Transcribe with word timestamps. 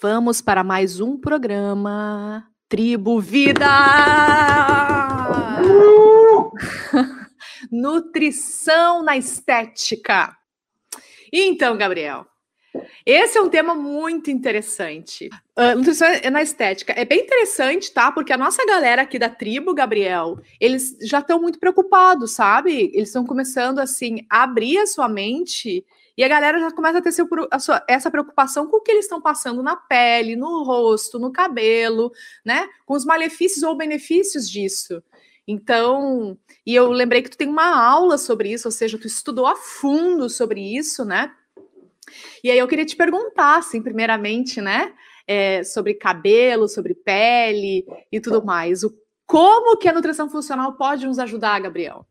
Vamos 0.00 0.40
para 0.40 0.62
mais 0.62 1.00
um 1.00 1.18
programa 1.18 2.48
Tribo 2.68 3.20
Vida! 3.20 3.66
Nutrição 7.72 9.02
na 9.02 9.16
estética. 9.16 10.36
Então, 11.32 11.76
Gabriel, 11.76 12.24
esse 13.04 13.38
é 13.38 13.42
um 13.42 13.48
tema 13.48 13.74
muito 13.74 14.30
interessante. 14.30 15.28
Uh, 15.58 15.76
nutrição 15.76 16.08
na 16.30 16.42
estética. 16.42 16.92
É 16.92 17.04
bem 17.04 17.22
interessante, 17.22 17.92
tá? 17.92 18.12
Porque 18.12 18.32
a 18.32 18.38
nossa 18.38 18.64
galera 18.64 19.02
aqui 19.02 19.18
da 19.18 19.28
tribo, 19.28 19.74
Gabriel, 19.74 20.38
eles 20.60 20.96
já 21.02 21.18
estão 21.18 21.40
muito 21.42 21.58
preocupados, 21.58 22.36
sabe? 22.36 22.92
Eles 22.94 23.08
estão 23.08 23.26
começando, 23.26 23.80
assim, 23.80 24.24
a 24.30 24.44
abrir 24.44 24.78
a 24.78 24.86
sua 24.86 25.08
mente 25.08 25.84
e 26.18 26.24
a 26.24 26.28
galera 26.28 26.58
já 26.58 26.72
começa 26.72 26.98
a 26.98 27.00
ter 27.00 27.12
seu, 27.12 27.28
a 27.48 27.60
sua, 27.60 27.84
essa 27.86 28.10
preocupação 28.10 28.66
com 28.66 28.78
o 28.78 28.80
que 28.80 28.90
eles 28.90 29.04
estão 29.04 29.22
passando 29.22 29.62
na 29.62 29.76
pele, 29.76 30.34
no 30.34 30.64
rosto, 30.64 31.16
no 31.16 31.30
cabelo, 31.32 32.10
né? 32.44 32.68
Com 32.84 32.94
os 32.94 33.04
malefícios 33.04 33.62
ou 33.62 33.76
benefícios 33.76 34.50
disso. 34.50 35.00
Então, 35.46 36.36
e 36.66 36.74
eu 36.74 36.90
lembrei 36.90 37.22
que 37.22 37.30
tu 37.30 37.38
tem 37.38 37.48
uma 37.48 37.88
aula 37.88 38.18
sobre 38.18 38.52
isso, 38.52 38.66
ou 38.66 38.72
seja, 38.72 38.98
tu 38.98 39.06
estudou 39.06 39.46
a 39.46 39.54
fundo 39.54 40.28
sobre 40.28 40.60
isso, 40.76 41.04
né? 41.04 41.32
E 42.42 42.50
aí 42.50 42.58
eu 42.58 42.66
queria 42.66 42.84
te 42.84 42.96
perguntar, 42.96 43.58
assim, 43.58 43.80
primeiramente, 43.80 44.60
né, 44.60 44.92
é, 45.24 45.62
sobre 45.62 45.94
cabelo, 45.94 46.66
sobre 46.66 46.94
pele 46.94 47.86
e 48.10 48.20
tudo 48.20 48.44
mais. 48.44 48.82
O, 48.82 48.92
como 49.24 49.76
que 49.76 49.88
a 49.88 49.92
nutrição 49.92 50.28
funcional 50.28 50.72
pode 50.72 51.06
nos 51.06 51.20
ajudar, 51.20 51.60
Gabriel? 51.60 52.04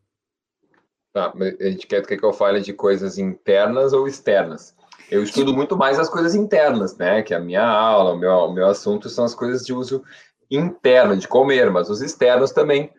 Tá, 1.17 1.33
a 1.35 1.63
gente 1.63 1.87
quer, 1.87 2.05
quer 2.05 2.15
que 2.15 2.23
eu 2.23 2.31
fale 2.31 2.61
de 2.61 2.71
coisas 2.73 3.17
internas 3.17 3.91
ou 3.91 4.07
externas? 4.07 4.75
Eu 5.09 5.23
estudo 5.23 5.51
muito 5.51 5.75
mais 5.75 5.97
as 5.97 6.07
coisas 6.07 6.35
internas, 6.35 6.95
né? 6.95 7.23
Que 7.23 7.33
a 7.33 7.39
minha 7.39 7.65
aula, 7.65 8.13
o 8.13 8.17
meu, 8.17 8.31
o 8.31 8.53
meu 8.53 8.67
assunto 8.67 9.09
são 9.09 9.25
as 9.25 9.33
coisas 9.33 9.65
de 9.65 9.73
uso 9.73 10.03
interno, 10.51 11.17
de 11.17 11.27
comer, 11.27 11.71
mas 11.71 11.89
os 11.89 12.01
externos 12.01 12.51
também 12.51 12.91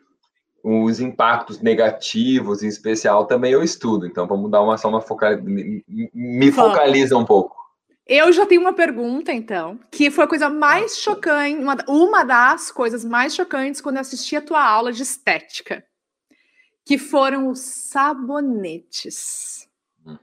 os 0.64 0.98
impactos 0.98 1.60
negativos, 1.60 2.64
em 2.64 2.66
especial, 2.66 3.26
também 3.26 3.52
eu 3.52 3.62
estudo. 3.62 4.04
Então, 4.04 4.26
vamos 4.26 4.50
dar 4.50 4.62
uma 4.62 4.76
só 4.76 4.88
uma 4.88 5.00
focal... 5.00 5.40
me, 5.40 5.84
me 6.12 6.50
focaliza 6.50 7.16
um 7.16 7.24
pouco. 7.24 7.56
Eu 8.04 8.32
já 8.32 8.44
tenho 8.44 8.62
uma 8.62 8.72
pergunta, 8.72 9.32
então, 9.32 9.78
que 9.92 10.10
foi 10.10 10.24
a 10.24 10.28
coisa 10.28 10.48
mais 10.48 10.98
chocante, 10.98 11.62
uma, 11.62 11.76
uma 11.86 12.24
das 12.24 12.72
coisas 12.72 13.04
mais 13.04 13.34
chocantes 13.34 13.80
quando 13.80 13.96
eu 13.96 14.00
assisti 14.00 14.34
a 14.34 14.42
tua 14.42 14.64
aula 14.64 14.92
de 14.92 15.02
estética, 15.02 15.84
que 16.88 16.96
foram 16.96 17.50
os 17.50 17.58
sabonetes. 17.58 19.68
Hum. 20.06 20.16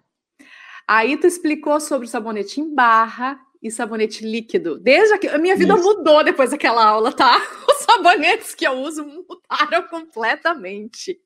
Aí 0.87 1.15
tu 1.15 1.27
explicou 1.27 1.79
sobre 1.79 2.07
o 2.07 2.09
sabonete 2.09 2.59
em 2.59 2.73
barra 2.73 3.39
e 3.61 3.69
sabonete 3.69 4.25
líquido. 4.25 4.79
Desde 4.79 5.15
que 5.19 5.27
a 5.27 5.37
minha 5.37 5.55
vida 5.55 5.75
Isso. 5.75 5.83
mudou 5.83 6.23
depois 6.23 6.49
daquela 6.49 6.83
aula, 6.83 7.13
tá? 7.13 7.39
Os 7.69 7.85
sabonetes 7.85 8.55
que 8.55 8.65
eu 8.65 8.79
uso 8.79 9.05
mudaram 9.05 9.87
completamente. 9.87 11.21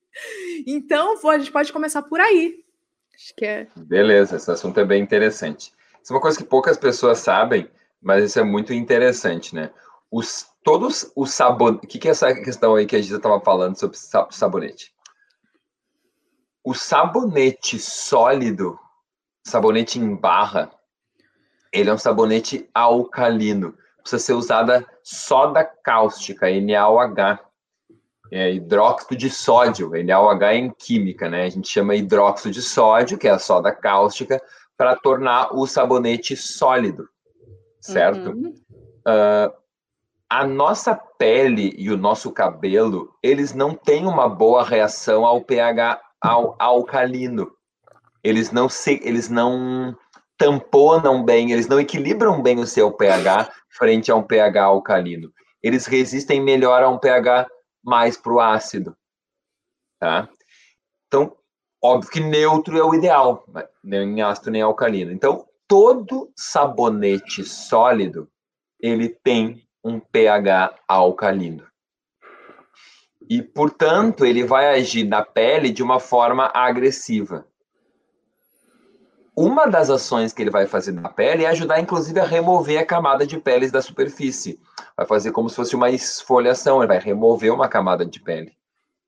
Então, 0.67 1.15
a 1.29 1.37
gente 1.37 1.53
pode 1.53 1.71
começar 1.71 2.01
por 2.01 2.19
aí. 2.19 2.61
Acho 3.15 3.33
que 3.37 3.45
é. 3.45 3.67
Beleza, 3.77 4.35
esse 4.35 4.51
assunto 4.51 4.77
é 4.81 4.83
bem 4.83 5.01
interessante. 5.01 5.71
Isso 6.03 6.11
é 6.11 6.15
uma 6.17 6.21
coisa 6.21 6.37
que 6.37 6.43
poucas 6.43 6.77
pessoas 6.77 7.19
sabem, 7.19 7.71
mas 8.01 8.25
isso 8.25 8.41
é 8.41 8.43
muito 8.43 8.73
interessante, 8.73 9.55
né? 9.55 9.71
Os, 10.11 10.47
todos 10.65 11.09
os 11.15 11.31
sabonetes. 11.31 11.85
O 11.85 11.87
que, 11.87 11.97
que 11.97 12.09
é 12.09 12.11
essa 12.11 12.33
questão 12.33 12.75
aí 12.75 12.85
que 12.85 12.97
a 12.97 13.01
gente 13.01 13.15
estava 13.15 13.39
falando 13.39 13.79
sobre 13.79 13.97
sabonete? 14.31 14.98
O 16.63 16.73
sabonete 16.73 17.79
sólido, 17.79 18.77
sabonete 19.45 19.99
em 19.99 20.15
barra, 20.15 20.71
ele 21.71 21.89
é 21.89 21.93
um 21.93 21.97
sabonete 21.97 22.69
alcalino. 22.73 23.75
Precisa 24.01 24.23
ser 24.23 24.33
usada 24.33 24.85
soda 25.03 25.63
cáustica, 25.63 26.47
NaOH. 26.49 27.39
É 28.31 28.51
hidróxido 28.53 29.15
de 29.15 29.29
sódio, 29.29 29.91
NaOH 29.91 30.43
é 30.43 30.55
em 30.55 30.69
química, 30.69 31.29
né? 31.29 31.45
A 31.45 31.49
gente 31.49 31.67
chama 31.67 31.95
hidróxido 31.95 32.51
de 32.51 32.61
sódio, 32.61 33.17
que 33.17 33.27
é 33.27 33.31
a 33.31 33.39
soda 33.39 33.71
cáustica, 33.71 34.41
para 34.77 34.95
tornar 34.95 35.53
o 35.55 35.65
sabonete 35.65 36.35
sólido, 36.35 37.09
certo? 37.81 38.29
Uhum. 38.29 38.53
Uh, 38.99 39.53
a 40.29 40.45
nossa 40.45 40.95
pele 40.95 41.73
e 41.75 41.91
o 41.91 41.97
nosso 41.97 42.31
cabelo, 42.31 43.15
eles 43.23 43.53
não 43.53 43.73
têm 43.73 44.05
uma 44.05 44.29
boa 44.29 44.63
reação 44.63 45.25
ao 45.25 45.41
pH 45.41 45.99
ao, 46.21 46.55
alcalino. 46.59 47.51
Eles 48.23 48.51
não 48.51 48.67
se, 48.67 48.99
eles 49.03 49.29
não 49.29 49.95
tamponam 50.37 51.23
bem, 51.23 51.51
eles 51.51 51.67
não 51.67 51.79
equilibram 51.79 52.41
bem 52.41 52.59
o 52.59 52.67
seu 52.67 52.91
pH 52.91 53.51
frente 53.69 54.11
a 54.11 54.15
um 54.15 54.23
pH 54.23 54.63
alcalino. 54.63 55.31
Eles 55.61 55.85
resistem 55.85 56.41
melhor 56.41 56.83
a 56.83 56.89
um 56.89 56.97
pH 56.97 57.47
mais 57.83 58.17
para 58.17 58.33
o 58.33 58.39
ácido. 58.39 58.95
Tá? 59.99 60.29
Então, 61.07 61.35
óbvio 61.83 62.11
que 62.11 62.19
neutro 62.19 62.77
é 62.77 62.83
o 62.83 62.93
ideal, 62.93 63.45
nem 63.83 64.21
ácido 64.21 64.51
nem 64.51 64.61
alcalino. 64.61 65.11
Então, 65.11 65.45
todo 65.67 66.31
sabonete 66.35 67.43
sólido, 67.43 68.29
ele 68.79 69.09
tem 69.09 69.67
um 69.83 69.99
pH 69.99 70.75
alcalino. 70.87 71.68
E, 73.29 73.41
portanto, 73.41 74.25
ele 74.25 74.43
vai 74.43 74.73
agir 74.73 75.03
na 75.03 75.23
pele 75.23 75.69
de 75.69 75.83
uma 75.83 75.99
forma 75.99 76.49
agressiva 76.53 77.45
uma 79.39 79.67
das 79.67 79.89
ações 79.89 80.33
que 80.33 80.41
ele 80.41 80.49
vai 80.49 80.67
fazer 80.67 80.91
na 80.91 81.07
pele 81.07 81.45
é 81.45 81.47
ajudar, 81.47 81.79
inclusive, 81.79 82.19
a 82.19 82.25
remover 82.25 82.77
a 82.77 82.85
camada 82.85 83.25
de 83.25 83.39
peles 83.39 83.71
da 83.71 83.81
superfície. 83.81 84.59
Vai 84.97 85.05
fazer 85.05 85.31
como 85.31 85.49
se 85.49 85.55
fosse 85.55 85.77
uma 85.77 85.89
esfoliação, 85.89 86.79
ele 86.79 86.87
vai 86.87 86.99
remover 86.99 87.53
uma 87.53 87.69
camada 87.69 88.05
de 88.05 88.19
pele. 88.19 88.51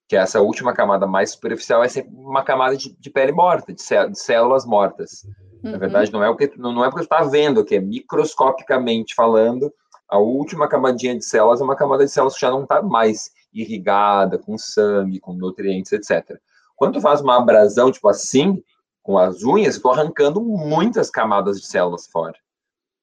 Que 0.07 0.15
essa 0.15 0.39
última 0.39 0.73
camada 0.73 1.05
mais 1.05 1.31
superficial 1.31 1.83
é 1.83 1.89
sempre 1.89 2.15
uma 2.15 2.43
camada 2.43 2.77
de, 2.77 2.95
de 2.97 3.09
pele 3.09 3.33
morta, 3.33 3.73
de, 3.73 3.83
de, 3.83 4.17
células 4.17 4.65
mortas. 4.65 5.25
Uhum. 5.61 5.71
Na 5.71 5.77
verdade, 5.77 6.13
não 6.13 6.23
é 6.23 6.29
o 6.29 6.37
que 6.37 6.49
não 6.57 6.85
é 6.85 6.89
porque 6.89 7.03
está 7.03 7.23
vendo, 7.23 7.65
que 7.65 7.75
é 7.75 7.81
microscopicamente 7.81 9.13
falando, 9.13 9.69
a 10.07 10.17
última 10.17 10.65
camadinha 10.65 11.17
de 11.17 11.25
células 11.25 11.59
é 11.59 11.63
uma 11.65 11.75
camada 11.75 12.05
de 12.05 12.11
células 12.11 12.35
que 12.35 12.41
já 12.41 12.51
não 12.51 12.63
está 12.63 12.81
mais 12.81 13.31
irrigada, 13.53 14.37
com 14.37 14.57
sangue, 14.57 15.19
com 15.19 15.33
nutrientes, 15.33 15.91
etc. 15.91 16.39
Quando 16.75 16.93
tu 16.93 17.01
faz 17.01 17.21
uma 17.21 17.37
abrasão, 17.37 17.91
tipo 17.91 18.07
assim, 18.07 18.63
com 19.03 19.17
as 19.17 19.43
unhas, 19.43 19.75
estou 19.75 19.91
arrancando 19.91 20.41
muitas 20.41 21.09
camadas 21.09 21.59
de 21.59 21.67
células 21.67 22.07
fora. 22.07 22.37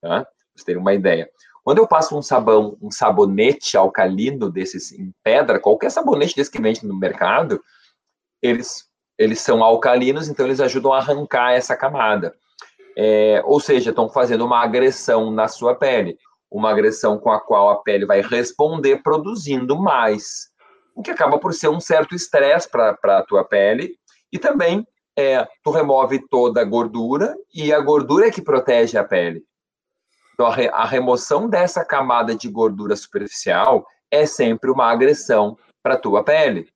Tá? 0.01 0.25
Pra 0.25 0.33
vocês 0.55 0.65
terem 0.65 0.81
uma 0.81 0.95
ideia. 0.95 1.29
Quando 1.65 1.79
eu 1.79 1.87
passo 1.87 2.17
um 2.17 2.23
sabão, 2.23 2.79
um 2.81 2.91
sabonete 2.91 3.77
alcalino 3.77 4.51
desses 4.51 4.91
em 4.93 5.13
pedra, 5.23 5.61
qualquer 5.61 5.91
sabonete 5.91 6.35
desse 6.35 6.51
que 6.51 6.63
vende 6.63 6.87
no 6.87 6.99
mercado, 6.99 7.63
eles, 8.41 8.89
eles 9.19 9.41
são 9.41 9.63
alcalinos, 9.63 10.29
então 10.29 10.47
eles 10.47 10.61
ajudam 10.61 10.93
a 10.93 10.99
arrancar 10.99 11.53
essa 11.53 11.77
camada. 11.77 12.35
É, 12.97 13.43
ou 13.45 13.61
seja, 13.61 13.91
estão 13.91 14.09
fazendo 14.09 14.45
uma 14.45 14.63
agressão 14.63 15.31
na 15.31 15.47
sua 15.47 15.75
pele, 15.75 16.19
uma 16.51 16.71
agressão 16.71 17.19
com 17.19 17.31
a 17.31 17.41
qual 17.41 17.71
a 17.71 17.83
pele 17.83 18.07
vai 18.07 18.21
responder 18.21 19.03
produzindo 19.03 19.77
mais, 19.77 20.49
o 20.95 21.03
que 21.03 21.11
acaba 21.11 21.39
por 21.39 21.55
ser 21.55 21.69
um 21.69 21.81
certo 21.81 22.15
estresse 22.15 22.69
para 22.71 22.97
a 23.05 23.23
tua 23.23 23.45
pele 23.45 23.95
e 24.33 24.39
também 24.39 24.87
é, 25.17 25.47
tu 25.63 25.71
remove 25.71 26.27
toda 26.29 26.61
a 26.61 26.65
gordura 26.65 27.37
e 27.53 27.73
a 27.73 27.81
gordura 27.81 28.29
é 28.29 28.31
que 28.31 28.43
protege 28.43 28.97
a 28.97 29.05
pele. 29.05 29.43
Então, 30.35 30.47
a, 30.47 30.55
re, 30.55 30.69
a 30.69 30.85
remoção 30.85 31.49
dessa 31.49 31.85
camada 31.85 32.35
de 32.35 32.49
gordura 32.49 32.95
superficial 32.95 33.85
é 34.11 34.25
sempre 34.25 34.71
uma 34.71 34.91
agressão 34.91 35.59
para 35.83 35.95
a 35.95 35.99
tua 35.99 36.23
pele. 36.23 36.69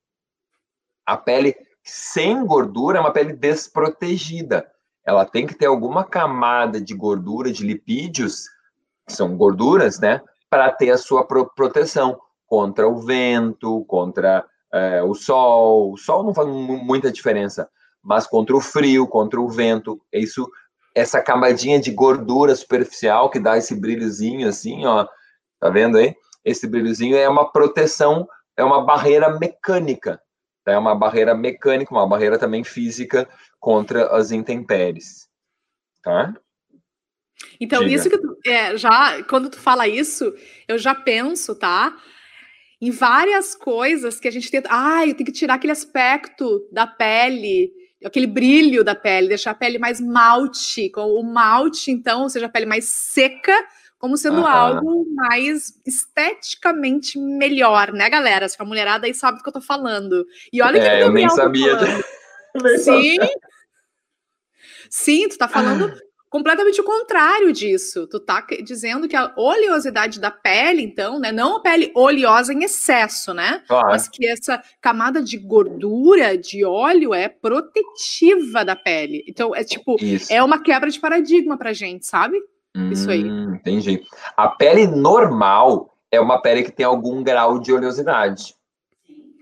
A 1.07 1.17
pele 1.17 1.55
sem 1.85 2.45
gordura 2.45 2.99
é 2.99 3.01
uma 3.01 3.13
pele 3.13 3.33
desprotegida. 3.33 4.69
Ela 5.05 5.25
tem 5.25 5.47
que 5.47 5.55
ter 5.55 5.67
alguma 5.67 6.05
camada 6.05 6.81
de 6.81 6.95
gordura, 6.95 7.53
de 7.53 7.65
lipídios, 7.65 8.47
que 9.07 9.13
são 9.13 9.37
gorduras, 9.37 9.99
né, 10.01 10.21
para 10.49 10.71
ter 10.71 10.91
a 10.91 10.99
sua 10.99 11.27
pro 11.27 11.51
proteção 11.55 12.19
contra 12.47 12.87
o 12.89 13.01
vento, 13.01 13.85
contra 13.87 14.45
é, 14.73 15.03
o 15.03 15.15
sol. 15.15 15.93
O 15.93 15.97
sol 15.97 16.23
não 16.23 16.35
faz 16.35 16.47
muita 16.49 17.11
diferença, 17.11 17.69
mas 18.03 18.27
contra 18.27 18.57
o 18.57 18.61
frio, 18.61 19.07
contra 19.07 19.41
o 19.41 19.49
vento. 19.49 20.01
É 20.13 20.19
isso, 20.19 20.51
essa 20.95 21.21
camadinha 21.21 21.81
de 21.81 21.91
gordura 21.91 22.55
superficial 22.55 23.31
que 23.31 23.41
dá 23.41 23.57
esse 23.57 23.75
brilhozinho 23.75 24.49
assim, 24.49 24.85
ó. 24.85 25.07
Tá 25.61 25.71
vendo 25.71 25.97
aí? 25.97 26.15
Esse 26.45 26.67
brilhozinho 26.67 27.17
é 27.17 27.29
uma 27.29 27.51
proteção, 27.51 28.29
é 28.57 28.65
uma 28.65 28.85
barreira 28.85 29.39
mecânica. 29.39 30.21
Tá? 30.65 30.73
É 30.73 30.79
uma 30.79 30.95
barreira 30.95 31.35
mecânica, 31.35 31.95
uma 31.95 32.07
barreira 32.07 32.39
também 32.39 32.65
física 32.65 33.29
contra 33.61 34.15
as 34.15 34.33
intempéries. 34.33 35.29
Tá? 36.03 36.35
Então, 37.61 37.81
Diga. 37.81 37.95
isso 37.95 38.11
que 38.11 38.19
tu, 38.19 38.37
é, 38.47 38.77
já, 38.77 39.23
quando 39.25 39.51
tu 39.51 39.59
fala 39.59 39.87
isso, 39.89 40.35
eu 40.67 40.79
já 40.79 40.95
penso, 40.95 41.55
tá? 41.55 41.97
Em 42.81 42.91
várias 42.91 43.55
coisas 43.55 44.19
que 44.19 44.27
a 44.27 44.33
gente 44.33 44.51
tenta. 44.51 44.69
Ai, 44.71 45.11
ah, 45.11 45.15
tem 45.15 45.25
que 45.25 45.33
tirar 45.33 45.55
aquele 45.55 45.73
aspecto 45.73 46.67
da 46.73 46.87
pele 46.87 47.73
aquele 48.05 48.27
brilho 48.27 48.83
da 48.85 48.95
pele, 48.95 49.29
deixar 49.29 49.53
a 49.53 49.55
pele 49.55 49.79
mais 49.79 50.01
malte, 50.01 50.91
com 50.91 51.15
o 51.15 51.23
malte, 51.23 51.91
então, 51.91 52.23
ou 52.23 52.29
seja, 52.29 52.47
a 52.47 52.49
pele 52.49 52.67
mais 52.67 52.87
seca, 52.87 53.55
como 53.99 54.17
sendo 54.17 54.45
algo 54.45 55.07
mais 55.15 55.81
esteticamente 55.87 57.19
melhor, 57.19 57.93
né, 57.93 58.11
galera? 58.11 58.49
Que 58.49 58.61
a 58.61 58.65
mulherada 58.65 59.07
aí 59.07 59.15
sabe 59.15 59.39
do 59.39 59.45
que 59.45 59.49
eu 59.49 59.53
tô 59.53 59.61
falando. 59.61 60.27
E 60.53 60.61
olha 60.61 60.81
que 60.81 60.87
é, 60.89 61.03
eu 61.05 61.13
nem 61.13 61.29
sabia. 61.29 61.79
Sim. 62.83 63.19
Sim, 64.91 65.29
tu 65.29 65.39
tá 65.39 65.47
falando 65.47 65.95
completamente 66.33 66.81
o 66.81 66.85
contrário 66.85 67.53
disso. 67.53 68.07
Tu 68.07 68.19
tá 68.19 68.45
dizendo 68.65 69.07
que 69.07 69.15
a 69.15 69.35
oleosidade 69.37 70.19
da 70.19 70.31
pele, 70.31 70.83
então, 70.83 71.21
né, 71.21 71.31
não 71.31 71.57
a 71.57 71.61
pele 71.61 71.93
oleosa 71.95 72.55
em 72.55 72.65
excesso, 72.65 73.35
né? 73.35 73.63
Claro. 73.69 73.89
Mas 73.89 74.09
que 74.09 74.27
essa 74.27 74.63
camada 74.81 75.23
de 75.23 75.37
gordura, 75.37 76.39
de 76.39 76.65
óleo 76.65 77.13
é 77.13 77.29
protetiva 77.29 78.65
da 78.65 78.75
pele. 78.75 79.23
Então, 79.29 79.55
é 79.55 79.63
tipo, 79.63 79.97
Isso. 80.03 80.33
é 80.33 80.43
uma 80.43 80.63
quebra 80.63 80.91
de 80.91 80.99
paradigma 80.99 81.59
pra 81.59 81.75
gente, 81.75 82.07
sabe? 82.07 82.41
Isso 82.91 83.11
aí. 83.11 83.23
Hum, 83.23 83.55
entendi. 83.55 84.03
A 84.35 84.49
pele 84.49 84.87
normal 84.87 85.95
é 86.11 86.19
uma 86.19 86.41
pele 86.41 86.63
que 86.63 86.73
tem 86.73 86.87
algum 86.87 87.23
grau 87.23 87.59
de 87.59 87.71
oleosidade. 87.71 88.55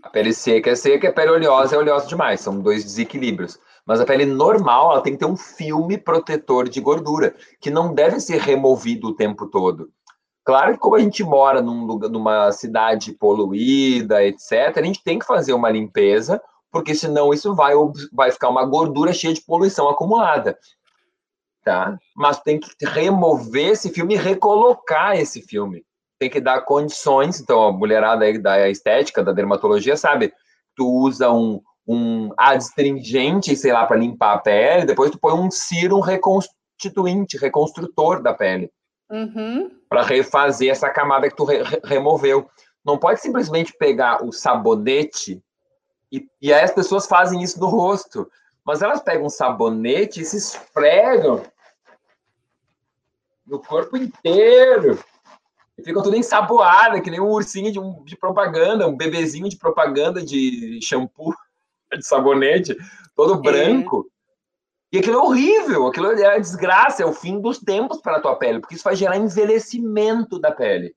A 0.02 0.10
pele 0.10 0.32
seca 0.32 0.70
é 0.70 0.74
seca, 0.74 1.08
a 1.08 1.12
pele 1.12 1.30
oleosa 1.30 1.76
é 1.76 1.78
oleosa 1.78 2.08
demais. 2.08 2.40
São 2.40 2.58
dois 2.60 2.82
desequilíbrios. 2.82 3.60
Mas 3.90 4.00
a 4.00 4.04
pele 4.04 4.24
normal, 4.24 4.92
ela 4.92 5.00
tem 5.00 5.14
que 5.14 5.18
ter 5.18 5.26
um 5.26 5.36
filme 5.36 5.98
protetor 5.98 6.68
de 6.68 6.80
gordura, 6.80 7.34
que 7.60 7.70
não 7.70 7.92
deve 7.92 8.20
ser 8.20 8.40
removido 8.40 9.08
o 9.08 9.14
tempo 9.16 9.48
todo. 9.48 9.90
Claro 10.44 10.74
que 10.74 10.78
como 10.78 10.94
a 10.94 11.00
gente 11.00 11.24
mora 11.24 11.60
num 11.60 11.84
lugar, 11.84 12.08
numa 12.08 12.52
cidade 12.52 13.12
poluída, 13.12 14.24
etc., 14.24 14.76
a 14.76 14.82
gente 14.82 15.02
tem 15.02 15.18
que 15.18 15.26
fazer 15.26 15.54
uma 15.54 15.70
limpeza, 15.70 16.40
porque 16.70 16.94
senão 16.94 17.34
isso 17.34 17.52
vai, 17.52 17.72
vai 18.12 18.30
ficar 18.30 18.48
uma 18.48 18.64
gordura 18.64 19.12
cheia 19.12 19.34
de 19.34 19.42
poluição 19.42 19.88
acumulada 19.88 20.56
tá? 21.64 21.98
Mas 22.16 22.40
tem 22.40 22.58
que 22.60 22.68
remover 22.86 23.70
esse 23.70 23.90
filme 23.90 24.14
e 24.14 24.18
recolocar 24.18 25.18
esse 25.18 25.42
filme. 25.42 25.84
Tem 26.16 26.30
que 26.30 26.40
dar 26.40 26.60
condições. 26.62 27.40
Então, 27.40 27.66
a 27.66 27.72
mulherada 27.72 28.24
aí 28.24 28.38
da 28.38 28.68
estética, 28.68 29.22
da 29.24 29.32
dermatologia, 29.32 29.96
sabe? 29.96 30.32
Tu 30.76 30.86
usa 30.86 31.30
um, 31.30 31.60
um 31.92 32.32
adstringente, 32.36 33.56
sei 33.56 33.72
lá, 33.72 33.84
para 33.84 33.96
limpar 33.96 34.34
a 34.34 34.38
pele, 34.38 34.86
depois 34.86 35.10
tu 35.10 35.18
põe 35.18 35.34
um 35.34 35.50
círum 35.50 35.98
reconstituinte, 35.98 37.36
reconstrutor 37.36 38.22
da 38.22 38.32
pele. 38.32 38.70
Uhum. 39.10 39.68
Para 39.88 40.04
refazer 40.04 40.70
essa 40.70 40.88
camada 40.88 41.28
que 41.28 41.34
tu 41.34 41.44
re 41.44 41.64
removeu. 41.82 42.48
Não 42.84 42.96
pode 42.96 43.20
simplesmente 43.20 43.74
pegar 43.76 44.24
o 44.24 44.30
sabonete 44.30 45.42
e, 46.12 46.28
e 46.40 46.52
aí 46.52 46.62
as 46.62 46.70
pessoas 46.70 47.06
fazem 47.06 47.42
isso 47.42 47.58
no 47.58 47.66
rosto. 47.66 48.30
Mas 48.64 48.82
elas 48.82 49.00
pegam 49.00 49.26
um 49.26 49.30
sabonete 49.30 50.20
e 50.20 50.24
se 50.24 50.36
esfregam 50.36 51.42
no 53.44 53.58
corpo 53.58 53.96
inteiro. 53.96 54.96
E 55.76 55.82
ficam 55.82 56.04
tudo 56.04 56.16
ensaboada, 56.16 57.00
que 57.00 57.10
nem 57.10 57.18
um 57.18 57.30
ursinho 57.32 57.72
de, 57.72 57.80
um, 57.80 58.04
de 58.04 58.16
propaganda, 58.16 58.86
um 58.86 58.96
bebezinho 58.96 59.48
de 59.48 59.56
propaganda 59.56 60.22
de 60.22 60.78
shampoo, 60.82 61.34
de 61.96 62.06
sabonete, 62.06 62.76
todo 63.14 63.34
é. 63.34 63.42
branco. 63.42 64.06
É. 64.06 64.20
E 64.92 64.98
aquilo 64.98 65.18
é 65.18 65.22
horrível, 65.22 65.86
aquilo 65.86 66.10
é 66.12 66.34
a 66.34 66.38
desgraça, 66.38 67.02
é 67.02 67.06
o 67.06 67.12
fim 67.12 67.40
dos 67.40 67.58
tempos 67.58 68.00
para 68.00 68.16
a 68.16 68.20
tua 68.20 68.36
pele, 68.36 68.58
porque 68.58 68.74
isso 68.74 68.84
vai 68.84 68.96
gerar 68.96 69.16
envelhecimento 69.16 70.38
da 70.38 70.50
pele. 70.50 70.94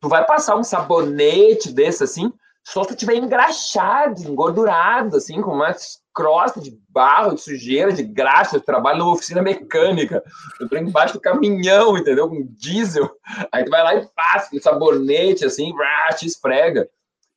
Tu 0.00 0.08
vai 0.08 0.26
passar 0.26 0.56
um 0.56 0.62
sabonete 0.62 1.72
desse 1.72 2.04
assim, 2.04 2.30
só 2.62 2.82
se 2.82 2.90
tu 2.90 2.96
tiver 2.96 3.16
engraxado, 3.16 4.22
engordurado, 4.22 5.16
assim, 5.16 5.40
com 5.42 5.52
uma 5.52 5.74
crosta 6.14 6.60
de 6.60 6.78
barro, 6.88 7.34
de 7.34 7.42
sujeira, 7.42 7.92
de 7.92 8.02
graxa, 8.02 8.56
eu 8.56 8.60
trabalho 8.60 9.00
numa 9.00 9.12
oficina 9.12 9.42
mecânica, 9.42 10.22
eu 10.58 10.68
tô 10.68 10.76
embaixo 10.76 11.14
do 11.14 11.20
caminhão, 11.20 11.98
entendeu? 11.98 12.28
Com 12.28 12.46
diesel. 12.52 13.10
Aí 13.52 13.64
tu 13.64 13.70
vai 13.70 13.82
lá 13.82 13.94
e 13.96 14.08
passa 14.14 14.50
com 14.50 14.58
sabonete, 14.60 15.44
assim, 15.44 15.72
te 16.16 16.26
esfrega. 16.26 16.88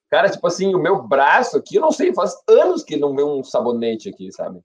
Cara, 0.09 0.29
tipo 0.29 0.47
assim, 0.47 0.73
o 0.73 0.79
meu 0.79 1.01
braço 1.01 1.57
aqui, 1.57 1.75
eu 1.75 1.81
não 1.81 1.91
sei, 1.91 2.13
faz 2.13 2.35
anos 2.47 2.83
que 2.83 2.95
não 2.95 3.15
vê 3.15 3.23
um 3.23 3.43
sabonete 3.43 4.09
aqui, 4.09 4.31
sabe? 4.31 4.61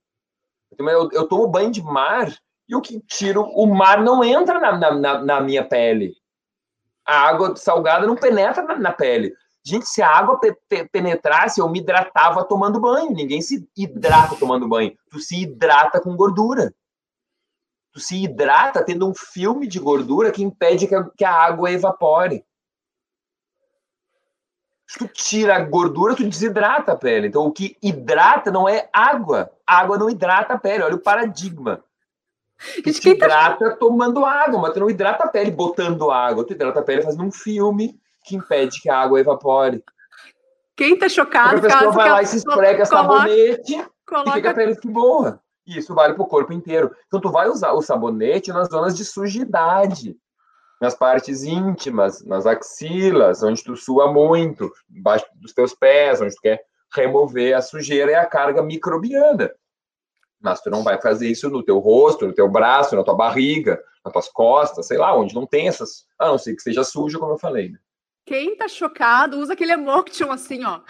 Eu, 0.77 1.09
eu 1.11 1.27
tomo 1.27 1.47
banho 1.47 1.69
de 1.69 1.81
mar 1.81 2.33
e 2.67 2.75
o 2.75 2.81
que 2.81 2.99
tiro, 3.01 3.43
o 3.43 3.65
mar 3.67 4.01
não 4.01 4.23
entra 4.23 4.59
na, 4.59 4.95
na, 4.95 5.23
na 5.23 5.41
minha 5.41 5.67
pele. 5.67 6.13
A 7.05 7.27
água 7.27 7.55
salgada 7.55 8.07
não 8.07 8.15
penetra 8.15 8.63
na, 8.63 8.79
na 8.79 8.91
pele. 8.93 9.33
Gente, 9.65 9.87
se 9.87 10.01
a 10.01 10.09
água 10.09 10.39
pe 10.39 10.53
pe 10.67 10.87
penetrasse, 10.89 11.59
eu 11.59 11.69
me 11.69 11.79
hidratava 11.79 12.43
tomando 12.43 12.81
banho. 12.81 13.11
Ninguém 13.11 13.41
se 13.41 13.67
hidrata 13.77 14.35
tomando 14.35 14.67
banho. 14.67 14.93
Tu 15.09 15.19
se 15.19 15.41
hidrata 15.41 16.01
com 16.01 16.15
gordura. 16.15 16.73
Tu 17.93 17.99
se 17.99 18.23
hidrata 18.23 18.83
tendo 18.83 19.07
um 19.07 19.13
filme 19.13 19.67
de 19.67 19.79
gordura 19.79 20.31
que 20.31 20.43
impede 20.43 20.87
que 20.87 20.95
a, 20.95 21.03
que 21.17 21.23
a 21.23 21.31
água 21.31 21.71
evapore. 21.71 22.43
Se 24.93 24.99
tu 24.99 25.07
tira 25.07 25.55
a 25.55 25.59
gordura, 25.59 26.15
tu 26.15 26.23
desidrata 26.23 26.91
a 26.91 26.95
pele. 26.95 27.27
Então, 27.27 27.47
o 27.47 27.51
que 27.51 27.75
hidrata 27.81 28.51
não 28.51 28.69
é 28.69 28.87
água. 28.93 29.49
A 29.65 29.79
água 29.79 29.97
não 29.97 30.07
hidrata 30.07 30.53
a 30.53 30.59
pele. 30.59 30.83
Olha 30.83 30.93
o 30.93 31.01
paradigma. 31.01 31.83
Tu 32.83 32.93
te 32.93 33.09
hidrata 33.09 33.75
tomando 33.77 34.23
água, 34.23 34.61
mas 34.61 34.71
tu 34.71 34.81
não 34.81 34.89
hidrata 34.91 35.23
a 35.23 35.27
pele 35.27 35.49
botando 35.49 36.11
água. 36.11 36.45
Tu 36.45 36.53
hidrata 36.53 36.79
a 36.79 36.83
pele 36.83 37.01
fazendo 37.01 37.23
um 37.23 37.31
filme 37.31 37.99
que 38.23 38.35
impede 38.35 38.79
que 38.81 38.87
a 38.87 38.99
água 38.99 39.19
evapore. 39.19 39.83
Quem 40.77 40.95
tá 40.95 41.09
chocado? 41.09 41.57
A 41.57 41.61
pessoa 41.61 41.91
vai 41.91 42.09
lá 42.11 42.21
e 42.21 42.27
se 42.27 42.37
esfrega 42.37 42.85
sabonete 42.85 43.83
coloca... 44.05 44.29
e 44.29 44.33
fica 44.33 44.51
a 44.51 44.53
pele 44.53 44.75
que 44.75 44.87
boa. 44.87 45.41
Isso 45.65 45.95
vale 45.95 46.13
para 46.13 46.21
o 46.21 46.27
corpo 46.27 46.53
inteiro. 46.53 46.95
Então, 47.07 47.19
tu 47.19 47.31
vai 47.31 47.49
usar 47.49 47.73
o 47.73 47.81
sabonete 47.81 48.53
nas 48.53 48.69
zonas 48.69 48.95
de 48.95 49.03
sujidade, 49.03 50.15
nas 50.83 50.93
partes 50.93 51.43
íntimas, 51.45 52.21
nas 52.25 52.45
axilas, 52.45 53.41
onde 53.41 53.63
tu 53.63 53.73
sua 53.73 54.11
muito, 54.11 54.69
embaixo 54.91 55.25
dos 55.35 55.53
teus 55.53 55.73
pés, 55.73 56.19
onde 56.19 56.35
tu 56.35 56.41
quer 56.41 56.61
remover 56.93 57.55
a 57.55 57.61
sujeira 57.61 58.11
e 58.11 58.15
a 58.15 58.25
carga 58.25 58.61
microbiana. 58.61 59.49
Mas 60.41 60.59
tu 60.59 60.69
não 60.69 60.83
vai 60.83 61.01
fazer 61.01 61.29
isso 61.29 61.49
no 61.49 61.63
teu 61.63 61.79
rosto, 61.79 62.27
no 62.27 62.33
teu 62.33 62.49
braço, 62.49 62.97
na 62.97 63.03
tua 63.03 63.15
barriga, 63.15 63.81
nas 64.03 64.11
tuas 64.11 64.27
costas, 64.27 64.85
sei 64.85 64.97
lá, 64.97 65.17
onde 65.17 65.33
não 65.33 65.47
tem 65.47 65.69
essas. 65.69 66.05
A 66.19 66.27
não 66.27 66.37
ser 66.37 66.53
que 66.53 66.61
seja 66.61 66.83
sujo, 66.83 67.17
como 67.17 67.31
eu 67.31 67.39
falei. 67.39 67.69
Né? 67.69 67.79
Quem 68.25 68.57
tá 68.57 68.67
chocado 68.67 69.39
usa 69.39 69.53
aquele 69.53 69.71
emotion 69.71 70.33
assim, 70.33 70.65
ó. 70.65 70.81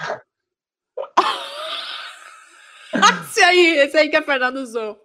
esse 3.29 3.43
aí, 3.43 3.77
esse 3.77 3.95
aí 3.95 4.09
que 4.09 4.17
a 4.17 4.23
Fernanda 4.23 4.59
usou. 4.59 4.99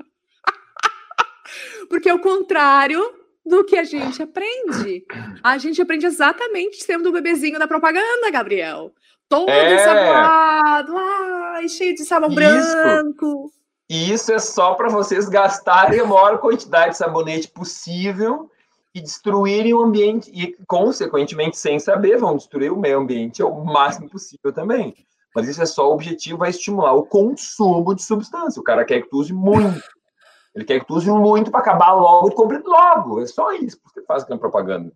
Porque 1.90 2.10
o 2.10 2.18
contrário 2.18 3.20
do 3.44 3.64
que 3.64 3.76
a 3.76 3.84
gente 3.84 4.22
aprende. 4.22 5.04
A 5.42 5.58
gente 5.58 5.80
aprende 5.80 6.06
exatamente 6.06 6.82
sendo 6.82 7.08
o 7.08 7.12
bebezinho 7.12 7.58
da 7.58 7.66
propaganda, 7.66 8.30
Gabriel. 8.30 8.92
Todo 9.28 9.50
é. 9.50 9.74
ensaboado, 9.74 10.92
ai, 10.96 11.68
cheio 11.68 11.94
de 11.94 12.04
sabão 12.04 12.30
Isso. 12.30 12.36
branco. 12.36 13.52
E 13.88 14.12
isso 14.12 14.32
é 14.32 14.38
só 14.38 14.74
para 14.74 14.88
vocês 14.88 15.28
gastarem 15.28 16.00
a 16.00 16.04
maior 16.04 16.38
quantidade 16.38 16.92
de 16.92 16.96
sabonete 16.98 17.48
possível 17.48 18.50
e 18.94 19.00
destruírem 19.00 19.74
o 19.74 19.82
ambiente, 19.82 20.30
e, 20.32 20.56
consequentemente, 20.66 21.56
sem 21.56 21.78
saber, 21.78 22.18
vão 22.18 22.36
destruir 22.36 22.72
o 22.72 22.78
meio 22.78 22.98
ambiente 22.98 23.42
o 23.42 23.64
máximo 23.64 24.08
possível 24.08 24.52
também. 24.52 24.94
Mas 25.34 25.48
isso 25.48 25.62
é 25.62 25.66
só 25.66 25.88
o 25.88 25.94
objetivo, 25.94 26.44
é 26.44 26.50
estimular 26.50 26.92
o 26.92 27.06
consumo 27.06 27.94
de 27.94 28.02
substância. 28.02 28.60
O 28.60 28.64
cara 28.64 28.84
quer 28.84 29.00
que 29.02 29.08
tu 29.08 29.18
use 29.18 29.32
muito. 29.32 29.82
Ele 30.54 30.64
quer 30.64 30.80
que 30.80 30.86
tu 30.86 30.94
use 30.94 31.10
muito 31.10 31.50
para 31.50 31.60
acabar 31.60 31.92
logo 31.92 32.28
e 32.28 32.34
compre 32.34 32.58
logo. 32.58 33.22
É 33.22 33.26
só 33.26 33.52
isso 33.52 33.78
que 33.78 33.82
você 33.94 34.02
faz 34.04 34.22
aquela 34.22 34.38
propaganda. 34.38 34.92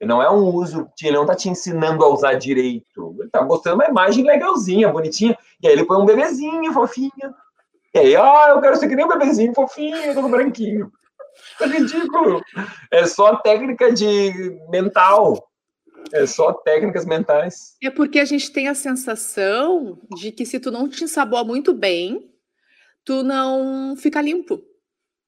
E 0.00 0.06
não 0.06 0.22
é 0.22 0.30
um 0.30 0.54
uso, 0.54 0.88
ele 1.02 1.16
não 1.16 1.22
está 1.22 1.34
te 1.34 1.48
ensinando 1.48 2.04
a 2.04 2.08
usar 2.08 2.34
direito. 2.34 3.14
Ele 3.18 3.26
está 3.26 3.42
mostrando 3.42 3.76
uma 3.76 3.88
imagem 3.88 4.24
legalzinha, 4.24 4.88
bonitinha. 4.88 5.36
E 5.60 5.66
aí 5.66 5.72
ele 5.72 5.84
põe 5.84 6.00
um 6.00 6.06
bebezinho 6.06 6.72
fofinho. 6.72 7.34
E 7.94 7.98
aí, 7.98 8.16
oh, 8.16 8.50
eu 8.50 8.60
quero 8.60 8.76
ser 8.76 8.88
que 8.88 8.94
nem 8.94 9.04
um 9.04 9.08
bebezinho 9.08 9.54
fofinho, 9.54 10.14
todo 10.14 10.28
branquinho. 10.28 10.92
É 11.60 11.66
ridículo. 11.66 12.42
É 12.90 13.06
só 13.06 13.36
técnica 13.36 13.92
de 13.92 14.60
mental. 14.68 15.48
É 16.12 16.26
só 16.26 16.52
técnicas 16.52 17.04
mentais. 17.04 17.76
É 17.82 17.90
porque 17.90 18.20
a 18.20 18.24
gente 18.24 18.52
tem 18.52 18.68
a 18.68 18.74
sensação 18.74 19.98
de 20.16 20.30
que 20.30 20.46
se 20.46 20.60
tu 20.60 20.70
não 20.70 20.88
te 20.88 21.02
ensaboa 21.02 21.44
muito 21.44 21.74
bem, 21.74 22.30
tu 23.04 23.22
não 23.22 23.96
fica 23.96 24.22
limpo. 24.22 24.62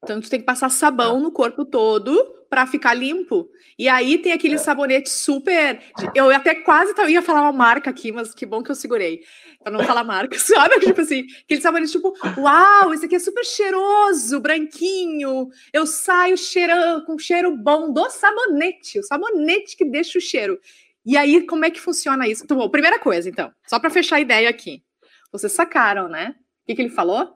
Então 0.03 0.19
tu 0.19 0.29
tem 0.29 0.39
que 0.39 0.45
passar 0.45 0.69
sabão 0.69 1.19
no 1.19 1.31
corpo 1.31 1.63
todo 1.63 2.41
para 2.49 2.67
ficar 2.67 2.93
limpo. 2.93 3.49
E 3.77 3.87
aí 3.87 4.17
tem 4.17 4.33
aquele 4.33 4.55
é. 4.55 4.57
sabonete 4.57 5.09
super. 5.09 5.81
Eu 6.13 6.29
até 6.29 6.55
quase 6.55 6.93
ia 7.09 7.21
falar 7.21 7.43
uma 7.43 7.51
marca 7.51 7.89
aqui, 7.89 8.11
mas 8.11 8.33
que 8.33 8.45
bom 8.45 8.61
que 8.61 8.69
eu 8.69 8.75
segurei 8.75 9.23
para 9.63 9.71
não 9.71 9.83
falar 9.83 10.03
marca, 10.03 10.37
sabe? 10.39 10.79
Tipo 10.79 11.01
assim, 11.01 11.25
aquele 11.43 11.61
sabonete 11.61 11.91
tipo, 11.91 12.13
uau, 12.37 12.93
esse 12.93 13.05
aqui 13.05 13.15
é 13.15 13.19
super 13.19 13.45
cheiroso, 13.45 14.39
branquinho. 14.39 15.49
Eu 15.71 15.85
saio 15.85 16.35
cheirando 16.35 17.05
com 17.05 17.17
cheiro 17.17 17.55
bom 17.55 17.93
do 17.93 18.09
sabonete, 18.09 18.99
o 18.99 19.03
sabonete 19.03 19.77
que 19.77 19.85
deixa 19.85 20.17
o 20.17 20.21
cheiro. 20.21 20.59
E 21.05 21.15
aí, 21.15 21.45
como 21.45 21.65
é 21.65 21.71
que 21.71 21.79
funciona 21.79 22.27
isso? 22.27 22.43
Então, 22.43 22.57
bom, 22.57 22.69
primeira 22.69 22.99
coisa, 22.99 23.29
então, 23.29 23.51
só 23.67 23.79
para 23.79 23.89
fechar 23.89 24.17
a 24.17 24.21
ideia 24.21 24.49
aqui. 24.49 24.83
Vocês 25.31 25.51
sacaram, 25.51 26.09
né? 26.09 26.35
O 26.63 26.67
que, 26.67 26.75
que 26.75 26.81
ele 26.81 26.89
falou? 26.89 27.33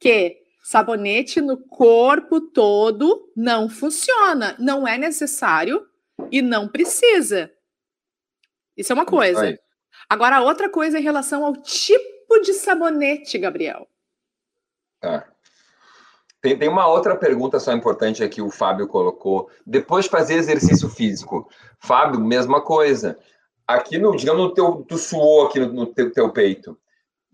Que 0.00 0.43
Sabonete 0.64 1.42
no 1.42 1.58
corpo 1.58 2.40
todo 2.40 3.30
não 3.36 3.68
funciona, 3.68 4.56
não 4.58 4.88
é 4.88 4.96
necessário 4.96 5.86
e 6.32 6.40
não 6.40 6.66
precisa. 6.66 7.52
Isso 8.74 8.90
é 8.90 8.94
uma 8.94 9.04
coisa. 9.04 9.58
Agora, 10.08 10.40
outra 10.40 10.70
coisa 10.70 10.98
em 10.98 11.02
relação 11.02 11.44
ao 11.44 11.54
tipo 11.58 12.40
de 12.40 12.54
sabonete, 12.54 13.38
Gabriel. 13.38 13.86
Tá. 15.00 15.28
Tem, 16.40 16.58
tem 16.58 16.68
uma 16.70 16.86
outra 16.86 17.14
pergunta 17.14 17.60
só 17.60 17.70
importante 17.70 18.24
aqui, 18.24 18.40
o 18.40 18.50
Fábio 18.50 18.88
colocou. 18.88 19.50
Depois 19.66 20.06
de 20.06 20.10
fazer 20.10 20.36
exercício 20.36 20.88
físico, 20.88 21.46
Fábio, 21.78 22.18
mesma 22.18 22.62
coisa. 22.62 23.18
Aqui 23.66 23.98
no, 23.98 24.16
digamos, 24.16 24.42
no 24.42 24.54
teu, 24.54 24.82
tu 24.88 24.96
suou 24.96 25.46
aqui 25.46 25.60
no, 25.60 25.70
no 25.70 25.86
teu, 25.86 26.10
teu, 26.10 26.32
peito. 26.32 26.78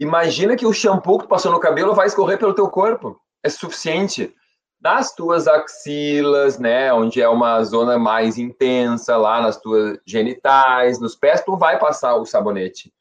Imagina 0.00 0.56
que 0.56 0.66
o 0.66 0.72
shampoo 0.72 1.18
que 1.18 1.28
passou 1.28 1.52
no 1.52 1.60
cabelo 1.60 1.94
vai 1.94 2.06
escorrer 2.06 2.38
pelo 2.38 2.54
teu 2.54 2.68
corpo. 2.68 3.19
É 3.42 3.48
suficiente. 3.48 4.34
Nas 4.80 5.14
tuas 5.14 5.46
axilas, 5.46 6.58
né, 6.58 6.92
onde 6.92 7.20
é 7.20 7.28
uma 7.28 7.62
zona 7.64 7.98
mais 7.98 8.38
intensa, 8.38 9.16
lá 9.16 9.42
nas 9.42 9.58
tuas 9.58 9.98
genitais, 10.06 10.98
nos 10.98 11.14
pés, 11.14 11.42
tu 11.44 11.56
vai 11.56 11.78
passar 11.78 12.16
o 12.16 12.24
sabonete. 12.24 12.92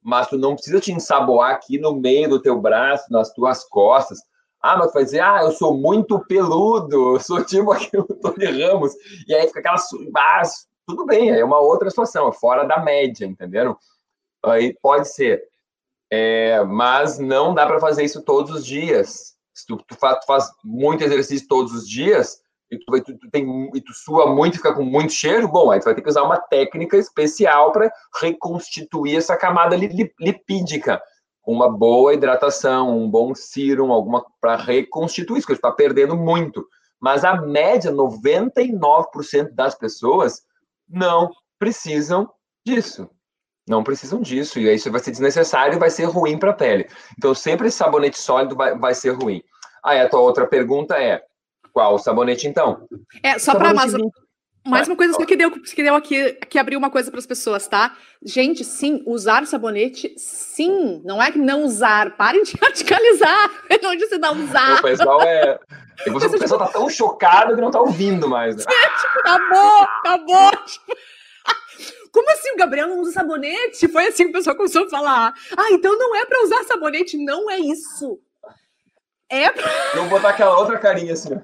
Mas 0.00 0.28
tu 0.28 0.38
não 0.38 0.54
precisa 0.54 0.80
te 0.80 0.92
ensaboar 0.92 1.52
aqui 1.52 1.78
no 1.78 1.94
meio 1.96 2.28
do 2.28 2.40
teu 2.40 2.60
braço, 2.60 3.10
nas 3.10 3.32
tuas 3.32 3.64
costas 3.64 4.20
ah, 4.64 4.78
mas 4.78 4.94
vai 4.94 5.04
dizer, 5.04 5.20
ah, 5.20 5.40
eu 5.42 5.50
sou 5.50 5.76
muito 5.76 6.18
peludo, 6.20 7.16
eu 7.16 7.20
sou 7.20 7.44
tipo 7.44 7.70
aqui 7.70 7.98
o 7.98 8.02
Tony 8.16 8.46
Ramos. 8.46 8.94
E 9.28 9.34
aí 9.34 9.46
fica 9.46 9.60
aquela. 9.60 9.76
Ah, 10.16 10.42
tudo 10.86 11.04
bem, 11.04 11.28
é 11.28 11.44
uma 11.44 11.60
outra 11.60 11.90
situação, 11.90 12.30
é 12.30 12.32
fora 12.32 12.64
da 12.64 12.82
média, 12.82 13.26
entenderam? 13.26 13.76
Aí 14.42 14.74
pode 14.80 15.12
ser. 15.12 15.44
É, 16.10 16.64
mas 16.64 17.18
não 17.18 17.52
dá 17.52 17.66
para 17.66 17.78
fazer 17.78 18.04
isso 18.04 18.22
todos 18.22 18.52
os 18.52 18.64
dias. 18.64 19.33
Se 19.54 19.66
tu, 19.66 19.76
tu, 19.76 19.94
faz, 19.94 20.18
tu, 20.20 20.26
faz, 20.26 20.50
muito 20.64 21.04
exercício 21.04 21.46
todos 21.48 21.72
os 21.72 21.88
dias 21.88 22.40
e 22.70 22.78
tu, 22.78 23.02
tu, 23.02 23.18
tu, 23.18 23.30
tem, 23.30 23.70
e 23.74 23.80
tu 23.80 23.92
sua 23.92 24.34
muito 24.34 24.54
e 24.54 24.56
fica 24.56 24.74
com 24.74 24.84
muito 24.84 25.12
cheiro, 25.12 25.46
bom, 25.46 25.70
aí 25.70 25.80
tu 25.80 25.84
vai 25.84 25.94
ter 25.94 26.02
que 26.02 26.08
usar 26.08 26.24
uma 26.24 26.38
técnica 26.38 26.96
especial 26.96 27.70
para 27.70 27.92
reconstituir 28.20 29.16
essa 29.16 29.36
camada 29.36 29.76
lipídica 29.76 31.00
uma 31.46 31.70
boa 31.70 32.14
hidratação, 32.14 32.98
um 32.98 33.08
bom 33.08 33.34
serum, 33.34 33.92
alguma 33.92 34.24
para 34.40 34.56
reconstituir 34.56 35.38
isso, 35.38 35.46
que 35.46 35.52
está 35.52 35.70
perdendo 35.70 36.16
muito. 36.16 36.66
Mas 36.98 37.24
a 37.24 37.34
média, 37.40 37.92
99% 37.92 39.50
das 39.52 39.74
pessoas 39.74 40.42
não 40.88 41.30
precisam 41.58 42.30
disso. 42.66 43.10
Não 43.66 43.82
precisam 43.82 44.20
disso. 44.20 44.58
E 44.58 44.68
aí 44.68 44.76
isso 44.76 44.90
vai 44.90 45.00
ser 45.00 45.10
desnecessário 45.10 45.74
e 45.74 45.78
vai 45.78 45.90
ser 45.90 46.04
ruim 46.04 46.38
para 46.38 46.50
a 46.50 46.54
pele. 46.54 46.86
Então, 47.16 47.34
sempre 47.34 47.68
esse 47.68 47.78
sabonete 47.78 48.18
sólido 48.18 48.54
vai, 48.54 48.76
vai 48.76 48.94
ser 48.94 49.10
ruim. 49.10 49.42
Aí 49.82 50.00
a 50.00 50.08
tua 50.08 50.20
outra 50.20 50.46
pergunta 50.46 50.96
é: 50.96 51.22
qual 51.72 51.94
o 51.94 51.98
sabonete 51.98 52.46
então? 52.46 52.86
É, 53.22 53.38
só 53.38 53.54
para 53.54 53.74
mais. 53.74 53.92
Mais 54.66 54.88
uma 54.88 54.96
coisa 54.96 55.14
que 55.26 55.36
deu, 55.36 55.50
que 55.50 55.82
deu 55.82 55.94
aqui, 55.94 56.32
que 56.48 56.58
abriu 56.58 56.78
uma 56.78 56.88
coisa 56.88 57.10
para 57.10 57.20
as 57.20 57.26
pessoas, 57.26 57.68
tá? 57.68 57.94
Gente, 58.24 58.64
sim, 58.64 59.02
usar 59.04 59.46
sabonete, 59.46 60.14
sim. 60.16 61.02
Não 61.04 61.22
é 61.22 61.30
que 61.30 61.38
não 61.38 61.64
usar. 61.64 62.16
Parem 62.16 62.42
de 62.42 62.54
radicalizar. 62.56 63.50
Não 63.82 63.94
disse 63.94 64.16
não 64.16 64.42
usar. 64.42 64.78
O 64.78 64.82
pessoal 64.82 65.20
é. 65.20 65.58
O 66.08 66.38
pessoal, 66.38 66.58
tá 66.58 66.72
tão 66.72 66.90
chocado 66.90 67.54
que 67.54 67.60
não 67.60 67.70
tá 67.70 67.80
ouvindo 67.80 68.28
mais. 68.28 68.56
Né? 68.56 68.64
É, 68.68 68.88
tipo, 68.98 69.20
acabou, 69.20 69.82
acabou. 69.82 70.50
Como 72.14 72.30
assim 72.30 72.52
o 72.52 72.56
Gabriel 72.56 72.86
não 72.86 73.00
usa 73.00 73.10
sabonete? 73.10 73.88
Foi 73.88 74.06
assim 74.06 74.26
que 74.26 74.30
o 74.30 74.34
pessoal 74.34 74.54
começou 74.54 74.84
a 74.84 74.88
falar. 74.88 75.34
Ah, 75.56 75.72
então 75.72 75.98
não 75.98 76.14
é 76.14 76.24
para 76.24 76.44
usar 76.44 76.62
sabonete. 76.62 77.16
Não 77.16 77.50
é 77.50 77.58
isso. 77.58 78.20
É 79.28 79.50
pra... 79.50 79.68
Eu 79.96 80.02
vou 80.02 80.10
botar 80.10 80.28
aquela 80.28 80.56
outra 80.56 80.78
carinha 80.78 81.14
assim, 81.14 81.30
ó. 81.34 81.40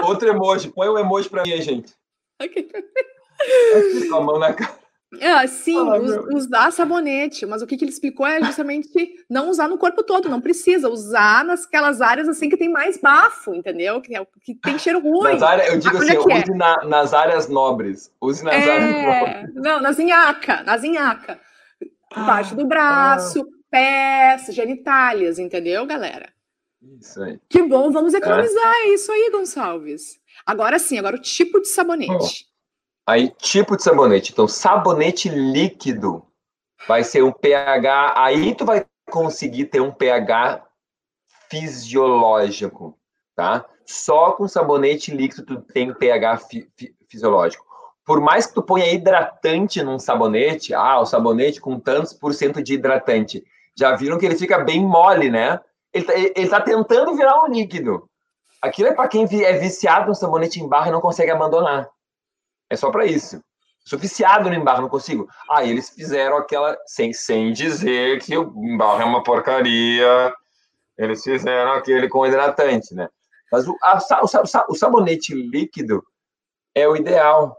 Outro 0.08 0.30
emoji. 0.30 0.70
Põe 0.70 0.88
um 0.88 0.98
emoji 0.98 1.28
pra 1.28 1.42
mim, 1.42 1.60
gente. 1.60 1.92
Aqui 2.38 2.66
com 4.08 4.16
a 4.16 4.20
mão 4.22 4.38
na 4.38 4.54
cara. 4.54 4.78
É, 5.20 5.46
sim, 5.46 5.76
ah, 5.76 6.34
usar 6.34 6.72
sabonete, 6.72 7.46
mas 7.46 7.62
o 7.62 7.66
que, 7.66 7.76
que 7.76 7.84
ele 7.84 7.90
explicou 7.90 8.26
é 8.26 8.42
justamente 8.42 9.14
não 9.28 9.48
usar 9.48 9.68
no 9.68 9.78
corpo 9.78 10.02
todo, 10.02 10.28
não 10.28 10.40
precisa, 10.40 10.88
usar 10.88 11.44
nasquelas 11.44 12.00
áreas 12.00 12.28
assim 12.28 12.48
que 12.48 12.56
tem 12.56 12.68
mais 12.68 12.98
bafo, 12.98 13.54
entendeu? 13.54 14.00
Que, 14.00 14.16
é, 14.16 14.26
que 14.42 14.54
tem 14.54 14.78
cheiro 14.78 15.00
ruim. 15.00 15.32
Nas 15.32 15.42
áreas, 15.42 15.68
eu 15.72 15.78
digo 15.78 15.96
assim, 15.96 16.14
é 16.14 16.18
use 16.18 16.52
é? 16.52 16.54
na, 16.54 16.84
nas 16.84 17.14
áreas 17.14 17.48
nobres. 17.48 18.10
Use 18.20 18.44
nas 18.44 18.54
é, 18.54 18.70
áreas 18.70 19.02
nobres. 19.02 19.54
Não, 19.54 19.80
nas 19.80 19.98
inhaca, 19.98 20.62
nas 20.62 20.84
inhaca. 20.84 21.38
Parte 22.14 22.54
do 22.54 22.66
braço, 22.66 23.40
ah. 23.40 23.58
pés, 23.70 24.54
genitálias, 24.54 25.38
entendeu, 25.38 25.84
galera? 25.86 26.28
Isso 27.00 27.22
aí. 27.22 27.38
Que 27.48 27.62
bom, 27.62 27.90
vamos 27.90 28.14
economizar 28.14 28.74
é. 28.84 28.88
isso 28.88 29.10
aí, 29.10 29.30
Gonçalves. 29.32 30.18
Agora 30.46 30.78
sim, 30.78 30.98
agora 30.98 31.16
o 31.16 31.20
tipo 31.20 31.60
de 31.60 31.68
sabonete. 31.68 32.46
Aí, 33.06 33.30
tipo 33.30 33.76
de 33.76 33.82
sabonete. 33.82 34.32
Então, 34.32 34.48
sabonete 34.48 35.28
líquido 35.28 36.24
vai 36.86 37.04
ser 37.04 37.22
um 37.22 37.32
pH. 37.32 38.14
Aí 38.16 38.54
tu 38.54 38.64
vai 38.64 38.84
conseguir 39.10 39.66
ter 39.66 39.80
um 39.80 39.92
pH 39.92 40.64
fisiológico, 41.50 42.98
tá? 43.36 43.64
Só 43.86 44.32
com 44.32 44.48
sabonete 44.48 45.14
líquido 45.14 45.44
tu 45.44 45.60
tem 45.60 45.92
pH 45.92 46.38
fi 46.38 46.70
fisiológico. 47.10 47.64
Por 48.04 48.20
mais 48.20 48.46
que 48.46 48.54
tu 48.54 48.62
ponha 48.62 48.92
hidratante 48.92 49.82
num 49.82 49.98
sabonete, 49.98 50.74
ah, 50.74 51.00
o 51.00 51.06
sabonete 51.06 51.60
com 51.60 51.78
tantos 51.78 52.12
por 52.12 52.34
cento 52.34 52.62
de 52.62 52.74
hidratante, 52.74 53.42
já 53.76 53.96
viram 53.96 54.18
que 54.18 54.26
ele 54.26 54.36
fica 54.36 54.58
bem 54.58 54.84
mole, 54.84 55.30
né? 55.30 55.60
Ele, 55.92 56.04
tá, 56.04 56.12
ele 56.14 56.48
tá 56.48 56.60
tentando 56.60 57.14
virar 57.14 57.42
um 57.42 57.46
líquido. 57.46 58.08
Aquilo 58.60 58.88
é 58.88 58.94
para 58.94 59.08
quem 59.08 59.24
é 59.44 59.52
viciado 59.54 60.08
no 60.08 60.14
sabonete 60.14 60.60
em 60.60 60.68
barra 60.68 60.88
e 60.88 60.92
não 60.92 61.00
consegue 61.00 61.30
abandonar. 61.30 61.88
É 62.70 62.76
só 62.76 62.90
para 62.90 63.06
isso. 63.06 63.42
Sou 63.84 63.98
viciado 63.98 64.48
no 64.48 64.54
embarro, 64.54 64.82
não 64.82 64.88
consigo. 64.88 65.28
Aí 65.50 65.68
ah, 65.68 65.70
eles 65.70 65.90
fizeram 65.90 66.38
aquela, 66.38 66.76
sem, 66.86 67.12
sem 67.12 67.52
dizer 67.52 68.22
que 68.22 68.36
o 68.36 68.64
embarro 68.64 69.02
é 69.02 69.04
uma 69.04 69.22
porcaria, 69.22 70.32
eles 70.96 71.22
fizeram 71.22 71.72
aquele 71.72 72.08
com 72.08 72.26
hidratante, 72.26 72.94
né? 72.94 73.08
Mas 73.52 73.68
o, 73.68 73.76
a, 73.82 73.98
o, 74.22 74.72
o 74.72 74.74
sabonete 74.74 75.34
líquido 75.34 76.02
é 76.74 76.88
o 76.88 76.96
ideal, 76.96 77.56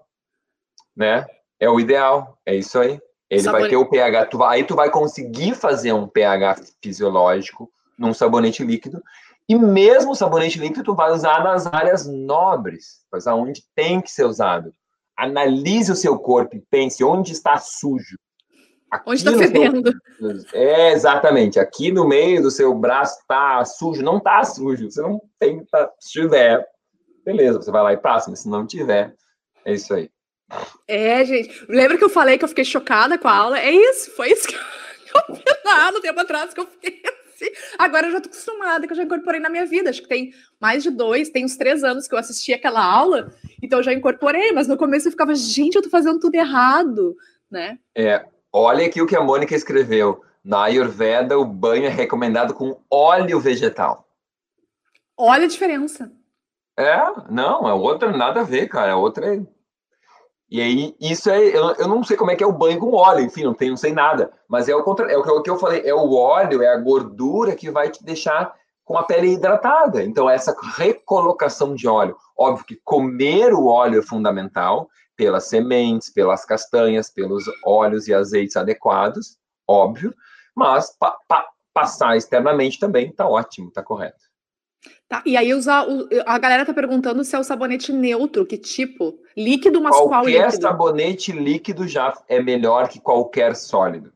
né? 0.96 1.26
É 1.60 1.70
o 1.70 1.80
ideal, 1.80 2.38
é 2.44 2.56
isso 2.56 2.80
aí. 2.80 3.00
Ele 3.30 3.42
sabonete. 3.42 3.62
vai 3.62 3.70
ter 3.70 3.78
o 3.78 3.90
pH, 3.90 4.26
tu 4.26 4.38
vai, 4.40 4.58
aí 4.58 4.64
tu 4.64 4.76
vai 4.76 4.90
conseguir 4.90 5.56
fazer 5.56 5.94
um 5.94 6.08
pH 6.08 6.58
fisiológico 6.82 7.72
num 7.98 8.14
sabonete 8.14 8.64
líquido. 8.64 9.02
E 9.48 9.56
mesmo 9.56 10.12
o 10.12 10.16
sabonete 10.16 10.58
líquido 10.58 10.84
tu 10.84 10.96
vai 10.96 11.12
usar 11.12 11.44
nas 11.44 11.68
áreas 11.68 12.08
nobres, 12.08 13.06
mas 13.12 13.28
aonde 13.28 13.64
tem 13.76 14.02
que 14.02 14.12
ser 14.12 14.26
usado. 14.26 14.74
Analise 15.18 15.92
o 15.92 15.96
seu 15.96 16.18
corpo 16.20 16.56
e 16.56 16.64
pense 16.70 17.04
onde 17.04 17.32
está 17.32 17.58
sujo. 17.58 18.18
Aqui 18.92 19.10
onde 19.10 19.18
está 19.18 19.38
fedendo. 19.38 19.94
É, 20.54 20.94
exatamente. 20.94 21.60
Aqui 21.60 21.92
no 21.92 22.08
meio 22.08 22.42
do 22.42 22.50
seu 22.50 22.74
braço 22.74 23.20
está 23.20 23.66
sujo. 23.66 24.02
Não 24.02 24.18
está 24.18 24.42
sujo. 24.46 24.90
Você 24.90 25.02
não 25.02 25.22
tem 25.38 25.60
que 25.60 25.66
tá... 25.70 25.92
Se 26.00 26.22
tiver, 26.22 26.66
beleza, 27.26 27.62
você 27.62 27.70
vai 27.70 27.84
lá 27.84 27.92
e 27.92 27.98
passa. 27.98 28.30
Mas 28.30 28.40
se 28.40 28.50
não 28.50 28.66
tiver, 28.66 29.14
é 29.66 29.74
isso 29.74 29.94
aí. 29.94 30.10
É, 30.88 31.26
gente. 31.26 31.66
Lembra 31.68 31.98
que 31.98 32.04
eu 32.04 32.10
falei 32.10 32.38
que 32.38 32.46
eu 32.46 32.50
fiquei 32.50 32.64
chocada 32.64 33.18
com 33.18 33.28
a 33.28 33.36
aula? 33.36 33.60
É 33.60 33.72
isso, 33.72 34.12
foi 34.12 34.32
isso 34.32 34.48
que 34.48 34.56
eu 34.56 35.56
lá 35.66 35.92
no 35.92 36.00
tempo 36.00 36.20
atrás 36.20 36.54
que 36.54 36.60
eu 36.62 36.68
fiquei 36.68 37.02
Agora 37.78 38.08
eu 38.08 38.12
já 38.12 38.22
tô 38.22 38.30
acostumada, 38.30 38.86
que 38.86 38.94
eu 38.94 38.98
já 38.98 39.04
incorporei 39.04 39.40
na 39.40 39.50
minha 39.50 39.66
vida. 39.66 39.90
Acho 39.90 40.02
que 40.02 40.08
tem 40.08 40.34
mais 40.60 40.84
de 40.84 40.90
dois, 40.90 41.30
tem 41.30 41.46
uns 41.46 41.58
três 41.58 41.84
anos 41.84 42.08
que 42.08 42.14
eu 42.14 42.20
assisti 42.20 42.54
aquela 42.54 42.84
aula, 42.84 43.34
então 43.62 43.80
eu 43.80 43.84
já 43.84 43.94
incorporei, 43.94 44.52
mas 44.52 44.68
no 44.68 44.78
começo 44.78 45.08
eu 45.08 45.12
ficava, 45.12 45.34
gente, 45.36 45.76
eu 45.76 45.82
tô 45.82 45.90
fazendo 45.90 46.20
tudo 46.20 46.36
errado, 46.36 47.16
né? 47.50 47.78
É, 47.96 48.26
olha 48.52 48.86
aqui 48.86 49.02
o 49.02 49.08
que 49.08 49.16
a 49.16 49.24
Mônica 49.24 49.56
escreveu. 49.56 50.24
Na 50.44 50.66
Ayurveda, 50.66 51.40
o 51.40 51.46
banho 51.46 51.86
é 51.86 51.90
recomendado 51.90 52.54
com 52.54 52.80
óleo 52.90 53.40
vegetal. 53.40 54.08
Olha 55.18 55.46
a 55.46 55.48
diferença. 55.48 56.12
É, 56.78 56.98
não, 57.32 57.68
é 57.68 57.74
outra, 57.74 58.16
nada 58.16 58.42
a 58.42 58.44
ver, 58.44 58.68
cara. 58.68 58.92
É 58.92 58.96
outra 58.96 59.44
e 60.50 60.62
aí, 60.62 60.96
isso 61.00 61.30
é. 61.30 61.40
Eu, 61.40 61.72
eu 61.76 61.88
não 61.88 62.04
sei 62.04 62.16
como 62.16 62.32
é 62.32 62.36
que 62.36 62.44
é 62.44 62.48
o 62.48 62.52
banho 62.52 62.80
com 62.80 62.94
óleo, 62.94 63.24
enfim, 63.24 63.44
não, 63.44 63.54
tem, 63.54 63.70
não 63.70 63.78
sei 63.78 63.92
nada. 63.92 64.32
Mas 64.48 64.70
é 64.70 64.76
o, 64.76 64.84
contra, 64.84 65.12
é 65.12 65.18
o 65.18 65.42
que 65.42 65.50
eu 65.50 65.58
falei: 65.58 65.82
é 65.84 65.94
o 65.94 66.14
óleo, 66.14 66.62
é 66.62 66.68
a 66.68 66.78
gordura 66.78 67.56
que 67.56 67.72
vai 67.72 67.90
te 67.90 68.04
deixar 68.04 68.54
com 68.84 68.98
a 68.98 69.04
pele 69.04 69.34
hidratada. 69.34 70.04
Então, 70.04 70.30
essa 70.30 70.56
recolocação 70.78 71.74
de 71.74 71.88
óleo. 71.88 72.16
Óbvio 72.38 72.66
que 72.66 72.80
comer 72.84 73.54
o 73.54 73.66
óleo 73.66 74.00
é 74.00 74.04
fundamental, 74.04 74.88
pelas 75.16 75.46
sementes, 75.46 76.10
pelas 76.10 76.46
castanhas, 76.46 77.10
pelos 77.10 77.46
óleos 77.66 78.08
e 78.08 78.14
azeites 78.14 78.56
adequados, 78.56 79.38
óbvio, 79.68 80.14
mas 80.54 80.96
pa, 80.98 81.18
pa, 81.28 81.48
passar 81.74 82.16
externamente 82.16 82.80
também 82.80 83.10
está 83.10 83.28
ótimo, 83.28 83.70
está 83.70 83.82
correto. 83.82 84.25
Tá, 85.08 85.22
e 85.24 85.38
aí 85.38 85.54
usar 85.54 85.86
a 86.26 86.38
galera 86.40 86.66
tá 86.66 86.74
perguntando 86.74 87.24
se 87.24 87.36
é 87.36 87.40
o 87.40 87.44
sabonete 87.44 87.94
neutro, 87.94 88.46
que 88.46 88.58
tipo? 88.58 89.20
Líquido, 89.38 89.80
mas 89.80 89.96
qualquer 89.96 90.10
qual 90.10 90.26
líquido? 90.26 90.44
Qualquer 90.44 90.62
sabonete 90.62 91.32
líquido 91.32 91.88
já 91.88 92.14
é 92.28 92.42
melhor 92.42 92.90
que 92.90 93.00
qualquer 93.00 93.56
sólido. 93.56 94.12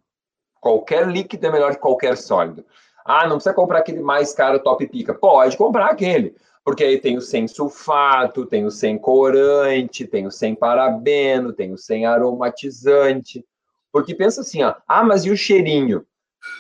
Qualquer 0.59 1.07
líquido 1.07 1.45
é 1.45 1.51
melhor 1.51 1.75
que 1.75 1.81
qualquer 1.81 2.17
sólido. 2.17 2.65
Ah, 3.05 3.27
não 3.27 3.35
precisa 3.35 3.53
comprar 3.53 3.79
aquele 3.79 4.01
mais 4.01 4.33
caro 4.33 4.59
top 4.59 4.87
pica. 4.87 5.13
Pode 5.13 5.55
comprar 5.55 5.87
aquele. 5.87 6.35
Porque 6.63 6.83
aí 6.83 6.99
tem 6.99 7.17
o 7.17 7.21
sem 7.21 7.47
sulfato, 7.47 8.45
tem 8.45 8.65
o 8.65 8.71
sem 8.71 8.97
corante, 8.97 10.05
tem 10.05 10.27
o 10.27 10.31
sem 10.31 10.55
parabeno, 10.55 11.53
tem 11.53 11.71
o 11.71 11.77
sem 11.77 12.05
aromatizante. 12.05 13.45
Porque 13.91 14.13
pensa 14.13 14.41
assim, 14.41 14.63
ó, 14.63 14.75
ah, 14.87 15.03
mas 15.03 15.25
e 15.25 15.31
o 15.31 15.37
cheirinho? 15.37 16.05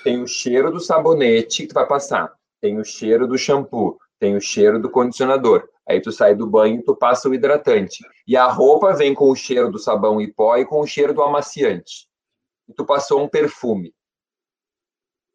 Tem 0.03 0.21
o 0.21 0.27
cheiro 0.27 0.71
do 0.71 0.79
sabonete 0.79 1.63
que 1.63 1.69
tu 1.69 1.73
vai 1.73 1.85
passar, 1.85 2.31
tem 2.59 2.79
o 2.79 2.83
cheiro 2.83 3.27
do 3.27 3.37
shampoo, 3.37 3.97
tem 4.19 4.35
o 4.35 4.41
cheiro 4.41 4.79
do 4.79 4.89
condicionador. 4.89 5.67
Aí 5.87 6.01
tu 6.01 6.11
sai 6.11 6.35
do 6.35 6.45
banho 6.45 6.83
tu 6.83 6.95
passa 6.95 7.29
o 7.29 7.33
hidratante. 7.33 8.03
E 8.27 8.37
a 8.37 8.47
roupa 8.47 8.93
vem 8.93 9.13
com 9.13 9.31
o 9.31 9.35
cheiro 9.35 9.71
do 9.71 9.79
sabão 9.79 10.21
e 10.21 10.31
pó 10.31 10.57
e 10.57 10.65
com 10.65 10.81
o 10.81 10.87
cheiro 10.87 11.13
do 11.13 11.23
amaciante. 11.23 12.07
E 12.67 12.73
tu 12.73 12.85
passou 12.85 13.21
um 13.21 13.27
perfume 13.27 13.93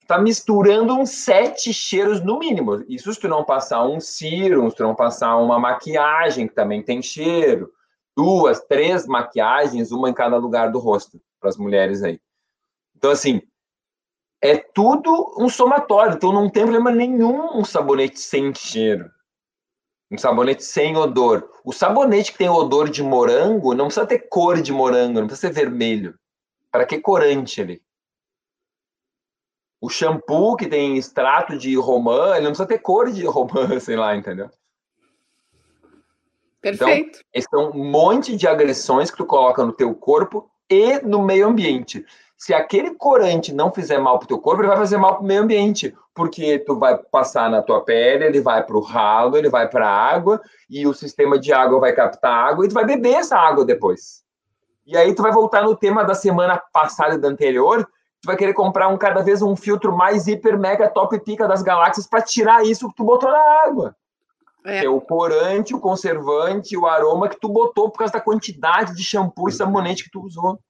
tá 0.06 0.18
misturando 0.18 0.94
uns 0.94 1.10
sete 1.10 1.72
cheiros 1.72 2.20
no 2.20 2.38
mínimo. 2.38 2.84
Isso 2.88 3.12
se 3.12 3.20
tu 3.20 3.28
não 3.28 3.44
passar 3.44 3.84
um 3.86 4.00
serum, 4.00 4.70
se 4.70 4.76
tu 4.76 4.82
não 4.82 4.94
passar 4.94 5.36
uma 5.36 5.58
maquiagem 5.58 6.46
que 6.46 6.54
também 6.54 6.82
tem 6.82 7.02
cheiro, 7.02 7.72
duas, 8.16 8.60
três 8.60 9.06
maquiagens, 9.06 9.92
uma 9.92 10.10
em 10.10 10.14
cada 10.14 10.36
lugar 10.36 10.70
do 10.70 10.78
rosto 10.78 11.20
para 11.40 11.48
as 11.48 11.56
mulheres 11.56 12.02
aí. 12.02 12.20
Então 12.96 13.10
assim, 13.10 13.42
é 14.44 14.58
tudo 14.58 15.34
um 15.38 15.48
somatório. 15.48 16.16
Então 16.16 16.30
não 16.30 16.50
tem 16.50 16.64
problema 16.64 16.90
nenhum 16.90 17.58
um 17.58 17.64
sabonete 17.64 18.20
sem 18.20 18.54
cheiro. 18.54 19.10
Um 20.10 20.18
sabonete 20.18 20.62
sem 20.62 20.94
odor. 20.98 21.50
O 21.64 21.72
sabonete 21.72 22.30
que 22.30 22.36
tem 22.36 22.50
odor 22.50 22.90
de 22.90 23.02
morango 23.02 23.74
não 23.74 23.86
precisa 23.86 24.06
ter 24.06 24.28
cor 24.28 24.60
de 24.60 24.70
morango, 24.70 25.18
não 25.18 25.26
precisa 25.26 25.48
ser 25.48 25.54
vermelho. 25.54 26.14
Para 26.70 26.84
que 26.84 27.00
corante 27.00 27.58
ele? 27.62 27.82
O 29.80 29.88
shampoo 29.88 30.56
que 30.56 30.66
tem 30.66 30.98
extrato 30.98 31.56
de 31.56 31.74
romã, 31.76 32.32
ele 32.32 32.44
não 32.44 32.50
precisa 32.50 32.68
ter 32.68 32.78
cor 32.80 33.10
de 33.10 33.24
romã, 33.24 33.66
sei 33.80 33.96
lá, 33.96 34.14
entendeu? 34.14 34.50
Perfeito. 36.60 37.18
Então, 37.18 37.20
esse 37.32 37.48
é 37.50 37.56
um 37.56 37.72
monte 37.72 38.36
de 38.36 38.46
agressões 38.46 39.10
que 39.10 39.16
tu 39.16 39.24
coloca 39.24 39.64
no 39.64 39.72
teu 39.72 39.94
corpo 39.94 40.50
e 40.68 40.98
no 41.00 41.22
meio 41.22 41.48
ambiente. 41.48 42.04
Se 42.44 42.52
aquele 42.52 42.94
corante 42.94 43.54
não 43.54 43.72
fizer 43.72 43.96
mal 43.96 44.18
para 44.18 44.26
o 44.26 44.28
teu 44.28 44.38
corpo, 44.38 44.60
ele 44.60 44.68
vai 44.68 44.76
fazer 44.76 44.98
mal 44.98 45.14
para 45.14 45.22
o 45.22 45.26
meio 45.26 45.40
ambiente, 45.40 45.96
porque 46.14 46.58
tu 46.58 46.78
vai 46.78 46.94
passar 46.94 47.48
na 47.48 47.62
tua 47.62 47.82
pele, 47.82 48.22
ele 48.22 48.38
vai 48.38 48.62
para 48.62 48.76
o 48.76 48.82
ralo, 48.82 49.38
ele 49.38 49.48
vai 49.48 49.66
para 49.66 49.88
a 49.88 50.14
água, 50.14 50.38
e 50.68 50.86
o 50.86 50.92
sistema 50.92 51.38
de 51.38 51.54
água 51.54 51.80
vai 51.80 51.94
captar 51.94 52.50
água, 52.50 52.66
e 52.66 52.68
tu 52.68 52.74
vai 52.74 52.84
beber 52.84 53.14
essa 53.14 53.38
água 53.38 53.64
depois. 53.64 54.22
E 54.86 54.94
aí 54.94 55.14
tu 55.14 55.22
vai 55.22 55.32
voltar 55.32 55.62
no 55.62 55.74
tema 55.74 56.04
da 56.04 56.14
semana 56.14 56.62
passada 56.70 57.14
e 57.14 57.18
da 57.18 57.28
anterior, 57.28 57.82
tu 58.20 58.26
vai 58.26 58.36
querer 58.36 58.52
comprar 58.52 58.88
um 58.88 58.98
cada 58.98 59.22
vez 59.22 59.40
um 59.40 59.56
filtro 59.56 59.96
mais 59.96 60.26
hiper 60.26 60.58
mega 60.58 60.90
top 60.90 61.18
pica 61.20 61.48
das 61.48 61.62
galáxias 61.62 62.06
para 62.06 62.20
tirar 62.20 62.62
isso 62.62 62.90
que 62.90 62.96
tu 62.96 63.04
botou 63.04 63.30
na 63.30 63.64
água. 63.64 63.96
É. 64.66 64.84
é. 64.84 64.88
o 64.90 65.00
corante, 65.00 65.74
o 65.74 65.80
conservante, 65.80 66.76
o 66.76 66.86
aroma 66.86 67.26
que 67.26 67.40
tu 67.40 67.48
botou 67.48 67.88
por 67.88 68.00
causa 68.00 68.12
da 68.12 68.20
quantidade 68.20 68.94
de 68.94 69.02
shampoo 69.02 69.48
e 69.48 69.52
sabonete 69.52 70.04
que 70.04 70.10
tu 70.10 70.20
usou. 70.20 70.60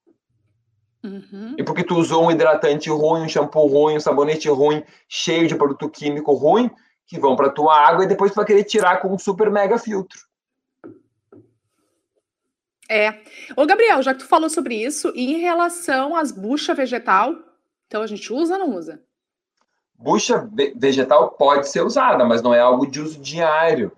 Uhum. 1.04 1.54
E 1.58 1.62
porque 1.62 1.84
tu 1.84 1.96
usou 1.96 2.24
um 2.24 2.30
hidratante 2.30 2.88
ruim, 2.88 3.20
um 3.20 3.28
shampoo 3.28 3.66
ruim, 3.66 3.96
um 3.96 4.00
sabonete 4.00 4.48
ruim, 4.48 4.82
cheio 5.06 5.46
de 5.46 5.54
produto 5.54 5.86
químico 5.90 6.32
ruim, 6.32 6.70
que 7.06 7.20
vão 7.20 7.36
para 7.36 7.50
tua 7.50 7.78
água 7.78 8.04
e 8.04 8.08
depois 8.08 8.32
tu 8.32 8.36
vai 8.36 8.46
querer 8.46 8.64
tirar 8.64 9.02
com 9.02 9.12
um 9.12 9.18
super 9.18 9.50
mega 9.50 9.78
filtro. 9.78 10.18
É. 12.88 13.20
Ô, 13.54 13.66
Gabriel, 13.66 14.02
já 14.02 14.14
que 14.14 14.20
tu 14.20 14.26
falou 14.26 14.48
sobre 14.48 14.74
isso, 14.74 15.12
e 15.14 15.34
em 15.34 15.40
relação 15.40 16.16
às 16.16 16.32
buchas 16.32 16.76
vegetal, 16.76 17.34
então 17.86 18.02
a 18.02 18.06
gente 18.06 18.32
usa 18.32 18.54
ou 18.54 18.60
não 18.60 18.76
usa? 18.76 19.02
Bucha 19.98 20.48
vegetal 20.74 21.32
pode 21.32 21.68
ser 21.68 21.82
usada, 21.82 22.24
mas 22.24 22.42
não 22.42 22.54
é 22.54 22.60
algo 22.60 22.86
de 22.86 23.00
uso 23.00 23.20
diário. 23.20 23.92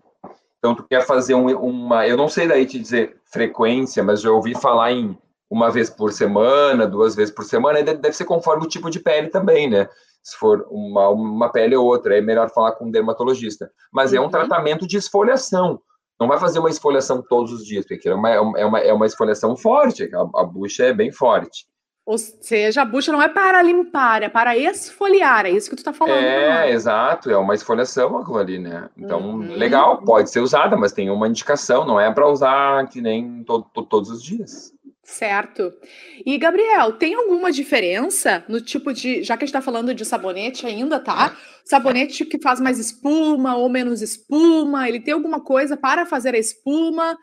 Então, 0.59 0.75
tu 0.75 0.83
quer 0.83 1.07
fazer 1.07 1.35
um, 1.35 1.49
uma. 1.59 2.07
Eu 2.07 2.17
não 2.17 2.29
sei 2.29 2.49
daí 2.49 2.67
te 2.67 2.79
dizer 2.79 3.21
frequência, 3.25 4.03
mas 4.03 4.21
já 4.21 4.31
ouvi 4.31 4.55
falar 4.55 4.93
em 4.93 5.17
uma 5.51 5.71
vez 5.71 5.89
por 5.89 6.13
semana, 6.13 6.87
duas 6.87 7.15
vezes 7.15 7.33
por 7.35 7.45
semana, 7.45 7.83
deve 7.83 8.13
ser 8.13 8.25
conforme 8.25 8.65
o 8.65 8.69
tipo 8.69 8.91
de 8.91 9.01
pele 9.01 9.29
também, 9.29 9.69
né? 9.69 9.89
Se 10.23 10.37
for 10.37 10.67
uma, 10.71 11.09
uma 11.09 11.49
pele 11.51 11.77
ou 11.77 11.87
outra, 11.87 12.19
é 12.19 12.21
melhor 12.21 12.51
falar 12.51 12.73
com 12.73 12.87
um 12.87 12.91
dermatologista. 12.91 13.71
Mas 13.93 14.11
uhum. 14.11 14.17
é 14.17 14.21
um 14.21 14.25
uhum. 14.25 14.31
tratamento 14.31 14.87
de 14.87 14.97
esfoliação. 14.97 15.81
Não 16.19 16.27
vai 16.27 16.41
fazer 16.41 16.59
uma 16.59 16.71
esfoliação 16.71 17.23
todos 17.23 17.53
os 17.53 17.65
dias, 17.65 17.87
porque 17.87 18.09
é 18.09 18.15
uma, 18.15 18.31
é 18.31 18.41
uma, 18.41 18.81
é 18.81 18.93
uma 18.93 19.07
esfoliação 19.07 19.57
forte, 19.57 20.11
a, 20.15 20.41
a 20.41 20.45
bucha 20.45 20.85
é 20.85 20.93
bem 20.93 21.13
forte. 21.13 21.67
Ou 22.07 22.19
seja, 22.19 22.83
a 22.83 22.85
bucha 22.85 23.11
não 23.11 23.21
é 23.21 23.29
para 23.29 23.61
limpar, 23.61 24.23
é 24.23 24.29
para 24.29 24.57
esfoliar, 24.57 25.45
é 25.45 25.51
isso 25.51 25.69
que 25.69 25.75
tu 25.75 25.81
está 25.81 25.93
falando. 25.93 26.19
É, 26.19 26.67
né? 26.67 26.71
exato, 26.71 27.29
é 27.29 27.37
uma 27.37 27.53
esfoliação 27.53 28.17
aquilo 28.19 28.39
ali, 28.39 28.61
né? 28.61 28.89
Então, 28.97 29.21
uhum. 29.21 29.57
legal, 29.57 30.01
pode 30.03 30.31
ser 30.31 30.39
usada, 30.39 30.77
mas 30.77 30.93
tem 30.93 31.11
uma 31.11 31.27
indicação, 31.27 31.85
não 31.85 32.01
é 32.01 32.09
para 32.13 32.29
usar 32.29 32.89
que 32.89 33.01
nem 33.01 33.43
to, 33.43 33.61
to, 33.75 33.83
todos 33.83 34.09
os 34.09 34.23
dias. 34.23 34.73
Certo. 35.07 35.73
E, 36.27 36.37
Gabriel, 36.37 36.93
tem 36.93 37.15
alguma 37.15 37.53
diferença 37.53 38.45
no 38.49 38.61
tipo 38.61 38.93
de. 38.93 39.23
Já 39.23 39.37
que 39.37 39.45
a 39.45 39.47
gente 39.47 39.55
está 39.57 39.63
falando 39.63 39.95
de 39.95 40.05
sabonete 40.05 40.67
ainda, 40.67 40.99
tá? 40.99 41.37
Sabonete 41.65 42.25
que 42.25 42.41
faz 42.41 42.61
mais 42.61 42.79
espuma 42.81 43.57
ou 43.57 43.69
menos 43.69 44.03
espuma, 44.03 44.89
ele 44.89 45.01
tem 45.01 45.15
alguma 45.15 45.41
coisa 45.41 45.77
para 45.77 46.05
fazer 46.05 46.35
a 46.35 46.39
espuma? 46.39 47.17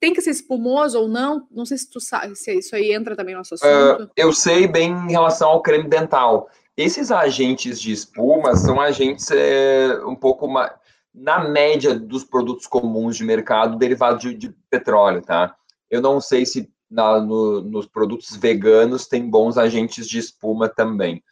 Tem 0.00 0.14
que 0.14 0.22
ser 0.22 0.30
espumoso 0.30 0.98
ou 0.98 1.06
não? 1.06 1.46
Não 1.50 1.66
sei 1.66 1.76
se 1.76 1.90
tu 1.90 2.00
sabe 2.00 2.34
se 2.34 2.54
isso 2.54 2.74
aí 2.74 2.92
entra 2.92 3.14
também 3.14 3.34
no 3.34 3.40
nosso 3.40 3.54
assunto. 3.54 4.04
Uh, 4.04 4.10
eu 4.16 4.32
sei 4.32 4.66
bem 4.66 4.90
em 4.90 5.10
relação 5.10 5.50
ao 5.50 5.62
creme 5.62 5.88
dental. 5.88 6.48
Esses 6.76 7.10
agentes 7.10 7.78
de 7.78 7.92
espuma 7.92 8.56
são 8.56 8.80
agentes 8.80 9.30
é, 9.30 10.00
um 10.06 10.16
pouco 10.16 10.48
mais. 10.48 10.72
Na 11.14 11.46
média 11.48 11.94
dos 11.94 12.24
produtos 12.24 12.66
comuns 12.66 13.16
de 13.16 13.24
mercado 13.24 13.78
derivados 13.78 14.20
de, 14.20 14.34
de 14.34 14.54
petróleo, 14.70 15.22
tá? 15.22 15.54
Eu 15.90 16.02
não 16.02 16.20
sei 16.20 16.44
se 16.44 16.70
na, 16.90 17.20
no, 17.20 17.60
nos 17.62 17.86
produtos 17.86 18.36
veganos 18.36 19.06
tem 19.06 19.28
bons 19.28 19.58
agentes 19.58 20.06
de 20.06 20.18
espuma 20.18 20.68
também. 20.68 21.22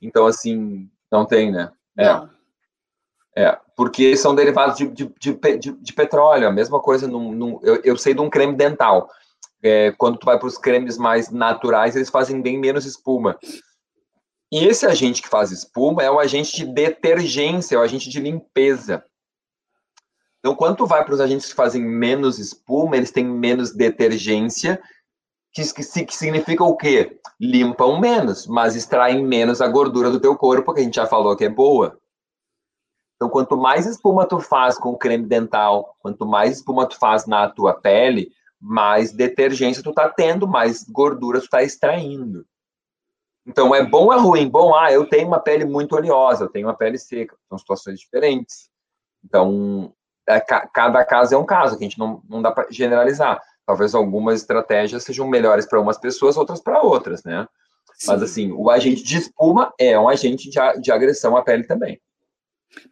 Então, 0.00 0.26
assim, 0.26 0.88
não 1.10 1.26
tem, 1.26 1.50
né? 1.50 1.72
É. 1.96 2.04
Não. 2.04 2.30
É, 3.36 3.56
porque 3.76 4.16
são 4.16 4.34
derivados 4.34 4.76
de, 4.76 4.88
de, 4.88 5.08
de, 5.18 5.72
de 5.72 5.92
petróleo, 5.92 6.48
a 6.48 6.52
mesma 6.52 6.80
coisa, 6.80 7.06
num, 7.06 7.32
num, 7.32 7.60
eu, 7.62 7.80
eu, 7.84 7.96
sei 7.96 8.12
de 8.12 8.20
um 8.20 8.28
creme 8.28 8.54
dental. 8.54 9.08
É, 9.62 9.92
quando 9.92 10.18
tu 10.18 10.26
vai 10.26 10.38
para 10.38 10.48
os 10.48 10.58
cremes 10.58 10.98
mais 10.98 11.30
naturais, 11.30 11.94
eles 11.94 12.10
fazem 12.10 12.42
bem 12.42 12.58
menos 12.58 12.84
espuma. 12.84 13.38
E 14.52 14.64
esse 14.64 14.84
agente 14.84 15.22
que 15.22 15.28
faz 15.28 15.52
espuma 15.52 16.02
é 16.02 16.10
um 16.10 16.18
agente 16.18 16.56
de 16.56 16.66
detergência, 16.66 17.76
é 17.76 17.78
um 17.78 17.82
agente 17.82 18.10
de 18.10 18.18
limpeza. 18.18 19.04
Então, 20.40 20.56
quando 20.56 20.78
tu 20.78 20.86
vai 20.86 21.04
para 21.04 21.14
os 21.14 21.20
agentes 21.20 21.48
que 21.48 21.54
fazem 21.54 21.82
menos 21.82 22.38
espuma, 22.38 22.96
eles 22.96 23.12
têm 23.12 23.24
menos 23.24 23.72
detergência 23.72 24.82
que, 25.52 25.62
que, 26.04 26.14
significa 26.14 26.64
o 26.64 26.76
quê? 26.76 27.18
Limpam 27.40 27.98
menos, 27.98 28.46
mas 28.46 28.76
extraem 28.76 29.24
menos 29.24 29.60
a 29.60 29.68
gordura 29.68 30.10
do 30.10 30.20
teu 30.20 30.36
corpo, 30.36 30.72
que 30.72 30.80
a 30.80 30.82
gente 30.82 30.94
já 30.94 31.06
falou 31.06 31.36
que 31.36 31.44
é 31.44 31.48
boa. 31.48 31.98
Então, 33.16 33.28
quanto 33.28 33.56
mais 33.56 33.86
espuma 33.86 34.26
tu 34.26 34.40
faz 34.40 34.78
com 34.78 34.90
o 34.90 34.98
creme 34.98 35.26
dental, 35.26 35.94
quanto 36.00 36.24
mais 36.24 36.58
espuma 36.58 36.86
tu 36.86 36.98
faz 36.98 37.26
na 37.26 37.48
tua 37.48 37.74
pele, 37.74 38.32
mais 38.58 39.12
detergência 39.12 39.82
tu 39.82 39.92
tá 39.92 40.08
tendo, 40.08 40.48
mais 40.48 40.84
gordura 40.84 41.40
tu 41.40 41.48
tá 41.48 41.62
extraindo. 41.62 42.46
Então, 43.46 43.74
é 43.74 43.84
bom 43.84 44.06
ou 44.06 44.12
é 44.12 44.18
ruim? 44.18 44.48
Bom, 44.48 44.74
ah, 44.74 44.92
eu 44.92 45.08
tenho 45.08 45.26
uma 45.26 45.40
pele 45.40 45.64
muito 45.64 45.94
oleosa, 45.96 46.44
eu 46.44 46.48
tenho 46.48 46.66
uma 46.66 46.76
pele 46.76 46.98
seca, 46.98 47.36
são 47.48 47.58
situações 47.58 47.98
diferentes. 47.98 48.70
Então, 49.24 49.92
é, 50.28 50.40
cada 50.40 51.04
caso 51.04 51.34
é 51.34 51.38
um 51.38 51.44
caso, 51.44 51.76
que 51.76 51.84
a 51.84 51.88
gente 51.88 51.98
não, 51.98 52.22
não 52.28 52.40
dá 52.40 52.52
para 52.52 52.70
generalizar. 52.70 53.40
Talvez 53.70 53.94
algumas 53.94 54.40
estratégias 54.40 55.04
sejam 55.04 55.28
melhores 55.28 55.64
para 55.64 55.80
umas 55.80 55.96
pessoas, 55.96 56.36
outras 56.36 56.60
para 56.60 56.82
outras, 56.82 57.22
né? 57.22 57.46
Sim. 57.94 58.08
Mas 58.08 58.20
assim, 58.20 58.50
o 58.50 58.68
agente 58.68 59.00
de 59.04 59.16
espuma 59.16 59.72
é 59.78 59.96
um 59.96 60.08
agente 60.08 60.50
de, 60.50 60.58
de 60.80 60.90
agressão 60.90 61.36
à 61.36 61.42
pele 61.44 61.62
também. 61.62 62.00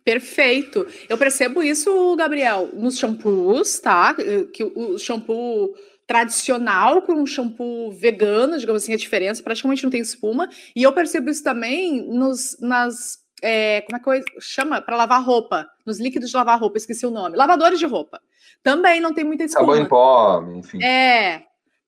Perfeito. 0.04 0.86
Eu 1.08 1.18
percebo 1.18 1.64
isso, 1.64 2.14
Gabriel, 2.14 2.68
nos 2.72 2.96
shampoos, 2.96 3.80
tá? 3.80 4.14
Que 4.52 4.62
o 4.62 4.96
shampoo 4.98 5.74
tradicional 6.06 7.02
com 7.02 7.14
um 7.14 7.26
shampoo 7.26 7.90
vegano, 7.90 8.56
digamos 8.56 8.84
assim, 8.84 8.94
a 8.94 8.96
diferença 8.96 9.42
praticamente 9.42 9.82
não 9.82 9.90
tem 9.90 10.00
espuma. 10.00 10.48
E 10.76 10.84
eu 10.84 10.92
percebo 10.92 11.28
isso 11.28 11.42
também 11.42 12.06
nos, 12.08 12.56
nas. 12.60 13.18
É, 13.42 13.80
como 13.80 14.14
é 14.14 14.20
que 14.20 14.40
chama? 14.40 14.80
Para 14.80 14.96
lavar 14.96 15.24
roupa, 15.24 15.68
nos 15.84 15.98
líquidos 15.98 16.30
de 16.30 16.36
lavar 16.36 16.60
roupa, 16.60 16.78
esqueci 16.78 17.04
o 17.04 17.10
nome. 17.10 17.36
Lavadores 17.36 17.80
de 17.80 17.86
roupa. 17.86 18.20
Também 18.62 19.00
não 19.00 19.14
tem 19.14 19.24
muita 19.24 19.44
espuma. 19.44 19.66
Sabão 19.66 19.82
em 19.82 19.88
pó, 19.88 20.42
enfim. 20.56 20.82
É, 20.82 21.42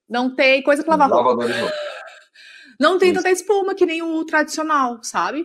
não 0.09 0.35
tem 0.35 0.63
coisa 0.63 0.83
para 0.83 0.97
lavar 0.97 1.23
roupa. 1.23 1.47
Não 2.81 2.97
tem 2.97 3.13
tanta 3.13 3.31
espuma 3.31 3.75
que 3.75 3.85
nem 3.85 4.01
o 4.01 4.25
tradicional, 4.25 5.01
sabe? 5.03 5.45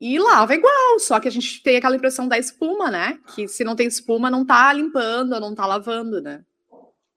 E 0.00 0.20
lava 0.20 0.54
igual, 0.54 1.00
só 1.00 1.18
que 1.18 1.26
a 1.26 1.30
gente 1.30 1.60
tem 1.64 1.78
aquela 1.78 1.96
impressão 1.96 2.28
da 2.28 2.38
espuma, 2.38 2.92
né? 2.92 3.18
Que 3.34 3.48
se 3.48 3.64
não 3.64 3.74
tem 3.74 3.88
espuma, 3.88 4.30
não 4.30 4.44
tá 4.44 4.72
limpando, 4.72 5.40
não 5.40 5.52
tá 5.52 5.66
lavando, 5.66 6.22
né? 6.22 6.44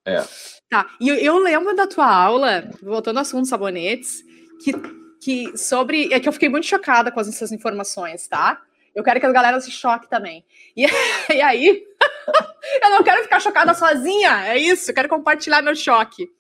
É. 0.04 0.24
Tá, 0.68 0.90
e 1.00 1.08
eu, 1.08 1.38
lembro 1.38 1.76
da 1.76 1.86
tua 1.86 2.12
aula, 2.12 2.68
voltando 2.82 3.18
ao 3.18 3.22
assunto 3.22 3.48
sabonetes, 3.48 4.24
que 4.64 4.72
que 5.20 5.58
sobre. 5.58 6.14
É 6.14 6.20
que 6.20 6.30
eu 6.30 6.34
fiquei 6.34 6.50
muito 6.50 6.66
chocada 6.66 7.12
com 7.12 7.20
essas 7.20 7.52
informações, 7.52 8.28
tá? 8.28 8.62
Eu 8.96 9.04
quero 9.04 9.20
que 9.20 9.26
a 9.26 9.32
galera 9.32 9.60
se 9.60 9.70
choque 9.70 10.10
também. 10.10 10.46
E, 10.76 10.86
e 11.34 11.42
aí, 11.42 11.84
eu 12.84 12.90
não 12.90 13.04
quero 13.04 13.24
ficar 13.24 13.40
chocada 13.40 13.74
sozinha, 13.74 14.48
é 14.48 14.58
isso, 14.58 14.92
eu 14.92 14.96
quero 14.96 15.10
compartilhar 15.10 15.62
meu 15.62 15.76
choque. 15.76 16.32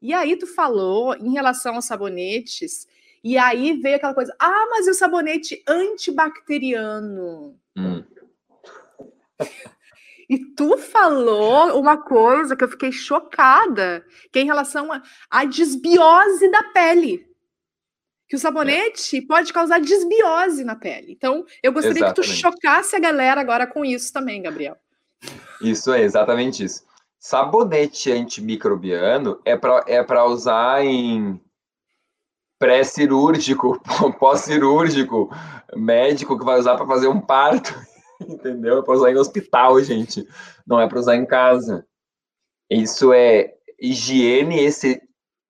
E 0.00 0.12
aí, 0.12 0.36
tu 0.36 0.46
falou 0.46 1.14
em 1.14 1.32
relação 1.32 1.76
aos 1.76 1.84
sabonetes, 1.84 2.88
e 3.22 3.38
aí 3.38 3.74
veio 3.74 3.96
aquela 3.96 4.14
coisa: 4.14 4.34
ah, 4.38 4.66
mas 4.70 4.86
e 4.86 4.90
o 4.90 4.94
sabonete 4.94 5.62
antibacteriano? 5.66 7.56
Hum. 7.76 8.04
E 10.28 10.38
tu 10.38 10.78
falou 10.78 11.78
uma 11.78 11.96
coisa 11.96 12.56
que 12.56 12.64
eu 12.64 12.68
fiquei 12.68 12.90
chocada, 12.90 14.04
que 14.32 14.38
é 14.38 14.42
em 14.42 14.46
relação 14.46 14.88
à 15.30 15.44
desbiose 15.44 16.50
da 16.50 16.62
pele. 16.64 17.31
Que 18.32 18.36
o 18.36 18.38
sabonete 18.38 19.18
é. 19.18 19.26
pode 19.26 19.52
causar 19.52 19.78
desbiose 19.78 20.64
na 20.64 20.74
pele. 20.74 21.12
Então, 21.12 21.44
eu 21.62 21.70
gostaria 21.70 21.98
exatamente. 21.98 22.14
que 22.14 22.22
tu 22.22 22.34
chocasse 22.34 22.96
a 22.96 22.98
galera 22.98 23.38
agora 23.38 23.66
com 23.66 23.84
isso 23.84 24.10
também, 24.10 24.40
Gabriel. 24.40 24.74
Isso 25.60 25.92
é 25.92 26.00
exatamente 26.00 26.64
isso. 26.64 26.82
Sabonete 27.20 28.10
antimicrobiano 28.10 29.38
é 29.44 29.54
para 29.54 29.84
é 29.86 30.22
usar 30.22 30.82
em 30.82 31.38
pré-cirúrgico, 32.58 33.78
pós-cirúrgico, 34.18 35.28
médico 35.76 36.38
que 36.38 36.44
vai 36.46 36.58
usar 36.58 36.76
para 36.76 36.86
fazer 36.86 37.08
um 37.08 37.20
parto 37.20 37.78
entendeu? 38.26 38.78
É 38.78 38.82
para 38.82 38.94
usar 38.94 39.10
em 39.10 39.16
hospital, 39.16 39.78
gente. 39.82 40.26
Não 40.66 40.80
é 40.80 40.88
para 40.88 40.98
usar 40.98 41.16
em 41.16 41.26
casa. 41.26 41.86
Isso 42.70 43.12
é 43.12 43.52
higiene, 43.78 44.58
esse, 44.58 45.02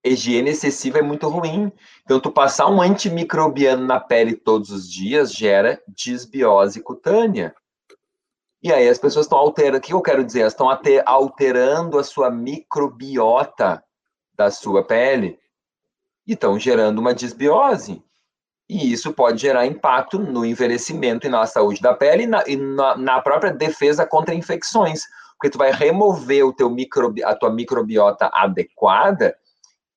higiene 0.05 0.51
excessiva 0.51 0.99
é 0.99 1.03
muito 1.03 1.29
ruim. 1.29 1.73
Então, 2.05 2.19
tu 2.19 2.31
passar 2.31 2.69
um 2.69 2.81
antimicrobiano 2.81 3.87
na 3.87 4.01
pele 4.01 4.35
todos 4.35 4.71
os 4.71 4.91
dias 4.91 5.33
gera 5.33 5.81
desbiose 5.89 6.83
cutânea. 6.83 7.55
E 8.63 8.73
aí 8.73 8.89
as 8.89 8.99
pessoas 8.99 9.27
estão 9.27 9.39
alterando, 9.39 9.79
o 9.79 9.81
que 9.81 9.93
eu 9.93 10.01
quero 10.01 10.25
dizer? 10.25 10.41
Elas 10.41 10.53
estão 10.53 10.69
alterando 11.05 11.99
a 11.99 12.05
sua 12.05 12.31
microbiota 12.31 13.83
da 14.35 14.51
sua 14.51 14.85
pele 14.85 15.39
e 16.27 16.35
estão 16.35 16.59
gerando 16.59 17.01
uma 17.01 17.15
desbiose. 17.15 18.03
E 18.69 18.93
isso 18.93 19.13
pode 19.13 19.41
gerar 19.41 19.67
impacto 19.67 20.19
no 20.19 20.47
envelhecimento 20.47 21.27
e 21.27 21.31
na 21.31 21.45
saúde 21.47 21.81
da 21.81 21.93
pele 21.93 22.23
e 22.23 22.27
na, 22.27 22.45
e 22.47 22.57
na, 22.57 22.97
na 22.97 23.21
própria 23.21 23.53
defesa 23.53 24.07
contra 24.07 24.35
infecções, 24.35 25.03
porque 25.33 25.51
tu 25.51 25.59
vai 25.59 25.73
remover 25.73 26.47
o 26.47 26.53
teu 26.53 26.71
microbi, 26.71 27.23
a 27.25 27.35
tua 27.35 27.51
microbiota 27.51 28.31
adequada 28.33 29.37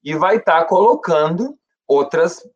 e 0.05 0.13
vai 0.13 0.37
estar 0.37 0.59
tá 0.59 0.65
colocando 0.65 1.57
outras, 1.87 2.47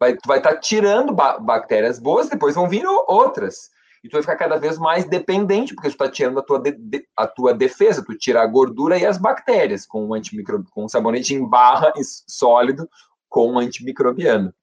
vai, 0.00 0.14
tu 0.14 0.26
vai 0.26 0.38
estar 0.38 0.54
tá 0.54 0.60
tirando 0.60 1.12
ba 1.12 1.38
bactérias 1.38 1.98
boas, 1.98 2.30
depois 2.30 2.54
vão 2.54 2.66
vir 2.66 2.86
outras. 3.06 3.68
E 4.02 4.08
tu 4.08 4.12
vai 4.12 4.22
ficar 4.22 4.36
cada 4.36 4.56
vez 4.56 4.78
mais 4.78 5.04
dependente, 5.04 5.74
porque 5.74 5.88
tu 5.88 5.92
está 5.92 6.08
tirando 6.08 6.38
a 6.38 6.42
tua, 6.42 6.58
de, 6.58 6.72
de, 6.72 7.06
a 7.16 7.26
tua 7.26 7.52
defesa, 7.52 8.02
tu 8.02 8.16
tira 8.16 8.40
a 8.42 8.46
gordura 8.46 8.96
e 8.96 9.04
as 9.04 9.18
bactérias 9.18 9.84
com 9.84 10.06
um 10.06 10.14
antimicro, 10.14 10.64
com 10.70 10.84
um 10.84 10.88
sabonete 10.88 11.34
em 11.34 11.46
barra 11.46 11.92
sólido 12.26 12.88
com 13.28 13.52
um 13.52 13.58
antimicrobiano, 13.58 14.54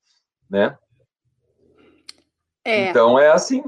né? 0.50 0.76
É. 2.64 2.90
Então 2.90 3.20
é 3.20 3.30
assim, 3.30 3.62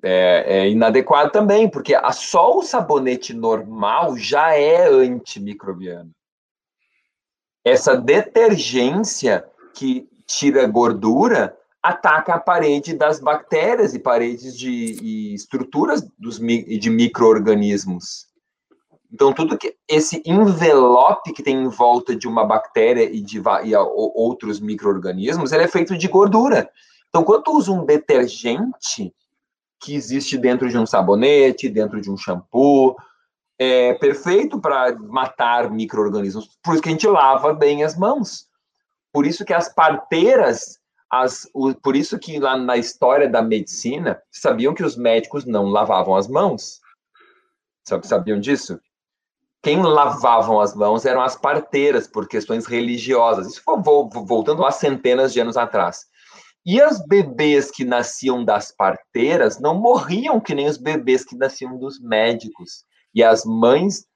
é, 0.00 0.44
é, 0.46 0.68
inadequado 0.68 1.32
também, 1.32 1.68
porque 1.68 1.94
a, 1.94 2.12
só 2.12 2.56
o 2.56 2.62
sabonete 2.62 3.34
normal 3.34 4.16
já 4.16 4.54
é 4.54 4.86
antimicrobiano. 4.86 6.12
Essa 7.68 7.96
detergência 7.96 9.44
que 9.74 10.08
tira 10.26 10.66
gordura 10.66 11.56
ataca 11.82 12.34
a 12.34 12.40
parede 12.40 12.94
das 12.94 13.20
bactérias 13.20 13.94
e 13.94 13.98
paredes 13.98 14.56
de 14.56 14.98
e 15.02 15.34
estruturas 15.34 16.02
dos, 16.18 16.38
de 16.38 16.90
micro-organismos. 16.90 18.26
Então, 19.12 19.32
tudo 19.32 19.56
que 19.56 19.74
esse 19.88 20.22
envelope 20.26 21.32
que 21.32 21.42
tem 21.42 21.56
em 21.56 21.68
volta 21.68 22.14
de 22.14 22.28
uma 22.28 22.44
bactéria 22.44 23.04
e 23.04 23.20
de 23.20 23.40
e 23.64 23.74
outros 23.74 24.60
micro-organismos, 24.60 25.52
ele 25.52 25.64
é 25.64 25.68
feito 25.68 25.96
de 25.96 26.08
gordura. 26.08 26.68
Então, 27.08 27.24
quando 27.24 27.44
tu 27.44 27.56
usa 27.56 27.72
um 27.72 27.86
detergente 27.86 29.14
que 29.80 29.94
existe 29.94 30.36
dentro 30.36 30.68
de 30.68 30.76
um 30.76 30.84
sabonete, 30.84 31.70
dentro 31.70 32.00
de 32.00 32.10
um 32.10 32.16
shampoo, 32.16 32.96
é 33.58 33.94
perfeito 33.94 34.60
para 34.60 34.96
matar 34.96 35.70
micro-organismos. 35.70 36.58
Por 36.62 36.74
isso 36.74 36.82
que 36.82 36.88
a 36.88 36.92
gente 36.92 37.06
lava 37.08 37.52
bem 37.52 37.82
as 37.82 37.96
mãos. 37.96 38.46
Por 39.12 39.26
isso 39.26 39.44
que 39.44 39.52
as 39.52 39.72
parteiras, 39.72 40.78
as, 41.10 41.48
o, 41.52 41.74
por 41.74 41.96
isso 41.96 42.18
que 42.18 42.38
lá 42.38 42.56
na 42.56 42.76
história 42.76 43.28
da 43.28 43.42
medicina, 43.42 44.22
sabiam 44.30 44.74
que 44.74 44.84
os 44.84 44.96
médicos 44.96 45.44
não 45.44 45.64
lavavam 45.64 46.14
as 46.14 46.28
mãos. 46.28 46.80
Sabiam 48.04 48.38
disso? 48.38 48.78
Quem 49.62 49.82
lavavam 49.82 50.60
as 50.60 50.74
mãos 50.74 51.04
eram 51.04 51.20
as 51.20 51.34
parteiras, 51.34 52.06
por 52.06 52.28
questões 52.28 52.64
religiosas. 52.64 53.48
Isso 53.48 53.62
foi 53.64 53.76
voltando 53.82 54.64
a 54.64 54.70
centenas 54.70 55.32
de 55.32 55.40
anos 55.40 55.56
atrás. 55.56 56.06
E 56.64 56.80
as 56.80 57.04
bebês 57.04 57.70
que 57.70 57.84
nasciam 57.84 58.44
das 58.44 58.70
parteiras 58.70 59.58
não 59.58 59.74
morriam 59.74 60.38
que 60.38 60.54
nem 60.54 60.68
os 60.68 60.76
bebês 60.76 61.24
que 61.24 61.36
nasciam 61.36 61.76
dos 61.78 61.98
médicos. 61.98 62.84
E 63.14 63.22
as 63.22 63.44
mães 63.44 64.06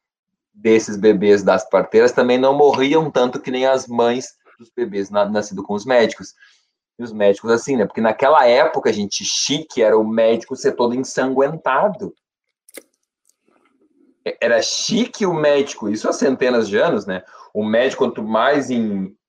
desses 0.52 0.96
bebês 0.96 1.42
das 1.42 1.68
parteiras 1.68 2.12
também 2.12 2.38
não 2.38 2.56
morriam 2.56 3.10
tanto 3.10 3.40
que 3.40 3.50
nem 3.50 3.66
as 3.66 3.86
mães 3.86 4.36
dos 4.58 4.70
bebês 4.74 5.10
nascidos 5.10 5.64
com 5.64 5.74
os 5.74 5.84
médicos. 5.84 6.34
E 6.98 7.02
os 7.02 7.12
médicos, 7.12 7.50
assim, 7.50 7.76
né? 7.76 7.86
Porque 7.86 8.00
naquela 8.00 8.46
época, 8.46 8.92
gente, 8.92 9.24
chique 9.24 9.82
era 9.82 9.98
o 9.98 10.06
médico 10.06 10.54
ser 10.54 10.72
todo 10.72 10.94
ensanguentado. 10.94 12.14
Era 14.40 14.62
chique 14.62 15.26
o 15.26 15.34
médico, 15.34 15.88
isso 15.88 16.08
há 16.08 16.12
centenas 16.12 16.68
de 16.68 16.76
anos, 16.76 17.06
né? 17.06 17.24
o 17.52 17.64
médico, 17.64 18.04
quanto 18.04 18.22
mais 18.22 18.68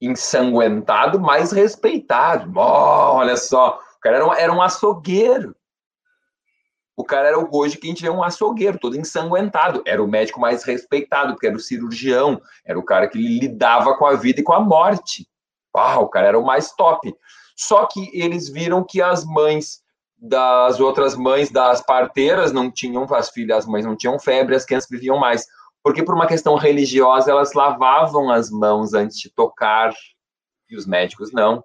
ensanguentado, 0.02 1.19
mais 1.19 1.52
respeitado. 1.52 2.52
Oh, 2.56 3.17
olha 3.17 3.36
só, 3.36 3.80
o 3.97 3.99
cara 3.99 4.17
era 4.17 4.26
um, 4.26 4.34
era 4.34 4.54
um 4.54 4.62
açougueiro. 4.62 5.56
O 6.95 7.03
cara 7.03 7.29
era 7.29 7.39
o 7.39 7.49
hoje 7.51 7.77
que 7.77 7.88
a 7.88 7.89
gente 7.89 8.03
vê 8.03 8.10
um 8.10 8.23
açougueiro, 8.23 8.79
todo 8.79 8.97
ensanguentado. 8.97 9.82
Era 9.86 10.03
o 10.03 10.08
médico 10.08 10.39
mais 10.39 10.63
respeitado, 10.63 11.34
porque 11.34 11.47
era 11.47 11.56
o 11.56 11.60
cirurgião, 11.60 12.39
era 12.65 12.77
o 12.77 12.84
cara 12.84 13.08
que 13.08 13.17
lidava 13.17 13.97
com 13.97 14.06
a 14.06 14.15
vida 14.15 14.41
e 14.41 14.43
com 14.43 14.53
a 14.53 14.60
morte. 14.60 15.27
Uau, 15.75 16.03
o 16.03 16.10
cara 16.10 16.27
era 16.27 16.39
o 16.39 16.45
mais 16.45 16.71
top. 16.73 17.13
Só 17.56 17.86
que 17.88 18.10
eles 18.13 18.49
viram 18.49 18.84
que 18.84 19.01
as 19.01 19.25
mães 19.25 19.82
das 20.17 20.79
outras 20.79 21.15
mães 21.15 21.51
das 21.51 21.82
parteiras 21.82 22.51
não 22.53 22.71
tinham, 22.71 23.06
as 23.13 23.29
filhas, 23.29 23.60
as 23.60 23.65
mães 23.65 23.86
não 23.86 23.95
tinham 23.95 24.17
febre, 24.17 24.56
as 24.56 24.65
crianças 24.65 24.89
viviam 24.89 25.17
mais 25.17 25.45
porque 25.84 26.01
por 26.01 26.15
uma 26.15 26.25
questão 26.25 26.56
religiosa 26.56 27.29
elas 27.29 27.53
lavavam 27.53 28.32
as 28.32 28.49
mãos 28.49 28.93
antes 28.93 29.19
de 29.19 29.29
tocar 29.29 29.93
e 30.69 30.77
os 30.77 30.88
médicos 30.88 31.34
não. 31.34 31.63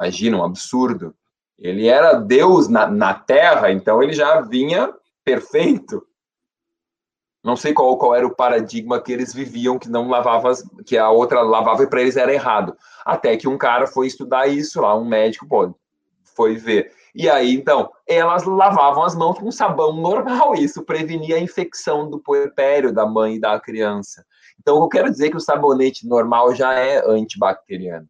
Imagina, 0.00 0.38
um 0.38 0.44
absurdo. 0.44 1.14
Ele 1.58 1.86
era 1.86 2.14
Deus 2.14 2.68
na, 2.68 2.86
na 2.86 3.14
Terra, 3.14 3.70
então 3.70 4.02
ele 4.02 4.12
já 4.12 4.40
vinha 4.40 4.92
perfeito. 5.24 6.04
Não 7.42 7.56
sei 7.56 7.74
qual, 7.74 7.98
qual 7.98 8.14
era 8.14 8.26
o 8.26 8.34
paradigma 8.34 9.00
que 9.00 9.12
eles 9.12 9.32
viviam, 9.32 9.78
que 9.78 9.88
não 9.88 10.08
lavava, 10.08 10.52
que 10.86 10.96
a 10.96 11.10
outra 11.10 11.42
lavava 11.42 11.82
e 11.82 11.86
para 11.86 12.00
eles 12.00 12.16
era 12.16 12.32
errado. 12.32 12.74
Até 13.04 13.36
que 13.36 13.46
um 13.46 13.58
cara 13.58 13.86
foi 13.86 14.06
estudar 14.06 14.46
isso 14.46 14.80
lá, 14.80 14.96
um 14.96 15.04
médico, 15.04 15.46
pô, 15.46 15.74
foi 16.34 16.56
ver. 16.56 16.90
E 17.14 17.28
aí, 17.28 17.54
então, 17.54 17.92
elas 18.08 18.44
lavavam 18.44 19.04
as 19.04 19.14
mãos 19.14 19.38
com 19.38 19.52
sabão 19.52 19.92
normal, 19.92 20.54
isso 20.54 20.82
prevenia 20.82 21.36
a 21.36 21.40
infecção 21.40 22.10
do 22.10 22.18
puerpério 22.18 22.92
da 22.92 23.06
mãe 23.06 23.34
e 23.34 23.40
da 23.40 23.60
criança. 23.60 24.24
Então, 24.58 24.78
eu 24.78 24.88
quero 24.88 25.10
dizer 25.10 25.30
que 25.30 25.36
o 25.36 25.40
sabonete 25.40 26.08
normal 26.08 26.54
já 26.54 26.72
é 26.72 27.06
antibacteriano. 27.06 28.08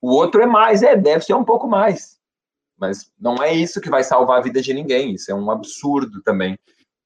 O 0.00 0.10
outro 0.10 0.42
é 0.42 0.46
mais, 0.46 0.82
é, 0.82 0.94
deve 0.94 1.24
ser 1.24 1.34
um 1.34 1.44
pouco 1.44 1.66
mais. 1.66 2.13
Mas 2.78 3.10
não 3.18 3.42
é 3.42 3.54
isso 3.54 3.80
que 3.80 3.90
vai 3.90 4.02
salvar 4.02 4.38
a 4.38 4.42
vida 4.42 4.60
de 4.60 4.74
ninguém. 4.74 5.14
Isso 5.14 5.30
é 5.30 5.34
um 5.34 5.50
absurdo 5.50 6.22
também, 6.22 6.58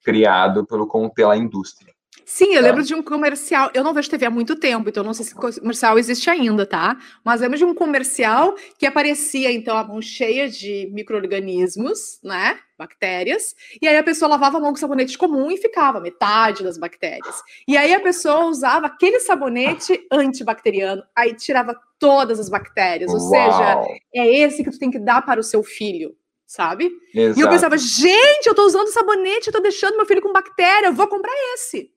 criado 0.02 0.66
pelo, 0.66 1.10
pela 1.10 1.36
indústria. 1.36 1.94
Sim, 2.24 2.54
eu 2.54 2.62
tá. 2.62 2.68
lembro 2.68 2.82
de 2.82 2.94
um 2.94 3.02
comercial. 3.02 3.70
Eu 3.74 3.82
não 3.84 3.94
vejo 3.94 4.10
TV 4.10 4.26
há 4.26 4.30
muito 4.30 4.56
tempo, 4.56 4.88
então 4.88 5.02
não 5.04 5.14
sei 5.14 5.26
se 5.26 5.34
o 5.34 5.36
comercial 5.36 5.98
existe 5.98 6.28
ainda, 6.30 6.66
tá? 6.66 6.96
Mas 7.24 7.40
lembro 7.40 7.58
de 7.58 7.64
um 7.64 7.74
comercial 7.74 8.54
que 8.78 8.86
aparecia, 8.86 9.50
então, 9.50 9.76
a 9.76 9.84
mão 9.84 10.00
cheia 10.00 10.48
de 10.48 10.88
micro-organismos, 10.92 12.18
né? 12.22 12.58
Bactérias. 12.78 13.54
E 13.82 13.88
aí 13.88 13.96
a 13.96 14.02
pessoa 14.02 14.28
lavava 14.28 14.58
a 14.58 14.60
mão 14.60 14.70
com 14.70 14.76
sabonete 14.76 15.18
comum 15.18 15.50
e 15.50 15.56
ficava 15.56 16.00
metade 16.00 16.62
das 16.62 16.78
bactérias. 16.78 17.42
E 17.66 17.76
aí 17.76 17.92
a 17.92 18.00
pessoa 18.00 18.46
usava 18.46 18.86
aquele 18.86 19.20
sabonete 19.20 20.06
antibacteriano, 20.12 21.02
aí 21.14 21.34
tirava 21.34 21.78
todas 21.98 22.38
as 22.38 22.48
bactérias. 22.48 23.12
Ou 23.12 23.20
Uau. 23.20 23.28
seja, 23.30 24.00
é 24.14 24.38
esse 24.38 24.62
que 24.62 24.70
tu 24.70 24.78
tem 24.78 24.90
que 24.90 24.98
dar 24.98 25.22
para 25.22 25.40
o 25.40 25.44
seu 25.44 25.62
filho 25.62 26.14
sabe? 26.48 26.90
Exato. 27.14 27.38
E 27.38 27.42
eu 27.42 27.50
pensava, 27.50 27.76
gente, 27.76 28.46
eu 28.46 28.54
tô 28.54 28.64
usando 28.64 28.88
sabonete, 28.88 29.48
eu 29.48 29.52
tô 29.52 29.60
deixando 29.60 29.98
meu 29.98 30.06
filho 30.06 30.22
com 30.22 30.32
bactéria, 30.32 30.86
eu 30.86 30.94
vou 30.94 31.06
comprar 31.06 31.30
esse. 31.54 31.92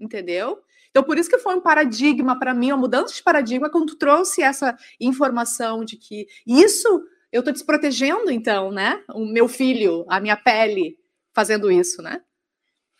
Entendeu? 0.00 0.58
Então, 0.90 1.04
por 1.04 1.18
isso 1.18 1.30
que 1.30 1.38
foi 1.38 1.54
um 1.54 1.60
paradigma 1.60 2.38
para 2.38 2.52
mim, 2.52 2.72
uma 2.72 2.78
mudança 2.78 3.14
de 3.14 3.22
paradigma, 3.22 3.70
quando 3.70 3.86
tu 3.86 3.96
trouxe 3.96 4.42
essa 4.42 4.76
informação 4.98 5.84
de 5.84 5.96
que 5.96 6.26
isso 6.46 7.04
eu 7.30 7.40
estou 7.40 7.52
desprotegendo, 7.52 8.30
então, 8.30 8.72
né? 8.72 9.02
O 9.14 9.24
meu 9.24 9.46
filho, 9.46 10.04
a 10.08 10.18
minha 10.18 10.36
pele, 10.36 10.96
fazendo 11.32 11.70
isso, 11.70 12.02
né? 12.02 12.20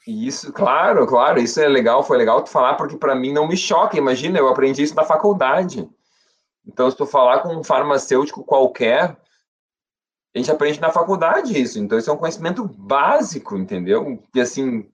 Isso, 0.07 0.53
claro, 0.53 1.07
claro, 1.07 1.41
isso 1.41 1.61
é 1.61 1.69
legal, 1.69 2.03
foi 2.03 2.17
legal 2.17 2.43
tu 2.43 2.51
falar, 2.51 2.75
porque 2.75 2.97
para 2.97 3.15
mim 3.15 3.33
não 3.33 3.47
me 3.47 3.57
choca. 3.57 3.99
Imagina, 3.99 4.39
eu 4.39 4.49
aprendi 4.49 4.83
isso 4.83 4.95
na 4.95 5.05
faculdade. 5.05 5.89
Então, 6.67 6.91
se 6.91 6.97
tu 6.97 7.07
falar 7.07 7.41
com 7.41 7.55
um 7.57 7.65
farmacêutico 7.65 8.45
qualquer, 8.45 9.17
a 10.35 10.39
gente 10.39 10.51
aprende 10.51 10.81
na 10.81 10.91
faculdade 10.91 11.61
isso. 11.61 11.79
Então, 11.79 11.99
isso 11.99 12.09
é 12.09 12.13
um 12.13 12.19
conhecimento 12.19 12.65
básico, 12.65 13.59
entendeu? 13.59 14.23
E 14.35 14.41
assim, 14.41 14.89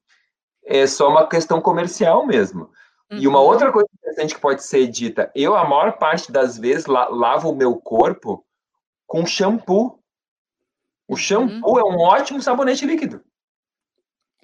é 0.66 0.86
só 0.86 1.08
uma 1.08 1.28
questão 1.28 1.60
comercial 1.60 2.26
mesmo. 2.26 2.70
Uhum. 3.10 3.18
E 3.18 3.28
uma 3.28 3.40
uhum. 3.40 3.46
outra 3.46 3.70
coisa 3.72 3.88
interessante 3.94 4.34
que 4.34 4.40
pode 4.40 4.64
ser 4.64 4.88
dita, 4.88 5.30
eu 5.34 5.54
a 5.54 5.64
maior 5.64 5.92
parte 5.92 6.32
das 6.32 6.58
vezes 6.58 6.86
la 6.86 7.08
lavo 7.08 7.50
o 7.50 7.56
meu 7.56 7.76
corpo 7.76 8.44
com 9.06 9.24
shampoo. 9.24 10.00
O 11.08 11.12
uhum. 11.12 11.16
shampoo 11.16 11.72
uhum. 11.72 11.78
é 11.78 11.84
um 11.84 12.00
ótimo 12.00 12.42
sabonete 12.42 12.84
líquido. 12.84 13.22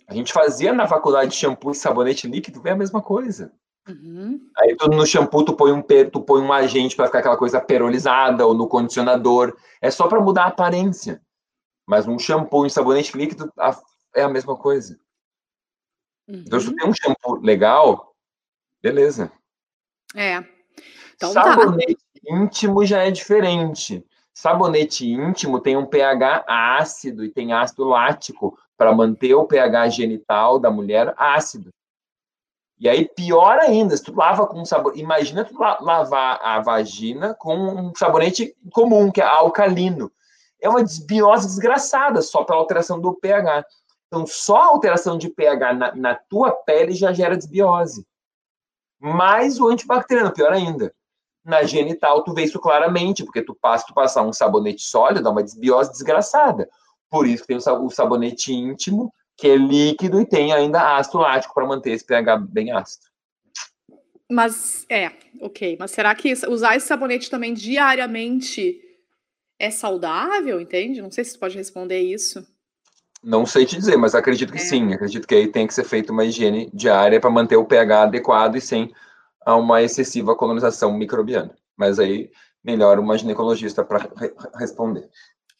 A 0.06 0.14
gente 0.14 0.32
fazia 0.32 0.72
na 0.72 0.86
faculdade 0.86 1.34
shampoo 1.34 1.72
e 1.72 1.74
sabonete 1.74 2.28
líquido, 2.28 2.62
é 2.64 2.70
a 2.70 2.76
mesma 2.76 3.02
coisa. 3.02 3.52
Uhum. 3.88 4.40
Aí 4.58 4.76
tu, 4.76 4.88
no 4.88 5.04
shampoo 5.04 5.44
tu 5.44 5.54
põe 5.54 5.72
um 5.72 5.82
tu 5.82 6.20
põe 6.20 6.40
um 6.40 6.52
agente 6.52 6.94
para 6.94 7.06
ficar 7.06 7.18
aquela 7.18 7.36
coisa 7.36 7.60
perolizada 7.60 8.46
ou 8.46 8.54
no 8.54 8.68
condicionador, 8.68 9.56
é 9.80 9.90
só 9.90 10.06
para 10.06 10.20
mudar 10.20 10.44
a 10.44 10.48
aparência. 10.48 11.20
Mas 11.84 12.06
um 12.06 12.16
shampoo 12.16 12.62
e 12.62 12.66
um 12.66 12.70
sabonete 12.70 13.16
líquido 13.16 13.52
é 14.14 14.22
a 14.22 14.28
mesma 14.28 14.56
coisa. 14.56 14.96
Uhum. 16.32 16.42
Então 16.46 16.58
se 16.58 16.66
tu 16.66 16.76
tem 16.76 16.88
um 16.88 16.94
shampoo 16.94 17.40
legal, 17.42 18.14
beleza. 18.82 19.30
É. 20.16 20.42
Então, 21.14 21.30
sabonete 21.30 21.94
tá. 21.94 22.34
íntimo 22.36 22.86
já 22.86 23.02
é 23.02 23.10
diferente. 23.10 24.02
Sabonete 24.32 25.06
íntimo 25.06 25.60
tem 25.60 25.76
um 25.76 25.84
pH 25.84 26.44
ácido 26.48 27.22
e 27.22 27.28
tem 27.28 27.52
ácido 27.52 27.84
lático 27.84 28.58
para 28.78 28.94
manter 28.94 29.34
o 29.34 29.44
pH 29.44 29.90
genital 29.90 30.58
da 30.58 30.70
mulher 30.70 31.12
ácido. 31.18 31.70
E 32.80 32.88
aí, 32.88 33.06
pior 33.06 33.58
ainda, 33.58 33.94
se 33.96 34.02
tu 34.02 34.16
lava 34.16 34.46
com 34.46 34.60
um 34.60 34.64
sabonete. 34.64 35.02
Imagina 35.02 35.44
tu 35.44 35.54
lavar 35.58 36.40
a 36.42 36.60
vagina 36.60 37.34
com 37.34 37.54
um 37.54 37.94
sabonete 37.94 38.56
comum, 38.72 39.12
que 39.12 39.20
é 39.20 39.24
alcalino. 39.24 40.10
É 40.60 40.68
uma 40.68 40.82
desbiose 40.82 41.46
desgraçada, 41.46 42.22
só 42.22 42.42
pela 42.42 42.58
alteração 42.58 42.98
do 42.98 43.12
pH. 43.12 43.64
Então, 44.12 44.26
só 44.26 44.56
a 44.58 44.66
alteração 44.66 45.16
de 45.16 45.30
pH 45.30 45.72
na, 45.72 45.94
na 45.94 46.14
tua 46.14 46.52
pele 46.52 46.92
já 46.92 47.14
gera 47.14 47.34
desbiose. 47.34 48.06
Mais 49.00 49.58
o 49.58 49.68
antibacteriano, 49.68 50.30
pior 50.30 50.52
ainda. 50.52 50.94
Na 51.42 51.62
genital, 51.62 52.22
tu 52.22 52.34
vê 52.34 52.44
isso 52.44 52.60
claramente, 52.60 53.24
porque 53.24 53.40
tu 53.40 53.54
passa, 53.54 53.86
tu 53.86 53.94
passar 53.94 54.20
um 54.20 54.32
sabonete 54.32 54.82
sólido, 54.82 55.22
dá 55.22 55.30
uma 55.30 55.42
desbiose 55.42 55.92
desgraçada. 55.92 56.68
Por 57.08 57.26
isso 57.26 57.44
que 57.44 57.48
tem 57.48 57.56
o 57.56 57.88
sabonete 57.88 58.52
íntimo, 58.52 59.10
que 59.34 59.48
é 59.48 59.56
líquido 59.56 60.20
e 60.20 60.26
tem 60.26 60.52
ainda 60.52 60.98
ácido 60.98 61.16
lático 61.16 61.54
para 61.54 61.66
manter 61.66 61.92
esse 61.92 62.04
pH 62.04 62.36
bem 62.36 62.70
ácido. 62.70 63.06
Mas 64.30 64.84
é, 64.90 65.10
ok. 65.40 65.78
Mas 65.80 65.90
será 65.90 66.14
que 66.14 66.34
usar 66.48 66.76
esse 66.76 66.86
sabonete 66.86 67.30
também 67.30 67.54
diariamente 67.54 68.78
é 69.58 69.70
saudável, 69.70 70.60
entende? 70.60 71.00
Não 71.00 71.10
sei 71.10 71.24
se 71.24 71.30
você 71.30 71.38
pode 71.38 71.56
responder 71.56 72.00
isso. 72.00 72.46
Não 73.22 73.46
sei 73.46 73.64
te 73.64 73.76
dizer, 73.76 73.96
mas 73.96 74.14
acredito 74.14 74.52
que 74.52 74.58
é. 74.58 74.62
sim. 74.62 74.92
Acredito 74.92 75.26
que 75.26 75.34
aí 75.34 75.48
tem 75.48 75.66
que 75.66 75.74
ser 75.74 75.84
feita 75.84 76.12
uma 76.12 76.24
higiene 76.24 76.70
diária 76.74 77.20
para 77.20 77.30
manter 77.30 77.56
o 77.56 77.64
pH 77.64 78.02
adequado 78.02 78.56
e 78.56 78.60
sem 78.60 78.92
uma 79.46 79.82
excessiva 79.82 80.34
colonização 80.34 80.92
microbiana. 80.92 81.54
Mas 81.76 81.98
aí 81.98 82.30
melhor 82.64 82.98
uma 82.98 83.16
ginecologista 83.18 83.84
para 83.84 83.98
re 83.98 84.32
responder. 84.56 85.08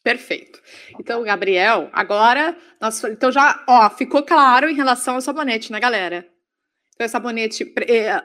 Perfeito. 0.03 0.61
Então, 0.99 1.23
Gabriel, 1.23 1.89
agora 1.93 2.57
nós, 2.81 3.03
então 3.05 3.31
já, 3.31 3.63
ó, 3.69 3.89
ficou 3.89 4.23
claro 4.25 4.69
em 4.69 4.75
relação 4.75 5.15
ao 5.15 5.21
sabonete, 5.21 5.71
né, 5.71 5.79
galera? 5.79 6.27
Então, 6.95 7.05
é 7.05 7.09
sabonete 7.09 7.73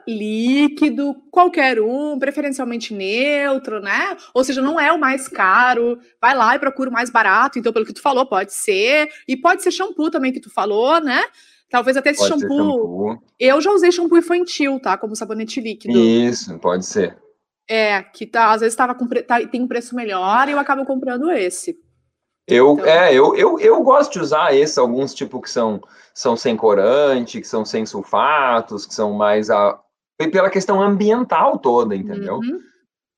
líquido, 0.07 1.15
qualquer 1.31 1.79
um, 1.79 2.19
preferencialmente 2.19 2.93
neutro, 2.93 3.79
né? 3.79 4.17
Ou 4.33 4.43
seja, 4.43 4.61
não 4.61 4.79
é 4.79 4.91
o 4.91 4.99
mais 4.99 5.27
caro. 5.27 5.97
Vai 6.21 6.35
lá 6.35 6.55
e 6.55 6.59
procura 6.59 6.89
o 6.89 6.93
mais 6.93 7.09
barato. 7.09 7.57
Então, 7.57 7.71
pelo 7.71 7.85
que 7.85 7.93
tu 7.93 8.01
falou, 8.01 8.25
pode 8.25 8.53
ser. 8.53 9.09
E 9.27 9.37
pode 9.37 9.63
ser 9.63 9.71
shampoo 9.71 10.11
também 10.11 10.33
que 10.33 10.41
tu 10.41 10.49
falou, 10.49 10.99
né? 10.99 11.23
Talvez 11.69 11.97
até 11.97 12.11
esse 12.11 12.27
shampoo, 12.27 12.47
shampoo. 12.47 13.23
Eu 13.39 13.61
já 13.61 13.71
usei 13.71 13.91
shampoo 13.91 14.17
infantil, 14.17 14.79
tá? 14.79 14.97
Como 14.97 15.15
sabonete 15.15 15.59
líquido. 15.61 15.97
Isso, 15.97 16.57
pode 16.59 16.85
ser. 16.85 17.17
É, 17.69 18.01
que 18.01 18.25
tá, 18.25 18.51
às 18.51 18.61
vezes 18.61 18.75
tava 18.75 18.95
com, 18.95 19.05
tá, 19.07 19.45
tem 19.45 19.61
um 19.61 19.67
preço 19.67 19.93
melhor 19.93 20.47
e 20.47 20.51
eu 20.51 20.59
acabo 20.59 20.85
comprando 20.85 21.29
esse. 21.31 21.77
Eu, 22.47 22.73
então... 22.73 22.85
é, 22.85 23.13
eu, 23.13 23.35
eu, 23.35 23.59
eu 23.59 23.83
gosto 23.83 24.13
de 24.13 24.19
usar 24.19 24.55
esse, 24.55 24.79
alguns 24.79 25.13
tipo 25.13 25.41
que 25.41 25.49
são, 25.49 25.81
são 26.13 26.37
sem 26.37 26.55
corante, 26.55 27.41
que 27.41 27.47
são 27.47 27.65
sem 27.65 27.85
sulfatos, 27.85 28.85
que 28.85 28.93
são 28.93 29.13
mais 29.13 29.49
a, 29.49 29.77
pela 30.31 30.49
questão 30.49 30.81
ambiental 30.81 31.59
toda, 31.59 31.95
entendeu? 31.95 32.35
Uhum. 32.35 32.59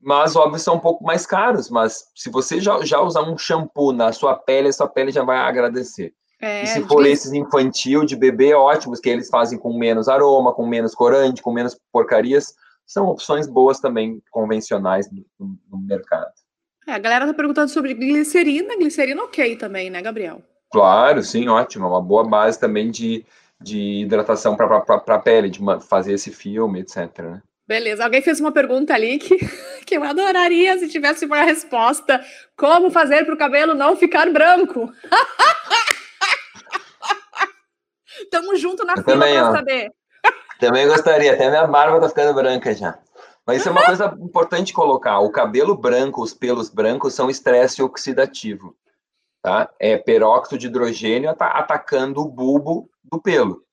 Mas, 0.01 0.35
óbvio, 0.35 0.59
são 0.59 0.75
um 0.75 0.79
pouco 0.79 1.03
mais 1.03 1.25
caros, 1.25 1.69
mas 1.69 2.05
se 2.15 2.29
você 2.29 2.59
já, 2.59 2.83
já 2.83 3.01
usar 3.01 3.21
um 3.21 3.37
shampoo 3.37 3.91
na 3.91 4.11
sua 4.13 4.35
pele, 4.35 4.69
a 4.69 4.73
sua 4.73 4.87
pele 4.87 5.11
já 5.11 5.23
vai 5.23 5.37
agradecer. 5.37 6.13
É, 6.41 6.63
e 6.63 6.67
se 6.67 6.81
for 6.85 7.03
de... 7.03 7.09
esses 7.09 7.33
infantil 7.33 8.05
de 8.05 8.15
bebê, 8.15 8.53
ótimos, 8.53 9.01
que 9.01 9.09
eles 9.09 9.27
fazem 9.27 9.59
com 9.59 9.77
menos 9.77 10.07
aroma, 10.07 10.53
com 10.53 10.65
menos 10.65 10.95
corante, 10.95 11.41
com 11.41 11.51
menos 11.51 11.77
porcarias, 11.91 12.53
são 12.87 13.07
opções 13.07 13.45
boas 13.45 13.79
também, 13.79 14.23
convencionais 14.31 15.09
no, 15.11 15.57
no 15.69 15.77
mercado. 15.77 16.31
É, 16.89 16.93
a 16.93 16.97
galera 16.97 17.28
tá 17.28 17.34
perguntando 17.36 17.69
sobre 17.69 17.93
glicerina, 17.93 18.75
glicerina 18.75 19.21
ok 19.21 19.56
também, 19.58 19.91
né, 19.91 20.02
Gabriel? 20.02 20.41
Claro, 20.71 21.21
sim, 21.21 21.47
ótimo, 21.47 21.88
uma 21.88 22.02
boa 22.02 22.28
base 22.28 22.60
também 22.60 22.89
de, 22.89 23.23
de 23.62 24.02
hidratação 24.02 24.56
para 24.56 24.75
a 24.75 25.19
pele, 25.19 25.52
de 25.52 25.60
fazer 25.88 26.13
esse 26.13 26.32
filme, 26.32 26.80
etc. 26.80 27.19
Né? 27.19 27.43
Beleza, 27.67 28.04
alguém 28.04 28.23
fez 28.23 28.39
uma 28.39 28.52
pergunta 28.52 28.95
ali 28.95 29.19
que, 29.19 29.38
que 29.86 29.97
eu 29.97 30.04
adoraria 30.04 30.80
se 30.80 30.89
tivesse 30.89 31.25
uma 31.25 31.43
resposta. 31.43 32.25
Como 32.58 32.89
fazer 32.89 33.23
para 33.23 33.36
o 33.36 33.38
cabelo 33.38 33.75
não 33.75 33.95
ficar 33.95 34.28
branco? 34.32 34.91
Tamo 38.32 38.56
junto 38.56 38.84
na 38.84 38.95
eu 38.95 39.04
fila 39.04 39.28
para 39.28 39.52
saber. 39.52 39.91
Também 40.60 40.88
gostaria, 40.88 41.34
até 41.34 41.49
minha 41.49 41.67
barba 41.67 42.02
tá 42.02 42.10
ficando 42.10 42.34
branca 42.34 42.73
já. 42.73 42.97
Mas 43.49 43.62
isso 43.62 43.69
é 43.69 43.71
uma 43.71 43.83
coisa 43.83 44.15
importante 44.21 44.71
colocar. 44.71 45.21
O 45.21 45.31
cabelo 45.31 45.75
branco, 45.75 46.21
os 46.21 46.35
pelos 46.35 46.69
brancos 46.69 47.15
são 47.15 47.31
estresse 47.31 47.81
oxidativo, 47.81 48.77
tá? 49.41 49.67
É 49.79 49.97
peróxido 49.97 50.55
de 50.55 50.67
hidrogênio 50.67 51.31
atacando 51.31 52.21
o 52.21 52.29
bulbo 52.29 52.88
do 53.03 53.19
pelo. 53.19 53.63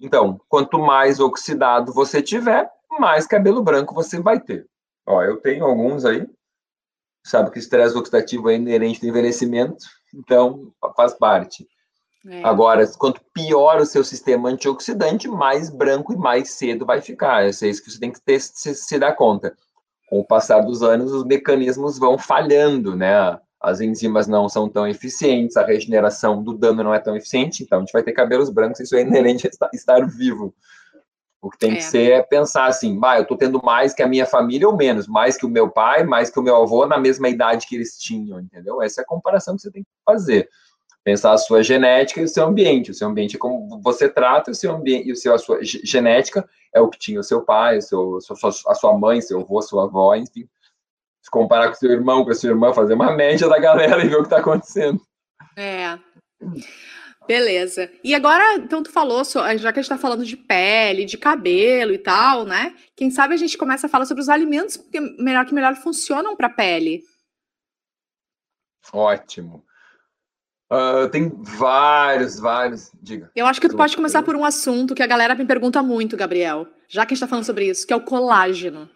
Então, 0.00 0.40
quanto 0.48 0.78
mais 0.78 1.18
oxidado 1.18 1.92
você 1.92 2.22
tiver, 2.22 2.70
mais 3.00 3.26
cabelo 3.26 3.64
branco 3.64 3.92
você 3.92 4.20
vai 4.20 4.38
ter. 4.38 4.64
Ó, 5.04 5.20
eu 5.24 5.38
tenho 5.38 5.64
alguns 5.64 6.04
aí. 6.04 6.24
Sabe 7.26 7.50
que 7.50 7.58
estresse 7.58 7.98
oxidativo 7.98 8.48
é 8.48 8.54
inerente 8.54 9.00
do 9.00 9.08
envelhecimento, 9.08 9.84
então 10.14 10.72
faz 10.96 11.14
parte. 11.14 11.66
É. 12.28 12.42
Agora, 12.44 12.86
quanto 12.98 13.20
pior 13.32 13.80
o 13.80 13.86
seu 13.86 14.02
sistema 14.02 14.48
antioxidante, 14.48 15.28
mais 15.28 15.70
branco 15.70 16.12
e 16.12 16.16
mais 16.16 16.50
cedo 16.52 16.84
vai 16.84 17.00
ficar. 17.00 17.44
É 17.44 17.48
isso 17.48 17.82
que 17.82 17.90
você 17.90 18.00
tem 18.00 18.10
que 18.10 18.20
ter, 18.20 18.40
se, 18.40 18.74
se 18.74 18.98
dar 18.98 19.12
conta. 19.12 19.54
Com 20.08 20.20
o 20.20 20.24
passar 20.24 20.60
dos 20.60 20.82
anos, 20.82 21.12
os 21.12 21.24
mecanismos 21.24 21.98
vão 21.98 22.18
falhando, 22.18 22.96
né? 22.96 23.38
As 23.60 23.80
enzimas 23.80 24.26
não 24.26 24.48
são 24.48 24.68
tão 24.68 24.86
eficientes, 24.86 25.56
a 25.56 25.64
regeneração 25.64 26.42
do 26.42 26.52
dano 26.52 26.82
não 26.82 26.94
é 26.94 26.98
tão 26.98 27.16
eficiente, 27.16 27.62
então 27.62 27.78
a 27.78 27.80
gente 27.80 27.92
vai 27.92 28.02
ter 28.02 28.12
cabelos 28.12 28.50
brancos, 28.50 28.80
isso 28.80 28.94
é 28.96 29.02
inerente 29.02 29.46
a 29.46 29.70
estar, 29.72 30.06
vivo. 30.06 30.54
O 31.40 31.50
que 31.50 31.58
tem 31.58 31.72
é. 31.72 31.76
que 31.76 31.82
ser 31.82 32.10
é 32.12 32.22
pensar 32.22 32.66
assim, 32.66 32.98
bah, 32.98 33.18
eu 33.18 33.22
estou 33.22 33.36
tendo 33.36 33.60
mais 33.62 33.94
que 33.94 34.02
a 34.02 34.06
minha 34.06 34.26
família 34.26 34.68
ou 34.68 34.76
menos, 34.76 35.06
mais 35.06 35.36
que 35.36 35.46
o 35.46 35.48
meu 35.48 35.70
pai, 35.70 36.04
mais 36.04 36.28
que 36.28 36.38
o 36.38 36.42
meu 36.42 36.56
avô 36.56 36.86
na 36.86 36.98
mesma 36.98 37.28
idade 37.28 37.66
que 37.66 37.76
eles 37.76 37.96
tinham, 37.98 38.40
entendeu? 38.40 38.82
Essa 38.82 39.00
é 39.00 39.02
a 39.02 39.06
comparação 39.06 39.54
que 39.56 39.62
você 39.62 39.70
tem 39.70 39.82
que 39.82 39.88
fazer 40.04 40.48
pensar 41.06 41.34
a 41.34 41.38
sua 41.38 41.62
genética 41.62 42.20
e 42.20 42.24
o 42.24 42.28
seu 42.28 42.44
ambiente. 42.44 42.90
O 42.90 42.94
seu 42.94 43.06
ambiente 43.06 43.36
é 43.36 43.38
como 43.38 43.80
você 43.80 44.08
trata 44.08 44.50
o 44.50 44.54
seu 44.56 44.74
ambiente, 44.74 45.08
e 45.08 45.12
o 45.12 45.16
seu, 45.16 45.32
a 45.34 45.38
sua 45.38 45.60
genética 45.62 46.44
é 46.74 46.80
o 46.80 46.88
que 46.88 46.98
tinha 46.98 47.20
o 47.20 47.22
seu 47.22 47.42
pai, 47.42 47.78
o 47.78 47.80
seu, 47.80 48.18
a 48.66 48.74
sua 48.74 48.98
mãe, 48.98 49.20
seu 49.20 49.38
avô, 49.40 49.62
sua 49.62 49.84
avó, 49.84 50.16
enfim. 50.16 50.48
Se 51.22 51.30
comparar 51.30 51.68
com 51.68 51.74
seu 51.74 51.92
irmão, 51.92 52.24
com 52.24 52.32
a 52.32 52.34
sua 52.34 52.50
irmã, 52.50 52.74
fazer 52.74 52.94
uma 52.94 53.14
média 53.14 53.48
da 53.48 53.56
galera 53.56 54.04
e 54.04 54.08
ver 54.08 54.16
o 54.16 54.22
que 54.22 54.24
está 54.24 54.38
acontecendo. 54.38 55.00
É. 55.56 55.96
Beleza. 57.24 57.88
E 58.02 58.12
agora, 58.12 58.56
então, 58.56 58.82
tu 58.82 58.90
falou, 58.90 59.22
já 59.24 59.72
que 59.72 59.78
a 59.78 59.82
gente 59.82 59.92
está 59.92 59.98
falando 59.98 60.24
de 60.24 60.36
pele, 60.36 61.04
de 61.04 61.16
cabelo 61.16 61.92
e 61.92 61.98
tal, 61.98 62.44
né? 62.44 62.74
Quem 62.96 63.12
sabe 63.12 63.34
a 63.34 63.36
gente 63.36 63.56
começa 63.56 63.86
a 63.86 63.90
falar 63.90 64.06
sobre 64.06 64.22
os 64.22 64.28
alimentos 64.28 64.76
que 64.76 65.00
melhor 65.00 65.46
que 65.46 65.54
melhor 65.54 65.76
funcionam 65.76 66.34
para 66.34 66.48
a 66.48 66.52
pele. 66.52 67.04
Ótimo. 68.92 69.65
Uh, 70.72 71.08
tem 71.10 71.32
vários, 71.42 72.40
vários. 72.40 72.90
Diga. 73.00 73.30
Eu 73.36 73.46
acho 73.46 73.60
que 73.60 73.68
tu 73.68 73.76
pode 73.76 73.94
começar 73.94 74.22
por 74.22 74.34
um 74.34 74.44
assunto 74.44 74.94
que 74.94 75.02
a 75.02 75.06
galera 75.06 75.34
me 75.34 75.44
pergunta 75.44 75.82
muito, 75.82 76.16
Gabriel, 76.16 76.66
já 76.88 77.06
que 77.06 77.12
a 77.12 77.14
gente 77.14 77.22
está 77.22 77.28
falando 77.28 77.44
sobre 77.44 77.68
isso, 77.68 77.86
que 77.86 77.92
é 77.92 77.96
o 77.96 78.04
colágeno. 78.04 78.88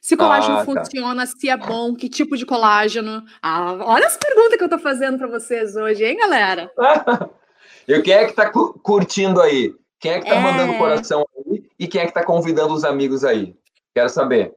Se 0.00 0.16
colágeno 0.16 0.54
ah, 0.54 0.64
tá. 0.64 0.64
funciona, 0.64 1.26
se 1.26 1.50
é 1.50 1.56
bom, 1.56 1.94
que 1.94 2.08
tipo 2.08 2.36
de 2.36 2.46
colágeno. 2.46 3.22
Ah, 3.42 3.76
olha 3.82 4.06
as 4.06 4.16
perguntas 4.16 4.56
que 4.56 4.62
eu 4.62 4.66
estou 4.66 4.78
fazendo 4.78 5.18
para 5.18 5.26
vocês 5.26 5.76
hoje, 5.76 6.04
hein, 6.04 6.16
galera? 6.16 6.72
e 7.86 8.00
quem 8.00 8.14
é 8.14 8.24
que 8.24 8.30
está 8.30 8.50
curtindo 8.50 9.42
aí? 9.42 9.74
Quem 9.98 10.12
é 10.12 10.20
que 10.20 10.24
está 10.26 10.36
é... 10.36 10.40
mandando 10.40 10.78
coração 10.78 11.26
aí? 11.36 11.62
E 11.78 11.86
quem 11.86 12.00
é 12.00 12.04
que 12.04 12.10
está 12.10 12.24
convidando 12.24 12.72
os 12.72 12.82
amigos 12.82 13.24
aí? 13.24 13.54
Quero 13.94 14.08
saber. 14.08 14.54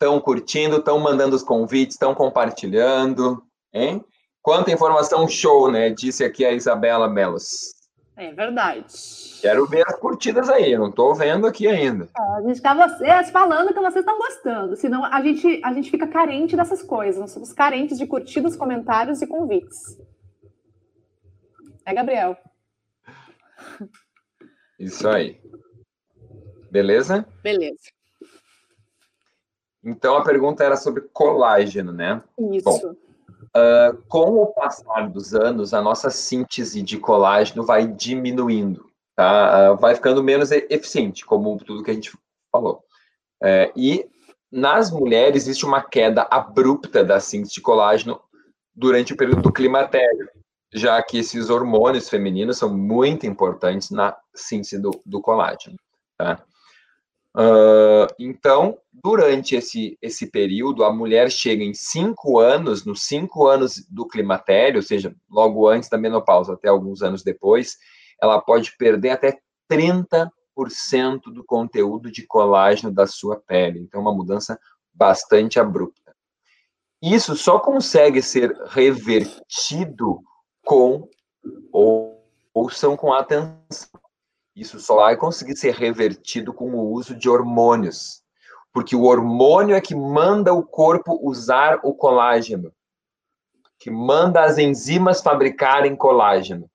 Estão 0.00 0.18
curtindo, 0.18 0.78
estão 0.78 0.98
mandando 0.98 1.36
os 1.36 1.42
convites, 1.42 1.94
estão 1.94 2.14
compartilhando, 2.14 3.42
hein? 3.74 4.02
Quanta 4.42 4.70
informação 4.70 5.28
show, 5.28 5.70
né? 5.70 5.90
Disse 5.90 6.24
aqui 6.24 6.44
a 6.44 6.52
Isabela 6.52 7.08
Melos. 7.08 7.80
É 8.16 8.32
verdade. 8.32 8.84
Quero 9.40 9.66
ver 9.66 9.82
as 9.86 9.98
curtidas 9.98 10.50
aí, 10.50 10.76
não 10.76 10.90
estou 10.90 11.14
vendo 11.14 11.46
aqui 11.46 11.66
ainda. 11.66 12.06
É, 12.14 12.22
a 12.36 12.42
gente 12.42 12.60
quer 12.60 12.76
vocês 12.76 13.30
falando 13.30 13.72
que 13.72 13.80
vocês 13.80 14.04
estão 14.04 14.18
gostando, 14.18 14.76
senão 14.76 15.04
a 15.06 15.22
gente, 15.22 15.60
a 15.64 15.72
gente 15.72 15.90
fica 15.90 16.06
carente 16.06 16.54
dessas 16.54 16.82
coisas. 16.82 17.18
Nós 17.18 17.30
somos 17.30 17.52
carentes 17.52 17.96
de 17.96 18.06
curtidas, 18.06 18.56
comentários 18.56 19.22
e 19.22 19.26
convites. 19.26 19.98
É, 21.86 21.94
Gabriel. 21.94 22.36
Isso 24.78 25.08
aí. 25.08 25.40
Beleza? 26.70 27.26
Beleza. 27.42 27.90
Então 29.82 30.16
a 30.16 30.24
pergunta 30.24 30.62
era 30.62 30.76
sobre 30.76 31.08
colágeno, 31.12 31.90
né? 31.90 32.22
Isso. 32.38 32.64
Bom, 32.64 32.94
Uh, 33.56 34.00
com 34.08 34.42
o 34.42 34.46
passar 34.46 35.08
dos 35.08 35.34
anos, 35.34 35.74
a 35.74 35.82
nossa 35.82 36.08
síntese 36.08 36.82
de 36.82 36.98
colágeno 36.98 37.64
vai 37.64 37.86
diminuindo, 37.86 38.88
tá? 39.16 39.72
Uh, 39.72 39.76
vai 39.76 39.94
ficando 39.94 40.22
menos 40.22 40.52
eficiente, 40.52 41.24
como 41.24 41.58
tudo 41.58 41.82
que 41.82 41.90
a 41.90 41.94
gente 41.94 42.12
falou. 42.52 42.84
Uh, 43.42 43.72
e 43.74 44.08
nas 44.52 44.90
mulheres 44.90 45.44
existe 45.44 45.66
uma 45.66 45.82
queda 45.82 46.28
abrupta 46.30 47.02
da 47.04 47.18
síntese 47.18 47.54
de 47.54 47.60
colágeno 47.60 48.20
durante 48.74 49.12
o 49.12 49.16
período 49.16 49.42
do 49.42 49.52
climatério, 49.52 50.28
já 50.72 51.02
que 51.02 51.18
esses 51.18 51.50
hormônios 51.50 52.08
femininos 52.08 52.58
são 52.58 52.72
muito 52.72 53.26
importantes 53.26 53.90
na 53.90 54.16
síntese 54.34 54.78
do, 54.78 54.90
do 55.04 55.20
colágeno, 55.20 55.76
tá? 56.16 56.40
Uh, 57.36 58.12
então, 58.18 58.76
durante 58.92 59.54
esse, 59.54 59.96
esse 60.02 60.26
período, 60.26 60.84
a 60.84 60.92
mulher 60.92 61.30
chega 61.30 61.62
em 61.62 61.72
cinco 61.72 62.38
anos, 62.38 62.84
nos 62.84 63.04
cinco 63.04 63.46
anos 63.46 63.84
do 63.88 64.06
climatério, 64.06 64.78
ou 64.78 64.82
seja, 64.82 65.14
logo 65.30 65.68
antes 65.68 65.88
da 65.88 65.96
menopausa, 65.96 66.54
até 66.54 66.68
alguns 66.68 67.02
anos 67.02 67.22
depois, 67.22 67.78
ela 68.20 68.40
pode 68.40 68.76
perder 68.76 69.10
até 69.10 69.38
30% 69.70 70.30
do 71.32 71.44
conteúdo 71.44 72.10
de 72.10 72.26
colágeno 72.26 72.92
da 72.92 73.06
sua 73.06 73.36
pele. 73.36 73.80
Então, 73.80 74.00
é 74.00 74.02
uma 74.02 74.14
mudança 74.14 74.58
bastante 74.92 75.58
abrupta. 75.58 76.14
Isso 77.02 77.34
só 77.34 77.58
consegue 77.58 78.20
ser 78.20 78.52
revertido 78.66 80.20
com, 80.62 81.08
ou, 81.72 82.22
ouçam 82.52 82.96
com 82.96 83.12
atenção, 83.12 83.88
isso 84.54 84.80
só 84.80 84.96
vai 84.96 85.16
conseguir 85.16 85.56
ser 85.56 85.74
revertido 85.74 86.52
com 86.52 86.74
o 86.74 86.92
uso 86.92 87.14
de 87.14 87.28
hormônios. 87.28 88.22
Porque 88.72 88.94
o 88.94 89.04
hormônio 89.04 89.74
é 89.74 89.80
que 89.80 89.94
manda 89.94 90.52
o 90.52 90.62
corpo 90.62 91.18
usar 91.22 91.80
o 91.82 91.94
colágeno, 91.94 92.72
que 93.78 93.90
manda 93.90 94.44
as 94.44 94.58
enzimas 94.58 95.20
fabricarem 95.20 95.96
colágeno. 95.96 96.70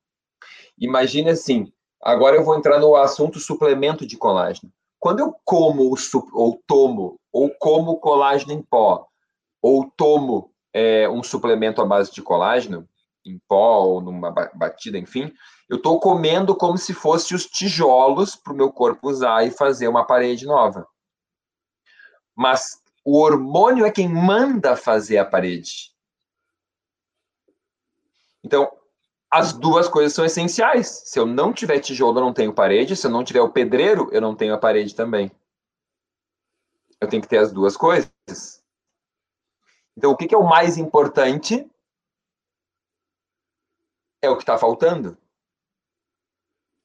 Imagine 0.77 1.29
assim, 1.29 1.71
agora 2.01 2.35
eu 2.35 2.43
vou 2.43 2.57
entrar 2.57 2.79
no 2.79 2.95
assunto 2.95 3.39
suplemento 3.39 4.05
de 4.05 4.17
colágeno. 4.17 4.71
Quando 4.99 5.19
eu 5.19 5.35
como 5.45 5.95
ou 6.33 6.61
tomo, 6.65 7.19
ou 7.31 7.49
como 7.59 7.99
colágeno 7.99 8.53
em 8.53 8.61
pó, 8.61 9.07
ou 9.61 9.89
tomo 9.95 10.51
é, 10.73 11.07
um 11.07 11.23
suplemento 11.23 11.81
à 11.81 11.85
base 11.85 12.11
de 12.11 12.21
colágeno, 12.21 12.87
em 13.25 13.39
pó 13.47 13.83
ou 13.83 14.01
numa 14.01 14.31
batida, 14.31 14.97
enfim, 14.97 15.31
eu 15.69 15.77
estou 15.77 15.99
comendo 15.99 16.55
como 16.55 16.77
se 16.77 16.93
fosse 16.93 17.33
os 17.33 17.45
tijolos 17.45 18.35
para 18.35 18.53
o 18.53 18.55
meu 18.55 18.71
corpo 18.71 19.09
usar 19.09 19.45
e 19.45 19.51
fazer 19.51 19.87
uma 19.87 20.05
parede 20.05 20.45
nova. 20.45 20.87
Mas 22.35 22.81
o 23.03 23.19
hormônio 23.19 23.85
é 23.85 23.91
quem 23.91 24.07
manda 24.07 24.75
fazer 24.75 25.17
a 25.17 25.25
parede. 25.25 25.93
Então, 28.43 28.71
as 29.31 29.53
duas 29.53 29.87
coisas 29.87 30.13
são 30.13 30.23
essenciais. 30.23 30.87
Se 30.87 31.19
eu 31.19 31.25
não 31.25 31.51
tiver 31.51 31.79
tijolo, 31.79 32.19
eu 32.19 32.23
não 32.23 32.33
tenho 32.33 32.53
parede. 32.53 32.95
Se 32.95 33.07
eu 33.07 33.11
não 33.11 33.23
tiver 33.23 33.41
o 33.41 33.51
pedreiro, 33.51 34.09
eu 34.11 34.21
não 34.21 34.35
tenho 34.35 34.53
a 34.53 34.57
parede 34.57 34.93
também. 34.93 35.31
Eu 37.01 37.09
tenho 37.09 37.21
que 37.21 37.27
ter 37.27 37.39
as 37.39 37.51
duas 37.51 37.75
coisas. 37.75 38.11
Então, 39.97 40.11
o 40.11 40.17
que, 40.17 40.33
é 40.33 40.37
o 40.37 40.47
mais 40.47 40.77
importante? 40.77 41.69
É 44.21 44.29
o 44.29 44.35
que 44.35 44.43
está 44.43 44.57
faltando. 44.57 45.17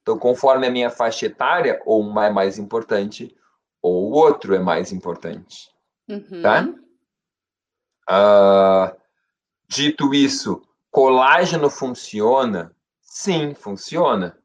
Então, 0.02 0.18
conforme 0.18 0.66
a 0.66 0.70
minha 0.70 0.90
faixa 0.90 1.26
etária, 1.26 1.80
ou 1.84 2.02
um 2.02 2.20
é 2.20 2.30
mais 2.30 2.58
importante, 2.58 3.34
ou 3.82 4.10
o 4.10 4.12
outro 4.12 4.54
é 4.54 4.58
mais 4.58 4.92
importante. 4.92 5.68
Uhum. 6.08 6.42
Tá? 6.42 6.68
Uh, 8.10 8.96
dito 9.68 10.14
isso, 10.14 10.62
colágeno 10.90 11.70
funciona? 11.70 12.74
Sim, 13.00 13.54
funciona. 13.54 14.36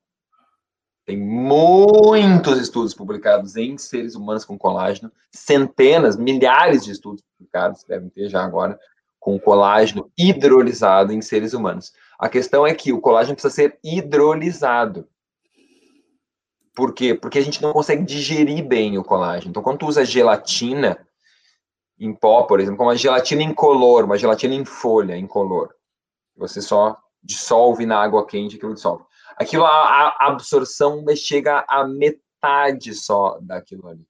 Tem 1.05 1.17
muitos 1.17 2.59
estudos 2.59 2.93
publicados 2.93 3.55
em 3.55 3.77
seres 3.77 4.15
humanos 4.15 4.43
com 4.43 4.57
colágeno, 4.57 5.11
centenas, 5.31 6.17
milhares 6.17 6.83
de 6.83 6.91
estudos 6.91 7.23
publicados, 7.37 7.83
devem 7.83 8.09
ter 8.09 8.27
já 8.27 8.43
agora, 8.43 8.79
com 9.19 9.39
colágeno 9.39 10.11
hidrolisado 10.17 11.13
em 11.13 11.21
seres 11.21 11.53
humanos. 11.53 11.93
A 12.17 12.27
questão 12.27 12.65
é 12.65 12.73
que 12.73 12.91
o 12.91 12.99
colágeno 12.99 13.35
precisa 13.35 13.53
ser 13.53 13.79
hidrolisado. 13.83 15.07
Por 16.75 16.93
quê? 16.93 17.15
Porque 17.15 17.39
a 17.39 17.41
gente 17.41 17.61
não 17.61 17.71
consegue 17.71 18.03
digerir 18.03 18.63
bem 18.63 18.97
o 18.97 19.03
colágeno. 19.03 19.49
Então, 19.49 19.63
quando 19.63 19.79
tu 19.79 19.87
usa 19.87 20.03
gelatina 20.03 20.97
em 21.97 22.13
pó, 22.13 22.43
por 22.43 22.59
exemplo, 22.59 22.77
como 22.77 22.89
uma 22.89 22.97
gelatina 22.97 23.41
incolor, 23.41 24.03
uma 24.03 24.17
gelatina 24.17 24.53
em 24.53 24.65
folha, 24.65 25.15
incolor, 25.15 25.73
você 26.35 26.61
só 26.61 26.97
dissolve 27.23 27.85
na 27.85 28.01
água 28.01 28.27
quente, 28.27 28.57
aquilo 28.57 28.73
dissolve. 28.73 29.05
Aquilo, 29.37 29.65
a, 29.65 29.69
a 30.19 30.27
absorção 30.27 31.03
chega 31.15 31.63
a 31.67 31.87
metade 31.87 32.93
só 32.93 33.37
daquilo 33.41 33.87
ali. 33.87 34.05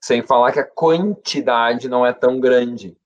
Sem 0.00 0.22
falar 0.22 0.52
que 0.52 0.60
a 0.60 0.70
quantidade 0.70 1.88
não 1.88 2.04
é 2.04 2.12
tão 2.12 2.38
grande. 2.38 2.96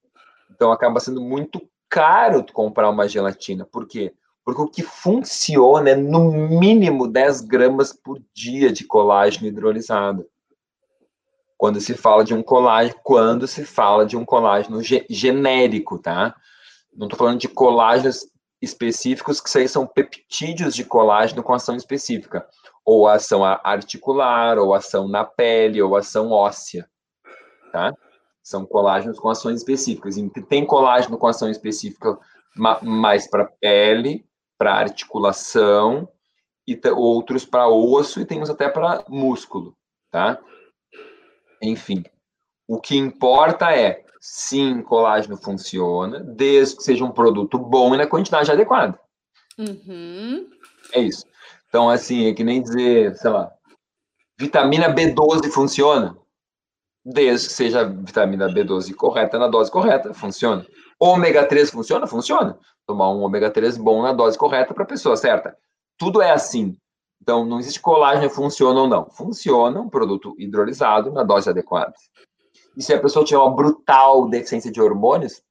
Então, 0.51 0.73
acaba 0.73 0.99
sendo 1.01 1.20
muito 1.20 1.62
caro 1.88 2.44
comprar 2.53 2.90
uma 2.90 3.09
gelatina. 3.09 3.64
Por 3.64 3.87
quê? 3.87 4.12
Porque 4.50 4.62
o 4.62 4.68
que 4.68 4.82
funciona 4.82 5.90
é 5.90 5.94
no 5.94 6.32
mínimo 6.32 7.06
10 7.06 7.42
gramas 7.42 7.92
por 7.92 8.20
dia 8.34 8.72
de 8.72 8.84
colágeno 8.84 9.46
hidrolisado. 9.46 10.26
Quando 11.56 11.80
se 11.80 11.94
fala 11.94 12.24
de 12.24 12.34
um 12.34 12.42
colágeno, 12.42 12.98
quando 13.04 13.46
se 13.46 13.64
fala 13.64 14.04
de 14.04 14.16
um 14.16 14.24
colágeno 14.24 14.82
ge 14.82 15.06
genérico, 15.08 16.00
tá? 16.00 16.34
Não 16.92 17.06
estou 17.06 17.16
falando 17.16 17.38
de 17.38 17.46
colágenos 17.46 18.26
específicos, 18.60 19.40
que 19.40 19.68
são 19.68 19.86
peptídeos 19.86 20.74
de 20.74 20.84
colágeno 20.84 21.44
com 21.44 21.54
ação 21.54 21.76
específica, 21.76 22.44
ou 22.84 23.06
ação 23.06 23.44
articular, 23.44 24.58
ou 24.58 24.74
ação 24.74 25.06
na 25.06 25.24
pele, 25.24 25.80
ou 25.80 25.94
ação 25.94 26.32
óssea, 26.32 26.90
tá? 27.70 27.94
São 28.42 28.66
colágenos 28.66 29.20
com 29.20 29.28
ações 29.28 29.58
específicas. 29.58 30.16
Tem 30.48 30.66
colágeno 30.66 31.16
com 31.16 31.28
ação 31.28 31.48
específica 31.48 32.18
mais 32.82 33.30
para 33.30 33.44
pele, 33.60 34.28
para 34.61 34.75
articulação 34.75 36.07
e 36.68 36.79
outros 36.94 37.46
para 37.46 37.66
osso 37.66 38.20
e 38.20 38.27
temos 38.27 38.51
até 38.51 38.68
para 38.68 39.03
músculo, 39.09 39.75
tá? 40.11 40.38
Enfim, 41.62 42.05
o 42.68 42.79
que 42.79 42.94
importa 42.94 43.75
é, 43.75 44.05
sim, 44.20 44.83
colágeno 44.83 45.38
funciona, 45.38 46.20
desde 46.20 46.77
que 46.77 46.83
seja 46.83 47.03
um 47.03 47.11
produto 47.11 47.59
bom 47.59 47.94
e 47.94 47.96
na 47.96 48.07
quantidade 48.07 48.53
adequada. 48.53 49.01
Uhum. 49.59 50.47
É 50.93 51.01
isso. 51.01 51.24
Então, 51.66 51.89
assim, 51.89 52.26
é 52.26 52.34
que 52.34 52.45
nem 52.45 52.61
dizer, 52.61 53.16
sei 53.16 53.30
lá, 53.30 53.51
vitamina 54.39 54.95
B12 54.95 55.51
funciona? 55.51 56.14
Desde 57.03 57.49
que 57.49 57.55
seja 57.55 57.89
vitamina 57.89 58.47
B12 58.47 58.95
correta 58.95 59.39
na 59.39 59.49
dose 59.49 59.70
correta, 59.70 60.12
funciona. 60.12 60.66
Ômega 61.01 61.46
3 61.46 61.70
funciona? 61.70 62.07
Funciona 62.07 62.59
tomar 62.90 63.12
um 63.12 63.20
ômega 63.20 63.51
3 63.51 63.76
bom 63.76 64.03
na 64.03 64.12
dose 64.12 64.36
correta 64.36 64.74
para 64.74 64.82
a 64.82 64.86
pessoa 64.86 65.16
certa. 65.16 65.57
Tudo 65.96 66.20
é 66.20 66.30
assim. 66.32 66.76
Então, 67.22 67.44
não 67.44 67.61
existe 67.61 67.80
colágeno 67.80 68.30
funciona 68.30 68.80
ou 68.80 68.88
não. 68.88 69.09
Funciona 69.11 69.80
um 69.80 69.88
produto 69.88 70.34
hidrolisado 70.38 71.12
na 71.12 71.22
dose 71.22 71.48
adequada. 71.48 71.92
E 72.76 72.82
se 72.82 72.92
a 72.92 73.01
pessoa 73.01 73.24
tiver 73.24 73.38
uma 73.38 73.55
brutal 73.55 74.28
deficiência 74.28 74.72
de 74.72 74.80
hormônios, 74.80 75.42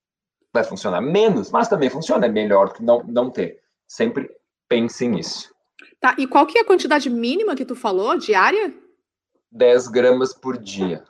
vai 0.51 0.63
funcionar 0.63 0.99
menos, 0.99 1.51
mas 1.51 1.67
também 1.67 1.89
funciona, 1.89 2.25
é 2.25 2.29
melhor 2.29 2.69
do 2.69 2.73
que 2.73 2.83
não, 2.83 3.03
não 3.03 3.29
ter. 3.29 3.59
sempre 3.87 4.29
pense 4.67 5.07
nisso. 5.07 5.53
Tá, 6.01 6.15
e 6.17 6.25
qual 6.25 6.45
que 6.45 6.57
é 6.57 6.61
a 6.61 6.65
quantidade 6.65 7.09
mínima 7.09 7.55
que 7.55 7.65
tu 7.65 7.75
falou, 7.75 8.17
diária? 8.17 8.73
10 9.51 9.87
gramas 9.87 10.33
por 10.33 10.57
dia. 10.57 11.03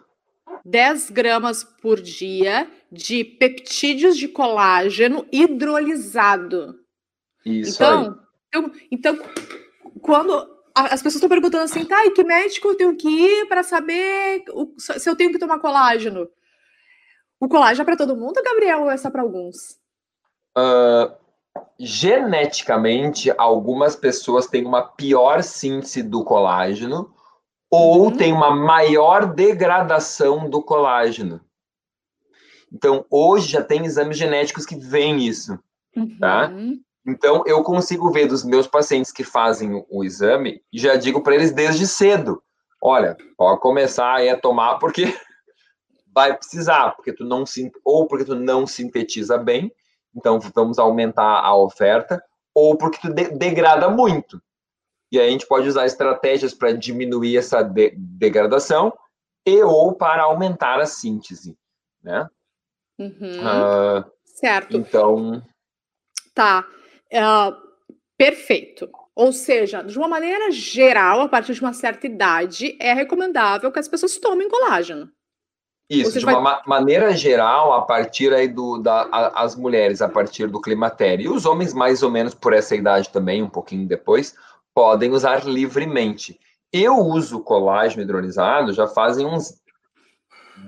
10 0.65 1.09
gramas 1.11 1.63
por 1.63 1.99
dia 2.01 2.69
de 2.91 3.23
peptídeos 3.23 4.17
de 4.17 4.27
colágeno 4.27 5.25
hidrolisado. 5.31 6.79
Isso 7.45 7.75
então. 7.75 8.19
Então, 8.47 8.71
então, 8.91 9.19
quando 10.01 10.33
as 10.73 11.01
pessoas 11.01 11.15
estão 11.15 11.29
perguntando 11.29 11.63
assim, 11.63 11.85
tá, 11.85 12.05
e 12.05 12.11
que 12.11 12.23
médico 12.23 12.69
eu 12.69 12.75
tenho 12.75 12.95
que 12.95 13.07
ir 13.07 13.45
para 13.47 13.63
saber 13.63 14.43
o, 14.51 14.73
se 14.77 15.09
eu 15.09 15.15
tenho 15.15 15.31
que 15.31 15.39
tomar 15.39 15.59
colágeno? 15.59 16.27
O 17.39 17.47
colágeno 17.47 17.83
é 17.83 17.85
para 17.85 17.97
todo 17.97 18.15
mundo, 18.15 18.41
Gabriel, 18.43 18.81
ou 18.81 18.91
é 18.91 18.97
só 18.97 19.09
para 19.09 19.21
alguns? 19.21 19.79
Uh, 20.57 21.13
geneticamente, 21.79 23.31
algumas 23.37 23.95
pessoas 23.95 24.47
têm 24.47 24.65
uma 24.65 24.83
pior 24.83 25.41
síntese 25.43 26.03
do 26.03 26.23
colágeno 26.23 27.13
ou 27.69 28.05
uhum. 28.05 28.17
tem 28.17 28.33
uma 28.33 28.55
maior 28.55 29.33
degradação 29.33 30.49
do 30.49 30.61
colágeno. 30.61 31.41
Então, 32.71 33.05
hoje 33.09 33.49
já 33.49 33.63
tem 33.63 33.85
exames 33.85 34.17
genéticos 34.17 34.65
que 34.65 34.75
veem 34.75 35.25
isso, 35.25 35.57
tá? 36.19 36.49
uhum. 36.49 36.75
tá? 36.75 36.79
Então, 37.07 37.43
eu 37.45 37.63
consigo 37.63 38.11
ver 38.11 38.27
dos 38.27 38.43
meus 38.43 38.67
pacientes 38.67 39.11
que 39.11 39.23
fazem 39.23 39.83
o 39.89 40.03
exame 40.03 40.61
e 40.71 40.79
já 40.79 40.95
digo 40.95 41.21
para 41.21 41.35
eles 41.35 41.51
desde 41.51 41.87
cedo: 41.87 42.41
olha, 42.81 43.17
pode 43.37 43.59
começar 43.59 44.15
aí 44.15 44.29
a 44.29 44.39
tomar, 44.39 44.77
porque 44.77 45.05
vai 46.13 46.35
precisar, 46.35 46.91
porque 46.91 47.13
tu 47.13 47.23
não 47.23 47.43
ou 47.83 48.07
porque 48.07 48.25
tu 48.25 48.35
não 48.35 48.67
sintetiza 48.67 49.37
bem, 49.37 49.71
então 50.15 50.39
vamos 50.53 50.77
aumentar 50.77 51.39
a 51.39 51.55
oferta, 51.55 52.21
ou 52.53 52.77
porque 52.77 52.99
tu 53.01 53.13
de 53.13 53.29
degrada 53.31 53.89
muito. 53.89 54.41
E 55.11 55.19
aí 55.19 55.27
a 55.27 55.31
gente 55.31 55.47
pode 55.47 55.67
usar 55.67 55.85
estratégias 55.85 56.53
para 56.53 56.71
diminuir 56.71 57.37
essa 57.37 57.63
de 57.63 57.93
degradação 57.97 58.93
e 59.45 59.63
ou 59.63 59.93
para 59.93 60.23
aumentar 60.23 60.79
a 60.79 60.85
síntese, 60.85 61.57
né? 62.03 62.27
Uhum. 62.99 63.11
Uh, 63.11 64.11
certo. 64.25 64.77
Então. 64.77 65.41
Tá. 66.33 66.65
Uh, 67.11 67.55
perfeito. 68.17 68.89
Ou 69.15 69.33
seja, 69.33 69.81
de 69.81 69.97
uma 69.97 70.07
maneira 70.07 70.51
geral, 70.51 71.21
a 71.21 71.27
partir 71.27 71.53
de 71.53 71.61
uma 71.61 71.73
certa 71.73 72.05
idade, 72.05 72.77
é 72.79 72.93
recomendável 72.93 73.71
que 73.71 73.79
as 73.79 73.87
pessoas 73.87 74.17
tomem 74.17 74.47
colágeno. 74.47 75.11
Isso, 75.89 76.19
de 76.19 76.25
uma 76.25 76.39
vai... 76.39 76.61
maneira 76.67 77.11
geral, 77.13 77.73
a 77.73 77.81
partir 77.81 78.31
aí 78.31 78.47
do, 78.47 78.77
da, 78.77 79.09
a, 79.11 79.43
as 79.43 79.55
mulheres, 79.55 80.03
a 80.03 80.07
partir 80.07 80.47
do 80.47 80.61
climatério, 80.61 81.25
e 81.25 81.29
os 81.29 81.47
homens 81.47 81.73
mais 81.73 82.03
ou 82.03 82.11
menos 82.11 82.35
por 82.35 82.53
essa 82.53 82.75
idade 82.75 83.09
também, 83.09 83.41
um 83.41 83.49
pouquinho 83.49 83.87
depois, 83.87 84.35
podem 84.79 85.11
usar 85.11 85.45
livremente. 85.45 86.39
Eu 86.71 86.99
uso 86.99 87.43
colágeno 87.43 88.01
hidrolisado 88.01 88.71
já 88.71 88.87
fazem 88.87 89.25
uns 89.25 89.55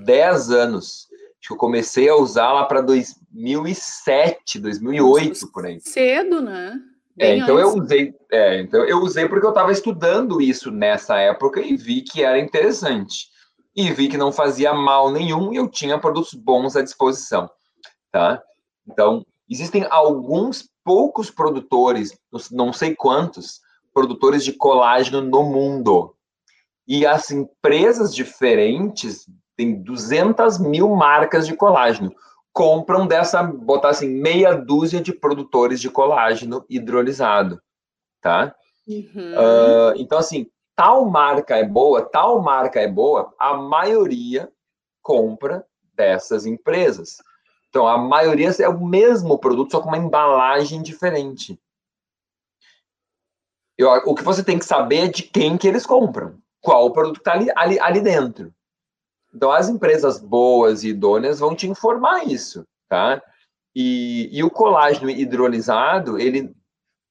10 0.03 0.51
anos. 0.51 1.07
Acho 1.39 1.47
que 1.47 1.53
eu 1.53 1.57
comecei 1.57 2.09
a 2.09 2.15
usar 2.17 2.51
lá 2.51 2.65
para 2.65 2.81
2007, 2.81 4.59
2008, 4.59 5.29
Nossa, 5.29 5.47
por 5.47 5.65
aí. 5.65 5.79
Cedo, 5.79 6.41
né? 6.41 6.77
é, 7.17 7.37
então 7.37 7.57
eu 7.57 7.69
usei, 7.69 8.13
é, 8.29 8.59
então 8.59 8.83
eu 8.83 8.97
usei 8.99 9.29
porque 9.29 9.45
eu 9.45 9.51
estava 9.51 9.71
estudando 9.71 10.41
isso 10.41 10.71
nessa 10.71 11.17
época 11.17 11.61
e 11.61 11.77
vi 11.77 12.01
que 12.01 12.21
era 12.21 12.37
interessante. 12.37 13.29
E 13.73 13.93
vi 13.93 14.09
que 14.09 14.17
não 14.17 14.33
fazia 14.33 14.73
mal 14.73 15.09
nenhum 15.09 15.53
e 15.53 15.55
eu 15.55 15.69
tinha 15.69 15.97
produtos 15.97 16.33
bons 16.33 16.75
à 16.75 16.81
disposição, 16.81 17.49
tá? 18.11 18.43
Então, 18.85 19.25
existem 19.49 19.87
alguns 19.89 20.69
poucos 20.83 21.31
produtores, 21.31 22.11
não 22.51 22.73
sei 22.73 22.93
quantos, 22.93 23.61
produtores 23.93 24.43
de 24.43 24.53
colágeno 24.53 25.21
no 25.21 25.43
mundo. 25.43 26.15
E 26.87 27.05
as 27.05 27.31
empresas 27.31 28.13
diferentes 28.13 29.25
tem 29.55 29.81
200 29.81 30.57
mil 30.59 30.89
marcas 30.95 31.45
de 31.45 31.55
colágeno. 31.55 32.13
Compram 32.53 33.07
dessa, 33.07 33.43
botar 33.43 33.89
assim, 33.89 34.09
meia 34.09 34.53
dúzia 34.53 34.99
de 34.99 35.13
produtores 35.13 35.79
de 35.79 35.89
colágeno 35.89 36.65
hidrolisado, 36.69 37.61
tá? 38.21 38.53
Uhum. 38.87 39.05
Uh, 39.05 39.93
então, 39.95 40.17
assim, 40.17 40.47
tal 40.75 41.05
marca 41.05 41.55
é 41.55 41.63
boa, 41.63 42.01
tal 42.01 42.41
marca 42.41 42.79
é 42.79 42.87
boa, 42.87 43.33
a 43.39 43.53
maioria 43.53 44.51
compra 45.01 45.65
dessas 45.93 46.45
empresas. 46.45 47.17
Então, 47.69 47.87
a 47.87 47.97
maioria 47.97 48.49
é 48.59 48.67
o 48.67 48.85
mesmo 48.85 49.37
produto, 49.39 49.71
só 49.71 49.79
com 49.79 49.87
uma 49.87 49.97
embalagem 49.97 50.81
diferente. 50.81 51.57
Eu, 53.77 53.89
o 54.05 54.15
que 54.15 54.23
você 54.23 54.43
tem 54.43 54.59
que 54.59 54.65
saber 54.65 54.97
é 54.97 55.07
de 55.07 55.23
quem 55.23 55.57
que 55.57 55.67
eles 55.67 55.85
compram, 55.85 56.37
qual 56.61 56.85
o 56.85 56.91
produto 56.91 57.17
está 57.17 57.33
ali, 57.33 57.47
ali, 57.55 57.79
ali 57.79 58.01
dentro. 58.01 58.53
Então, 59.33 59.51
as 59.51 59.69
empresas 59.69 60.19
boas 60.19 60.83
e 60.83 60.89
idôneas 60.89 61.39
vão 61.39 61.55
te 61.55 61.67
informar 61.67 62.27
isso, 62.27 62.65
tá? 62.89 63.21
E, 63.75 64.29
e 64.31 64.43
o 64.43 64.49
colágeno 64.49 65.09
hidrolisado, 65.09 66.19
ele, 66.19 66.53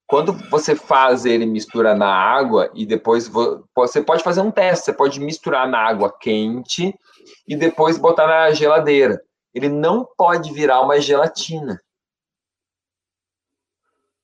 quando 0.06 0.32
você 0.50 0.76
faz 0.76 1.24
ele 1.24 1.46
mistura 1.46 1.94
na 1.94 2.12
água 2.12 2.70
e 2.74 2.84
depois 2.84 3.30
você 3.74 4.02
pode 4.02 4.22
fazer 4.22 4.42
um 4.42 4.50
teste, 4.50 4.84
você 4.84 4.92
pode 4.92 5.18
misturar 5.18 5.66
na 5.66 5.78
água 5.78 6.14
quente 6.20 6.94
e 7.48 7.56
depois 7.56 7.96
botar 7.96 8.26
na 8.26 8.50
geladeira. 8.52 9.20
Ele 9.54 9.68
não 9.68 10.06
pode 10.16 10.52
virar 10.52 10.82
uma 10.82 11.00
gelatina. 11.00 11.80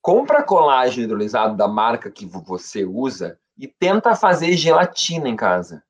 Compra 0.07 0.41
colágeno 0.41 1.03
hidrolisado 1.03 1.57
da 1.57 1.67
marca 1.67 2.09
que 2.09 2.25
você 2.25 2.85
usa 2.85 3.37
e 3.57 3.67
tenta 3.67 4.15
fazer 4.15 4.53
gelatina 4.55 5.27
em 5.27 5.35
casa 5.35 5.83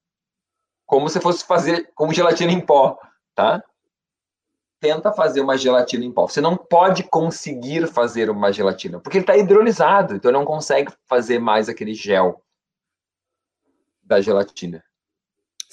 como 0.88 1.08
se 1.08 1.22
fosse 1.22 1.46
fazer 1.46 1.92
como 1.94 2.12
gelatina 2.12 2.52
em 2.52 2.60
pó, 2.60 2.98
tá? 3.36 3.64
Tenta 4.80 5.14
fazer 5.14 5.40
uma 5.40 5.56
gelatina 5.56 6.04
em 6.04 6.12
pó. 6.12 6.28
Você 6.28 6.42
não 6.42 6.58
pode 6.58 7.04
conseguir 7.04 7.86
fazer 7.86 8.28
uma 8.32 8.52
gelatina, 8.52 9.00
porque 9.00 9.20
ele 9.20 9.24
está 9.24 9.38
hidrolisado, 9.38 10.16
então 10.16 10.32
não 10.32 10.46
consegue 10.46 10.92
fazer 11.06 11.38
mais 11.38 11.70
aquele 11.70 11.94
gel 11.94 12.44
da 14.02 14.20
gelatina. 14.20 14.84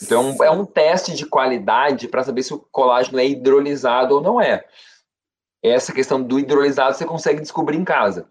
Então 0.03 0.37
é 0.45 0.51
um 0.51 0.67
teste 0.67 1.15
de 1.15 1.25
qualidade 1.25 2.09
para 2.09 2.23
saber 2.23 2.43
se 2.43 2.53
o 2.53 2.59
colágeno 2.59 3.19
é 3.19 3.27
hidrolisado 3.27 4.17
ou 4.17 4.21
não 4.21 4.39
é. 4.39 4.67
Essa 5.65 5.93
questão 5.95 6.23
do 6.23 6.39
hidrolisado 6.39 6.95
você 6.95 7.07
consegue 7.07 7.41
descobrir 7.41 7.79
em 7.79 7.85
casa, 7.85 8.29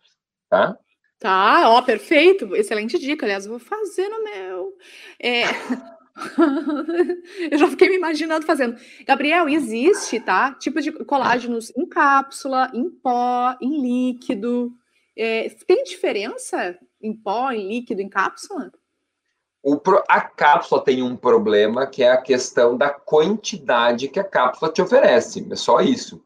tá? 0.49 0.77
Tá, 1.19 1.69
ó, 1.69 1.81
perfeito. 1.81 2.55
Excelente 2.55 2.99
dica. 2.99 3.25
Aliás, 3.25 3.45
eu 3.45 3.51
vou 3.51 3.59
fazer 3.59 4.07
no 4.09 4.23
meu. 4.23 4.73
É, 5.19 5.43
eu 7.49 7.57
já 7.57 7.67
fiquei 7.69 7.89
me 7.89 7.95
imaginando 7.95 8.45
fazendo. 8.45 8.77
Gabriel, 9.05 9.49
existe, 9.49 10.19
tá? 10.19 10.53
Tipo 10.53 10.79
de 10.81 10.91
colágenos 10.91 11.71
em 11.75 11.87
cápsula, 11.87 12.69
em 12.73 12.89
pó, 12.89 13.55
em 13.61 13.81
líquido. 13.81 14.71
É, 15.17 15.49
tem 15.65 15.83
diferença 15.83 16.77
em 17.01 17.13
pó, 17.13 17.51
em 17.51 17.67
líquido, 17.67 18.01
em 18.01 18.09
cápsula? 18.09 18.71
O, 19.63 19.79
a 20.09 20.21
cápsula 20.21 20.83
tem 20.83 21.01
um 21.01 21.15
problema 21.15 21.87
que 21.87 22.03
é 22.03 22.11
a 22.11 22.21
questão 22.21 22.77
da 22.77 22.89
quantidade 22.89 24.09
que 24.09 24.19
a 24.19 24.23
cápsula 24.23 24.71
te 24.71 24.81
oferece. 24.81 25.47
É 25.49 25.55
só 25.55 25.79
isso. 25.79 26.22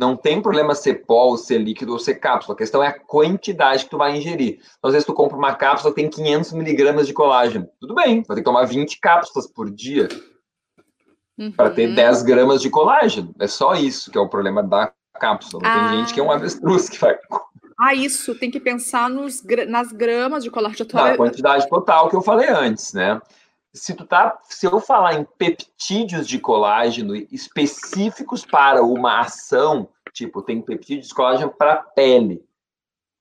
Não 0.00 0.16
tem 0.16 0.40
problema 0.40 0.74
ser 0.74 1.04
pó, 1.04 1.26
ou 1.26 1.36
ser 1.36 1.58
líquido 1.58 1.92
ou 1.92 1.98
ser 1.98 2.14
cápsula. 2.14 2.54
A 2.54 2.58
questão 2.58 2.82
é 2.82 2.86
a 2.86 2.98
quantidade 2.98 3.84
que 3.84 3.90
tu 3.90 3.98
vai 3.98 4.16
ingerir. 4.16 4.54
Então, 4.54 4.88
às 4.88 4.92
vezes 4.92 5.04
tu 5.04 5.12
compra 5.12 5.36
uma 5.36 5.54
cápsula 5.54 5.94
tem 5.94 6.08
500 6.08 6.54
miligramas 6.54 7.06
de 7.06 7.12
colágeno. 7.12 7.68
Tudo 7.78 7.94
bem, 7.94 8.22
vai 8.22 8.34
ter 8.34 8.40
que 8.40 8.44
tomar 8.44 8.64
20 8.64 8.98
cápsulas 8.98 9.46
por 9.46 9.70
dia 9.70 10.08
uhum. 11.38 11.52
para 11.52 11.68
ter 11.68 11.94
10 11.94 12.22
gramas 12.22 12.62
de 12.62 12.70
colágeno. 12.70 13.34
É 13.38 13.46
só 13.46 13.74
isso 13.74 14.10
que 14.10 14.16
é 14.16 14.20
o 14.22 14.28
problema 14.28 14.62
da 14.62 14.90
cápsula. 15.20 15.62
Não 15.62 15.70
ah. 15.70 15.90
tem 15.90 15.98
gente 15.98 16.14
que 16.14 16.20
é 16.20 16.22
um 16.22 16.30
avestruz 16.30 16.88
que 16.88 16.98
vai... 16.98 17.18
Ah, 17.78 17.94
isso. 17.94 18.34
Tem 18.34 18.50
que 18.50 18.58
pensar 18.58 19.10
nos, 19.10 19.42
nas 19.68 19.92
gramas 19.92 20.42
de 20.42 20.50
colágeno. 20.50 20.88
Na 20.94 21.14
quantidade 21.14 21.68
total 21.68 22.08
que 22.08 22.16
eu 22.16 22.22
falei 22.22 22.48
antes, 22.48 22.94
né? 22.94 23.20
Se 23.72 23.94
tu 23.94 24.04
tá, 24.04 24.38
se 24.48 24.66
eu 24.66 24.80
falar 24.80 25.14
em 25.14 25.24
peptídeos 25.38 26.26
de 26.26 26.38
colágeno 26.38 27.14
específicos 27.14 28.44
para 28.44 28.82
uma 28.82 29.20
ação, 29.20 29.88
tipo, 30.12 30.42
tem 30.42 30.60
peptídeos 30.60 31.08
de 31.08 31.14
colágeno 31.14 31.50
para 31.50 31.76
pele, 31.76 32.44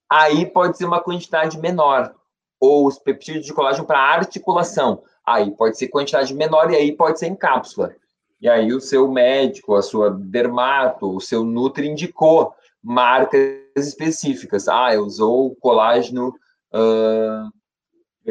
aí 0.10 0.46
pode 0.46 0.78
ser 0.78 0.86
uma 0.86 1.02
quantidade 1.02 1.58
menor. 1.60 2.16
Ou 2.60 2.88
os 2.88 2.98
peptídeos 2.98 3.46
de 3.46 3.54
colágeno 3.54 3.86
para 3.86 4.00
articulação, 4.00 5.04
aí 5.26 5.52
pode 5.52 5.78
ser 5.78 5.88
quantidade 5.88 6.34
menor 6.34 6.72
e 6.72 6.76
aí 6.76 6.92
pode 6.92 7.20
ser 7.20 7.28
em 7.28 7.36
cápsula. 7.36 7.96
E 8.42 8.50
aí 8.50 8.74
o 8.74 8.82
seu 8.82 9.10
médico, 9.10 9.76
a 9.76 9.82
sua 9.82 10.10
dermato, 10.10 11.16
o 11.16 11.22
seu 11.22 11.44
nutri 11.44 11.88
indicou 11.88 12.54
marcas 12.82 13.62
específicas. 13.76 14.68
Ah, 14.68 14.94
eu 14.94 15.06
usou 15.06 15.56
colágeno 15.56 16.30
uh, 16.74 17.59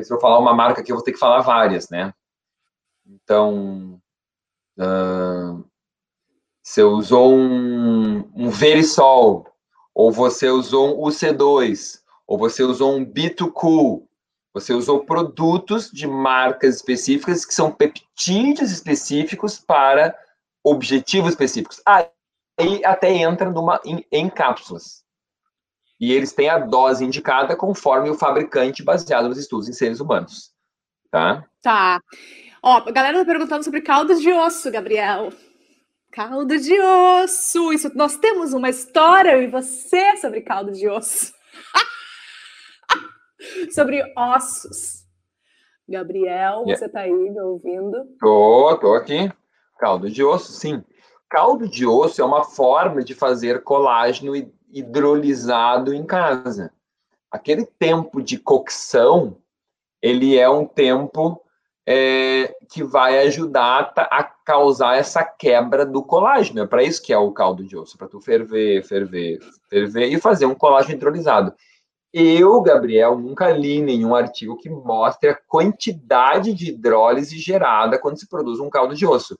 se 0.04 0.12
eu 0.12 0.20
falar 0.20 0.38
uma 0.38 0.54
marca 0.54 0.80
aqui, 0.80 0.92
eu 0.92 0.96
vou 0.96 1.04
ter 1.04 1.12
que 1.12 1.18
falar 1.18 1.40
várias, 1.40 1.88
né? 1.88 2.12
Então, 3.06 4.00
uh, 4.78 5.64
você 6.62 6.82
usou 6.82 7.34
um, 7.34 8.30
um 8.34 8.50
Verisol, 8.50 9.46
ou 9.94 10.12
você 10.12 10.48
usou 10.48 11.06
um 11.06 11.08
UC2, 11.08 12.00
ou 12.26 12.38
você 12.38 12.62
usou 12.62 12.94
um 12.94 13.04
B2Cool, 13.04 14.06
você 14.52 14.72
usou 14.74 15.04
produtos 15.04 15.90
de 15.90 16.06
marcas 16.06 16.76
específicas 16.76 17.44
que 17.44 17.54
são 17.54 17.70
peptídeos 17.70 18.70
específicos 18.70 19.58
para 19.58 20.16
objetivos 20.62 21.30
específicos. 21.30 21.80
Aí 21.86 22.84
até 22.84 23.12
entra 23.12 23.50
numa, 23.50 23.80
em, 23.84 24.04
em 24.10 24.28
cápsulas. 24.28 25.04
E 26.00 26.12
eles 26.12 26.32
têm 26.32 26.48
a 26.48 26.58
dose 26.58 27.04
indicada 27.04 27.56
conforme 27.56 28.08
o 28.08 28.14
fabricante, 28.14 28.84
baseado 28.84 29.28
nos 29.28 29.38
estudos 29.38 29.68
em 29.68 29.72
seres 29.72 30.00
humanos. 30.00 30.52
Tá? 31.10 31.44
Tá. 31.62 32.00
Ó, 32.62 32.76
a 32.86 32.90
galera 32.90 33.18
tá 33.18 33.24
perguntando 33.24 33.64
sobre 33.64 33.80
caldo 33.80 34.14
de 34.14 34.32
osso, 34.32 34.70
Gabriel. 34.70 35.30
Caldo 36.12 36.58
de 36.58 36.80
osso. 36.80 37.72
Isso, 37.72 37.90
nós 37.94 38.16
temos 38.16 38.52
uma 38.52 38.68
história, 38.68 39.32
eu 39.32 39.42
e 39.42 39.48
você, 39.48 40.16
sobre 40.16 40.40
caldo 40.40 40.72
de 40.72 40.88
osso. 40.88 41.32
sobre 43.72 44.02
ossos. 44.16 45.04
Gabriel, 45.88 46.64
yeah. 46.66 46.76
você 46.76 46.88
tá 46.88 47.00
aí 47.00 47.12
me 47.12 47.40
ouvindo? 47.40 48.04
Tô, 48.20 48.76
tô 48.78 48.94
aqui. 48.94 49.32
Caldo 49.78 50.10
de 50.10 50.22
osso, 50.22 50.52
sim. 50.52 50.84
Caldo 51.30 51.68
de 51.68 51.86
osso 51.86 52.20
é 52.20 52.24
uma 52.24 52.44
forma 52.44 53.02
de 53.02 53.14
fazer 53.14 53.62
colágeno 53.62 54.34
hidrolisado 54.70 55.94
em 55.94 56.04
casa. 56.04 56.72
Aquele 57.30 57.64
tempo 57.64 58.22
de 58.22 58.38
cocção, 58.38 59.36
ele 60.00 60.38
é 60.38 60.48
um 60.48 60.66
tempo 60.66 61.42
é, 61.86 62.54
que 62.70 62.82
vai 62.82 63.18
ajudar 63.26 63.92
a 63.96 64.22
causar 64.22 64.96
essa 64.96 65.24
quebra 65.24 65.86
do 65.86 66.02
colágeno. 66.02 66.60
É 66.60 66.66
para 66.66 66.82
isso 66.82 67.02
que 67.02 67.12
é 67.12 67.18
o 67.18 67.32
caldo 67.32 67.64
de 67.64 67.76
osso, 67.76 67.96
para 67.96 68.08
tu 68.08 68.20
ferver, 68.20 68.82
ferver, 68.84 69.38
ferver 69.70 70.12
e 70.12 70.20
fazer 70.20 70.46
um 70.46 70.54
colágeno 70.54 70.94
hidrolisado. 70.94 71.54
Eu, 72.12 72.60
Gabriel, 72.62 73.18
nunca 73.18 73.50
li 73.50 73.80
nenhum 73.80 74.14
artigo 74.14 74.56
que 74.56 74.70
mostre 74.70 75.28
a 75.28 75.34
quantidade 75.34 76.54
de 76.54 76.70
hidrólise 76.70 77.38
gerada 77.38 77.98
quando 77.98 78.18
se 78.18 78.28
produz 78.28 78.60
um 78.60 78.70
caldo 78.70 78.94
de 78.94 79.06
osso. 79.06 79.38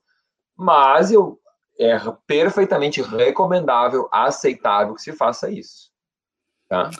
Mas 0.56 1.10
eu 1.10 1.38
é 1.78 1.96
perfeitamente 2.26 3.00
recomendável, 3.00 4.08
aceitável 4.12 4.94
que 4.94 5.02
se 5.02 5.12
faça 5.12 5.50
isso. 5.50 5.90
Tá? 6.68 6.90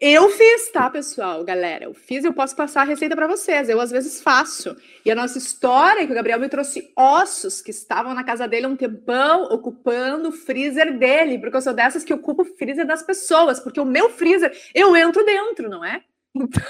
Eu 0.00 0.30
fiz, 0.30 0.70
tá, 0.70 0.88
pessoal, 0.88 1.42
galera? 1.42 1.86
Eu 1.86 1.92
fiz, 1.92 2.24
eu 2.24 2.32
posso 2.32 2.54
passar 2.54 2.82
a 2.82 2.84
receita 2.84 3.16
para 3.16 3.26
vocês. 3.26 3.68
Eu 3.68 3.80
às 3.80 3.90
vezes 3.90 4.22
faço. 4.22 4.76
E 5.04 5.10
a 5.10 5.14
nossa 5.14 5.38
história 5.38 6.02
é 6.02 6.06
que 6.06 6.12
o 6.12 6.14
Gabriel 6.14 6.38
me 6.38 6.48
trouxe 6.48 6.92
ossos 6.96 7.60
que 7.60 7.72
estavam 7.72 8.14
na 8.14 8.22
casa 8.22 8.46
dele 8.46 8.66
há 8.66 8.68
um 8.68 8.76
tempão, 8.76 9.42
ocupando 9.46 10.28
o 10.28 10.32
freezer 10.32 10.96
dele, 10.96 11.40
porque 11.40 11.56
eu 11.56 11.60
sou 11.60 11.74
dessas 11.74 12.04
que 12.04 12.14
ocupo 12.14 12.42
o 12.42 12.56
freezer 12.56 12.86
das 12.86 13.02
pessoas, 13.02 13.58
porque 13.58 13.80
o 13.80 13.84
meu 13.84 14.08
freezer, 14.08 14.56
eu 14.72 14.94
entro 14.96 15.24
dentro, 15.24 15.68
não 15.68 15.84
é? 15.84 16.02
Então... 16.36 16.62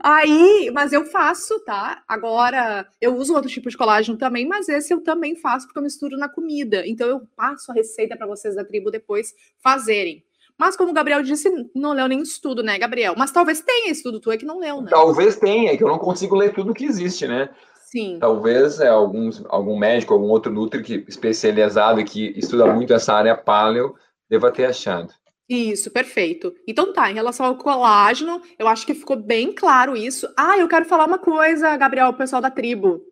Aí, 0.00 0.70
mas 0.72 0.92
eu 0.92 1.04
faço, 1.04 1.58
tá? 1.64 2.02
Agora, 2.06 2.86
eu 3.00 3.16
uso 3.16 3.34
outro 3.34 3.50
tipo 3.50 3.68
de 3.68 3.76
colágeno 3.76 4.16
também, 4.16 4.46
mas 4.46 4.68
esse 4.68 4.94
eu 4.94 5.00
também 5.00 5.34
faço 5.36 5.66
porque 5.66 5.78
eu 5.78 5.82
misturo 5.82 6.16
na 6.16 6.28
comida. 6.28 6.86
Então, 6.86 7.08
eu 7.08 7.22
passo 7.36 7.72
a 7.72 7.74
receita 7.74 8.16
para 8.16 8.26
vocês 8.26 8.54
da 8.54 8.64
tribo 8.64 8.90
depois 8.90 9.34
fazerem. 9.62 10.24
Mas, 10.56 10.76
como 10.76 10.90
o 10.90 10.94
Gabriel 10.94 11.22
disse, 11.22 11.50
não 11.74 11.92
leu 11.92 12.06
nem 12.06 12.20
estudo, 12.20 12.62
né, 12.62 12.78
Gabriel? 12.78 13.14
Mas 13.16 13.32
talvez 13.32 13.60
tenha 13.60 13.90
estudo, 13.90 14.20
tu 14.20 14.30
é 14.30 14.36
que 14.36 14.44
não 14.44 14.60
leu, 14.60 14.80
né? 14.80 14.90
Talvez 14.90 15.36
tenha, 15.36 15.72
é 15.72 15.76
que 15.76 15.82
eu 15.82 15.88
não 15.88 15.98
consigo 15.98 16.36
ler 16.36 16.52
tudo 16.54 16.74
que 16.74 16.84
existe, 16.84 17.26
né? 17.26 17.48
Sim. 17.92 18.18
Talvez 18.20 18.80
é, 18.80 18.88
alguns, 18.88 19.44
algum 19.48 19.76
médico, 19.76 20.14
algum 20.14 20.28
outro 20.28 20.52
nutri 20.52 20.82
que, 20.82 21.04
especializado 21.08 22.04
que 22.04 22.32
estuda 22.38 22.72
muito 22.72 22.94
essa 22.94 23.12
área 23.12 23.36
paleo 23.36 23.94
deva 24.30 24.50
ter 24.50 24.66
achado. 24.66 25.12
Isso, 25.48 25.90
perfeito. 25.90 26.54
Então 26.66 26.92
tá, 26.92 27.10
em 27.10 27.14
relação 27.14 27.46
ao 27.46 27.56
colágeno, 27.56 28.40
eu 28.58 28.68
acho 28.68 28.86
que 28.86 28.94
ficou 28.94 29.16
bem 29.16 29.52
claro 29.52 29.96
isso. 29.96 30.32
Ah, 30.36 30.56
eu 30.58 30.68
quero 30.68 30.84
falar 30.84 31.06
uma 31.06 31.18
coisa, 31.18 31.76
Gabriel, 31.76 32.08
o 32.08 32.16
pessoal 32.16 32.40
da 32.40 32.50
tribo. 32.50 33.04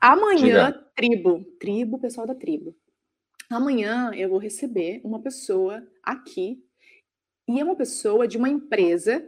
Amanhã, 0.00 0.70
Diga. 0.70 0.86
tribo, 0.94 1.44
tribo, 1.58 1.98
pessoal 1.98 2.26
da 2.26 2.34
tribo. 2.34 2.76
Amanhã 3.50 4.12
eu 4.14 4.28
vou 4.28 4.38
receber 4.38 5.00
uma 5.02 5.20
pessoa 5.20 5.82
aqui, 6.02 6.62
e 7.48 7.58
é 7.58 7.64
uma 7.64 7.74
pessoa 7.74 8.28
de 8.28 8.36
uma 8.36 8.48
empresa 8.48 9.26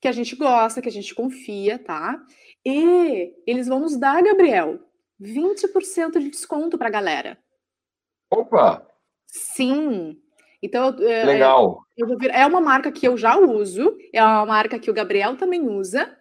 que 0.00 0.08
a 0.08 0.12
gente 0.12 0.34
gosta, 0.34 0.82
que 0.82 0.88
a 0.88 0.92
gente 0.92 1.14
confia, 1.14 1.78
tá? 1.78 2.20
E 2.64 3.32
eles 3.46 3.68
vão 3.68 3.80
nos 3.80 3.96
dar, 3.96 4.22
Gabriel, 4.22 4.80
20% 5.20 6.18
de 6.18 6.28
desconto 6.28 6.76
pra 6.76 6.90
galera. 6.90 7.38
Opa! 8.30 8.86
Sim, 9.26 10.20
então, 10.62 10.96
é, 11.00 11.24
Legal. 11.24 11.80
É, 12.30 12.42
é 12.42 12.46
uma 12.46 12.60
marca 12.60 12.90
que 12.90 13.06
eu 13.06 13.16
já 13.16 13.36
uso, 13.38 13.96
é 14.12 14.22
uma 14.22 14.46
marca 14.46 14.78
que 14.78 14.90
o 14.90 14.94
Gabriel 14.94 15.36
também 15.36 15.68
usa, 15.68 16.14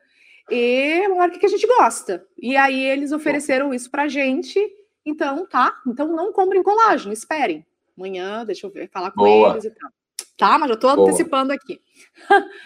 e 0.50 1.02
é 1.04 1.08
uma 1.08 1.18
marca 1.18 1.40
que 1.40 1.46
a 1.46 1.50
gente 1.50 1.66
gosta. 1.66 2.26
E 2.38 2.56
aí 2.56 2.84
eles 2.86 3.12
ofereceram 3.12 3.74
isso 3.74 3.90
pra 3.90 4.08
gente. 4.08 4.60
Então, 5.06 5.46
tá. 5.48 5.74
Então 5.88 6.08
não 6.08 6.32
comprem 6.32 6.64
colágeno, 6.64 7.14
esperem. 7.14 7.66
Amanhã, 7.98 8.46
deixa 8.46 8.68
eu 8.68 8.72
ver, 8.72 8.90
falar 8.90 9.12
com 9.12 9.22
Boa. 9.22 9.52
eles 9.52 9.66
e 9.66 9.72
tal. 9.72 9.90
Tá, 10.38 10.58
mas 10.58 10.70
já 10.70 10.76
tô 10.76 10.94
Boa. 10.96 11.08
antecipando 11.08 11.54
aqui. 11.54 11.82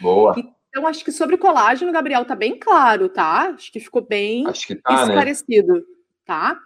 Boa. 0.02 0.36
Então, 0.70 0.88
acho 0.88 1.04
que 1.04 1.12
sobre 1.12 1.38
colágeno, 1.38 1.92
Gabriel, 1.92 2.26
tá 2.26 2.36
bem 2.36 2.58
claro, 2.58 3.10
tá? 3.10 3.50
Acho 3.50 3.72
que 3.72 3.80
ficou 3.80 4.02
bem 4.02 4.46
que 4.52 4.76
tá, 4.76 4.96
né? 4.96 5.02
esclarecido, 5.04 5.74
né? 5.74 5.82
tá? 6.26 6.60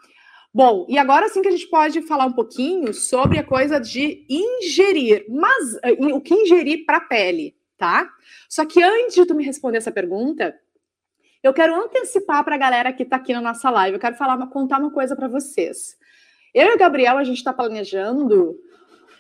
Bom, 0.54 0.86
e 0.88 1.00
agora 1.00 1.28
sim 1.30 1.42
que 1.42 1.48
a 1.48 1.52
gente 1.52 1.68
pode 1.68 2.02
falar 2.04 2.28
um 2.28 2.32
pouquinho 2.32 2.94
sobre 2.94 3.40
a 3.40 3.44
coisa 3.44 3.80
de 3.80 4.24
ingerir, 4.30 5.26
mas 5.28 5.80
eh, 5.82 5.94
o 5.94 6.22
que 6.22 6.36
ingerir 6.36 6.86
para 6.86 6.98
a 6.98 7.02
pele, 7.02 7.56
tá? 7.76 8.08
Só 8.48 8.64
que 8.64 8.84
antes 8.84 9.16
de 9.16 9.26
tu 9.26 9.34
me 9.34 9.44
responder 9.44 9.80
essa 9.80 9.92
pergunta, 9.92 10.56
eu 11.42 11.54
quero 11.54 11.74
antecipar 11.74 12.44
para 12.46 12.54
a 12.54 12.60
galera 12.60 12.94
que 12.94 13.02
está 13.02 13.16
aqui 13.16 13.34
na 13.34 13.42
nossa 13.42 13.72
live, 13.72 13.96
eu 13.96 14.00
quero 14.00 14.16
falar, 14.16 14.46
contar 14.48 14.80
uma 14.80 14.92
coisa 14.92 15.16
para 15.16 15.28
vocês. 15.28 15.98
Eu 16.54 16.68
e 16.68 16.76
o 16.76 16.78
Gabriel, 16.78 17.18
a 17.18 17.24
gente 17.24 17.38
está 17.38 17.52
planejando 17.52 18.56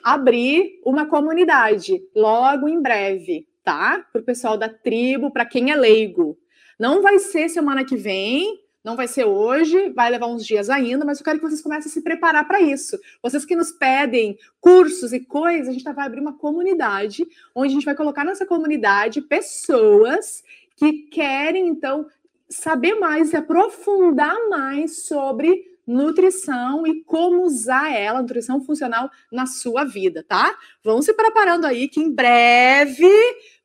abrir 0.03 0.79
uma 0.85 1.07
comunidade 1.07 1.99
logo 2.15 2.69
em 2.69 2.79
breve, 2.79 3.47
tá? 3.63 4.05
Para 4.11 4.21
o 4.21 4.25
pessoal 4.25 4.55
da 4.55 4.69
tribo, 4.69 5.31
para 5.31 5.47
quem 5.47 5.71
é 5.71 5.75
leigo. 5.75 6.37
Não 6.79 7.01
vai 7.01 7.17
ser 7.17 7.49
semana 7.49 7.83
que 7.83 7.95
vem, 7.95 8.62
não 8.83 8.95
vai 8.95 9.07
ser 9.07 9.25
hoje, 9.25 9.89
vai 9.91 10.09
levar 10.09 10.27
uns 10.27 10.45
dias 10.45 10.69
ainda, 10.69 11.05
mas 11.05 11.19
eu 11.19 11.23
quero 11.23 11.39
que 11.39 11.45
vocês 11.45 11.61
comecem 11.61 11.89
a 11.89 11.93
se 11.93 12.01
preparar 12.01 12.45
para 12.45 12.59
isso. 12.59 12.99
Vocês 13.21 13.45
que 13.45 13.55
nos 13.55 13.71
pedem 13.71 14.37
cursos 14.59 15.13
e 15.13 15.21
coisas, 15.21 15.69
a 15.69 15.71
gente 15.71 15.83
vai 15.83 16.05
abrir 16.05 16.19
uma 16.19 16.37
comunidade, 16.37 17.25
onde 17.55 17.69
a 17.69 17.73
gente 17.73 17.85
vai 17.85 17.95
colocar 17.95 18.25
nessa 18.25 18.45
comunidade 18.45 19.21
pessoas 19.21 20.43
que 20.75 21.03
querem, 21.03 21.67
então, 21.67 22.05
saber 22.49 22.95
mais 22.95 23.31
e 23.31 23.37
aprofundar 23.37 24.37
mais 24.49 25.03
sobre 25.03 25.71
nutrição 25.85 26.85
e 26.87 27.03
como 27.03 27.43
usar 27.43 27.93
ela, 27.93 28.21
nutrição 28.21 28.61
funcional, 28.61 29.09
na 29.31 29.45
sua 29.45 29.83
vida, 29.83 30.23
tá? 30.27 30.57
Vão 30.83 31.01
se 31.01 31.13
preparando 31.13 31.65
aí 31.65 31.87
que 31.87 31.99
em 31.99 32.11
breve 32.11 33.09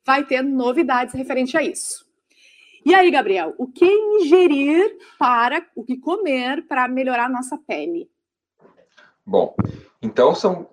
vai 0.05 0.25
ter 0.25 0.43
novidades 0.43 1.15
referente 1.15 1.57
a 1.57 1.63
isso. 1.63 2.08
E 2.85 2.95
aí, 2.95 3.11
Gabriel, 3.11 3.55
o 3.59 3.67
que 3.67 3.85
ingerir 3.85 4.99
para, 5.19 5.67
o 5.75 5.85
que 5.85 5.97
comer 5.97 6.67
para 6.67 6.89
melhorar 6.89 7.27
a 7.27 7.29
nossa 7.29 7.59
pele? 7.59 8.11
Bom, 9.25 9.55
então 10.01 10.35
são 10.35 10.69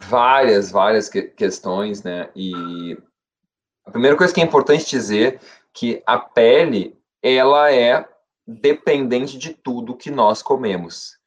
várias, 0.00 0.70
várias 0.70 1.08
que 1.08 1.22
questões, 1.22 2.02
né? 2.02 2.30
E 2.34 2.96
a 3.84 3.90
primeira 3.90 4.16
coisa 4.16 4.32
que 4.32 4.40
é 4.40 4.44
importante 4.44 4.88
dizer 4.88 5.40
que 5.72 6.02
a 6.06 6.18
pele, 6.18 6.96
ela 7.22 7.72
é 7.72 8.08
dependente 8.46 9.36
de 9.36 9.52
tudo 9.52 9.96
que 9.96 10.10
nós 10.10 10.42
comemos. 10.42 11.18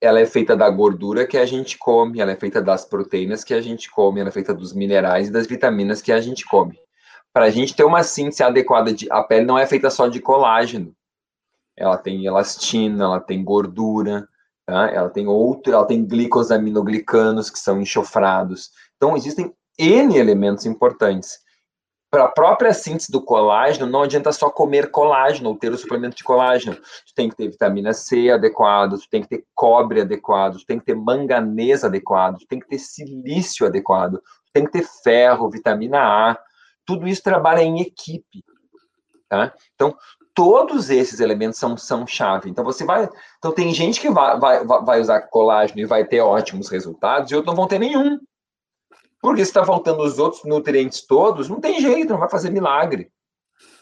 Ela 0.00 0.20
é 0.20 0.26
feita 0.26 0.54
da 0.54 0.68
gordura 0.70 1.26
que 1.26 1.38
a 1.38 1.46
gente 1.46 1.78
come, 1.78 2.20
ela 2.20 2.32
é 2.32 2.36
feita 2.36 2.62
das 2.62 2.84
proteínas 2.84 3.42
que 3.42 3.54
a 3.54 3.60
gente 3.60 3.90
come, 3.90 4.20
ela 4.20 4.28
é 4.28 4.32
feita 4.32 4.54
dos 4.54 4.72
minerais 4.72 5.28
e 5.28 5.32
das 5.32 5.46
vitaminas 5.46 6.02
que 6.02 6.12
a 6.12 6.20
gente 6.20 6.44
come 6.44 6.78
para 7.36 7.44
a 7.44 7.50
gente 7.50 7.76
ter 7.76 7.84
uma 7.84 8.02
síntese 8.02 8.42
adequada 8.42 8.94
de 8.94 9.12
a 9.12 9.22
pele 9.22 9.44
não 9.44 9.58
é 9.58 9.66
feita 9.66 9.90
só 9.90 10.08
de 10.08 10.20
colágeno. 10.20 10.96
Ela 11.76 11.98
tem 11.98 12.24
elastina, 12.24 13.04
ela 13.04 13.20
tem 13.20 13.44
gordura, 13.44 14.26
tá? 14.64 14.88
ela 14.88 15.10
tem 15.10 15.28
outro, 15.28 15.70
ela 15.70 15.84
tem 15.84 16.02
glicosaminoglicanos 16.02 17.50
que 17.50 17.58
são 17.58 17.78
enxofrados. 17.78 18.70
Então 18.96 19.14
existem 19.14 19.52
N 19.78 20.16
elementos 20.16 20.64
importantes. 20.64 21.38
Para 22.10 22.24
a 22.24 22.28
própria 22.28 22.72
síntese 22.72 23.12
do 23.12 23.20
colágeno, 23.20 23.84
não 23.84 24.04
adianta 24.04 24.32
só 24.32 24.48
comer 24.48 24.90
colágeno 24.90 25.50
ou 25.50 25.58
ter 25.58 25.70
o 25.70 25.76
suplemento 25.76 26.16
de 26.16 26.24
colágeno. 26.24 26.76
Tu 26.76 27.14
tem 27.14 27.28
que 27.28 27.36
ter 27.36 27.50
vitamina 27.50 27.92
C 27.92 28.30
adequado, 28.30 28.96
tu 28.96 29.10
tem 29.10 29.20
que 29.20 29.28
ter 29.28 29.44
cobre 29.54 30.00
adequado, 30.00 30.56
tu 30.56 30.64
tem 30.64 30.78
que 30.78 30.86
ter 30.86 30.96
manganês 30.96 31.84
adequado, 31.84 32.38
tu 32.38 32.46
tem 32.46 32.58
que 32.58 32.66
ter 32.66 32.78
silício 32.78 33.66
adequado, 33.66 34.22
tu 34.22 34.52
tem 34.54 34.64
que 34.64 34.72
ter 34.72 34.86
ferro, 35.04 35.50
vitamina 35.50 36.00
A, 36.00 36.45
tudo 36.86 37.06
isso 37.08 37.22
trabalha 37.22 37.62
em 37.62 37.80
equipe. 37.80 38.44
Tá? 39.28 39.52
Então, 39.74 39.96
todos 40.36 40.90
esses 40.90 41.18
elementos 41.18 41.58
são, 41.58 41.76
são 41.78 42.06
chave. 42.06 42.50
Então 42.50 42.62
você 42.62 42.84
vai. 42.84 43.08
Então 43.38 43.52
tem 43.52 43.72
gente 43.72 43.98
que 43.98 44.10
vai, 44.10 44.38
vai, 44.38 44.64
vai 44.64 45.00
usar 45.00 45.22
colágeno 45.22 45.80
e 45.80 45.86
vai 45.86 46.04
ter 46.04 46.20
ótimos 46.20 46.68
resultados, 46.68 47.30
e 47.30 47.34
outros 47.34 47.50
não 47.50 47.56
vão 47.56 47.66
ter 47.66 47.78
nenhum. 47.78 48.20
Porque 49.20 49.42
se 49.44 49.50
está 49.50 49.64
faltando 49.64 50.02
os 50.02 50.18
outros 50.18 50.44
nutrientes 50.44 51.04
todos, 51.04 51.48
não 51.48 51.58
tem 51.58 51.80
jeito, 51.80 52.12
não 52.12 52.20
vai 52.20 52.28
fazer 52.28 52.50
milagre. 52.50 53.10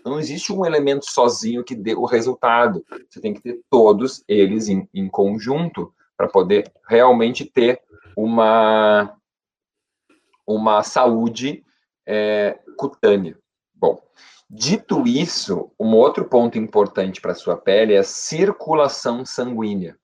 Não 0.05 0.21
existe 0.21 0.53
um 0.53 0.65
elemento 0.65 1.11
sozinho 1.11 1.65
que 1.65 1.75
dê 1.75 1.95
o 1.95 2.05
resultado. 2.05 2.85
Você 3.11 3.21
tem 3.21 3.35
que 3.35 3.43
ter 3.43 3.61
todos 3.69 4.23
eles 4.29 4.69
em, 4.69 4.89
em 4.95 5.09
conjunto 5.09 5.93
para 6.17 6.29
poder 6.29 6.73
realmente 6.89 7.45
ter 7.45 7.83
uma, 8.17 9.13
uma 10.47 10.83
saúde 10.85 11.65
é, 12.07 12.59
cutânea. 12.75 13.39
Bom, 13.75 14.03
dito 14.49 15.07
isso, 15.07 15.73
um 15.79 15.95
outro 15.95 16.25
ponto 16.25 16.59
importante 16.59 17.21
para 17.21 17.33
a 17.33 17.37
sua 17.37 17.57
pele 17.57 17.95
é 17.95 17.99
a 17.99 18.05
circulação 18.05 19.25
sanguínea. 19.25 19.97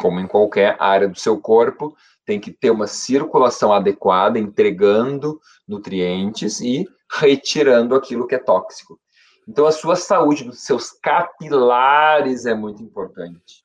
Como 0.00 0.20
em 0.20 0.26
qualquer 0.26 0.76
área 0.78 1.08
do 1.08 1.18
seu 1.18 1.40
corpo, 1.40 1.96
tem 2.24 2.38
que 2.38 2.52
ter 2.52 2.70
uma 2.70 2.86
circulação 2.86 3.72
adequada, 3.72 4.38
entregando 4.38 5.40
nutrientes 5.66 6.60
e 6.60 6.86
retirando 7.10 7.94
aquilo 7.94 8.26
que 8.26 8.34
é 8.34 8.38
tóxico. 8.38 9.00
Então, 9.48 9.66
a 9.66 9.72
sua 9.72 9.96
saúde 9.96 10.44
dos 10.44 10.60
seus 10.60 10.90
capilares 10.90 12.44
é 12.44 12.54
muito 12.54 12.82
importante. 12.82 13.64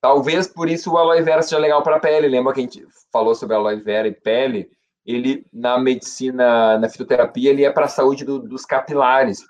Talvez 0.00 0.48
por 0.48 0.70
isso 0.70 0.90
o 0.90 0.96
aloe 0.96 1.20
vera 1.20 1.42
seja 1.42 1.58
legal 1.58 1.82
para 1.82 1.96
a 1.96 2.00
pele. 2.00 2.26
Lembra 2.26 2.54
que 2.54 2.60
a 2.60 2.62
gente 2.62 2.86
falou 3.12 3.34
sobre 3.34 3.54
aloe 3.54 3.76
vera 3.82 4.08
e 4.08 4.14
pele? 4.14 4.70
Ele, 5.10 5.46
na 5.52 5.78
medicina, 5.78 6.78
na 6.78 6.88
fitoterapia, 6.88 7.50
ele 7.50 7.64
é 7.64 7.70
para 7.70 7.86
a 7.86 7.88
saúde 7.88 8.24
do, 8.24 8.38
dos 8.38 8.64
capilares. 8.64 9.44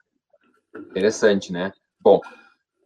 Interessante, 0.74 1.52
né? 1.52 1.72
Bom, 2.00 2.20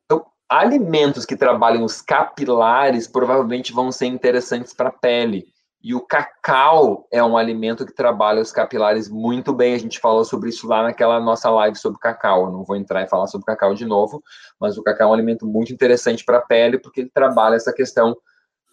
então, 0.05 0.25
alimentos 0.49 1.25
que 1.25 1.37
trabalhem 1.37 1.83
os 1.83 2.01
capilares 2.01 3.07
provavelmente 3.07 3.73
vão 3.73 3.93
ser 3.93 4.07
interessantes 4.07 4.73
para 4.73 4.89
a 4.89 4.93
pele. 4.93 5.47
E 5.85 5.95
o 5.95 6.01
cacau 6.01 7.07
é 7.13 7.23
um 7.23 7.37
alimento 7.37 7.85
que 7.85 7.93
trabalha 7.93 8.41
os 8.41 8.51
capilares 8.51 9.07
muito 9.07 9.53
bem. 9.53 9.75
A 9.75 9.79
gente 9.79 10.01
falou 10.01 10.25
sobre 10.25 10.49
isso 10.49 10.67
lá 10.67 10.83
naquela 10.83 11.21
nossa 11.21 11.51
live 11.51 11.77
sobre 11.77 12.01
cacau. 12.01 12.47
Eu 12.47 12.53
não 12.53 12.65
vou 12.65 12.75
entrar 12.75 13.03
e 13.03 13.07
falar 13.07 13.27
sobre 13.27 13.45
cacau 13.45 13.75
de 13.75 13.85
novo, 13.85 14.23
mas 14.59 14.79
o 14.79 14.83
cacau 14.83 15.09
é 15.09 15.11
um 15.11 15.13
alimento 15.15 15.47
muito 15.47 15.75
interessante 15.75 16.25
para 16.25 16.39
a 16.39 16.41
pele 16.41 16.79
porque 16.79 17.03
ele 17.03 17.11
trabalha 17.13 17.57
essa 17.57 17.71
questão 17.71 18.17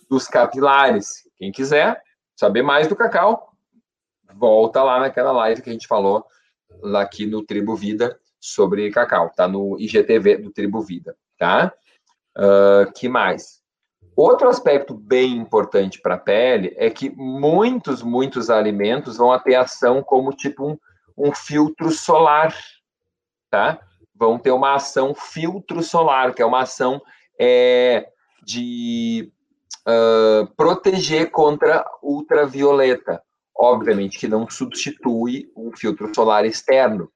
dos 0.10 0.26
capilares. 0.26 1.24
Quem 1.38 1.52
quiser 1.52 2.02
saber 2.34 2.62
mais 2.62 2.88
do 2.88 2.95
cacau, 2.95 3.51
volta 4.36 4.84
lá 4.84 5.00
naquela 5.00 5.32
live 5.32 5.62
que 5.62 5.70
a 5.70 5.74
gente 5.74 5.88
falou 5.88 6.26
lá 6.82 7.02
aqui 7.02 7.26
no 7.26 7.44
Tribo 7.44 7.76
Vida 7.76 8.20
sobre 8.40 8.90
cacau. 8.92 9.32
Tá 9.36 9.48
no 9.48 9.80
IGTV 9.80 10.38
do 10.38 10.52
Tribo 10.52 10.82
Vida, 10.82 11.16
tá? 11.38 11.72
Uh, 12.38 12.92
que 12.94 13.10
mais? 13.10 13.62
Outro 14.16 14.50
aspecto 14.50 14.94
bem 14.94 15.38
importante 15.38 16.02
para 16.02 16.16
a 16.16 16.20
pele 16.20 16.74
é 16.78 16.90
que 16.90 17.10
muitos, 17.10 18.02
muitos 18.02 18.50
alimentos 18.50 19.18
vão 19.18 19.38
ter 19.40 19.56
ação 19.56 20.04
como 20.04 20.32
tipo 20.32 20.68
um, 20.68 20.78
um 21.18 21.34
filtro 21.34 21.90
solar, 21.92 22.54
tá? 23.50 23.80
Vão 24.14 24.38
ter 24.38 24.52
uma 24.52 24.76
ação 24.76 25.16
filtro 25.16 25.82
solar, 25.82 26.34
que 26.34 26.42
é 26.42 26.46
uma 26.46 26.62
ação 26.62 27.02
é, 27.40 28.08
de 28.44 29.32
uh, 29.88 30.46
proteger 30.56 31.32
contra 31.32 31.86
ultravioleta. 32.02 33.22
Obviamente 33.56 34.18
que 34.18 34.28
não 34.28 34.49
substitui 34.49 35.52
um 35.56 35.72
filtro 35.76 36.14
solar 36.14 36.45
externo. 36.45 37.12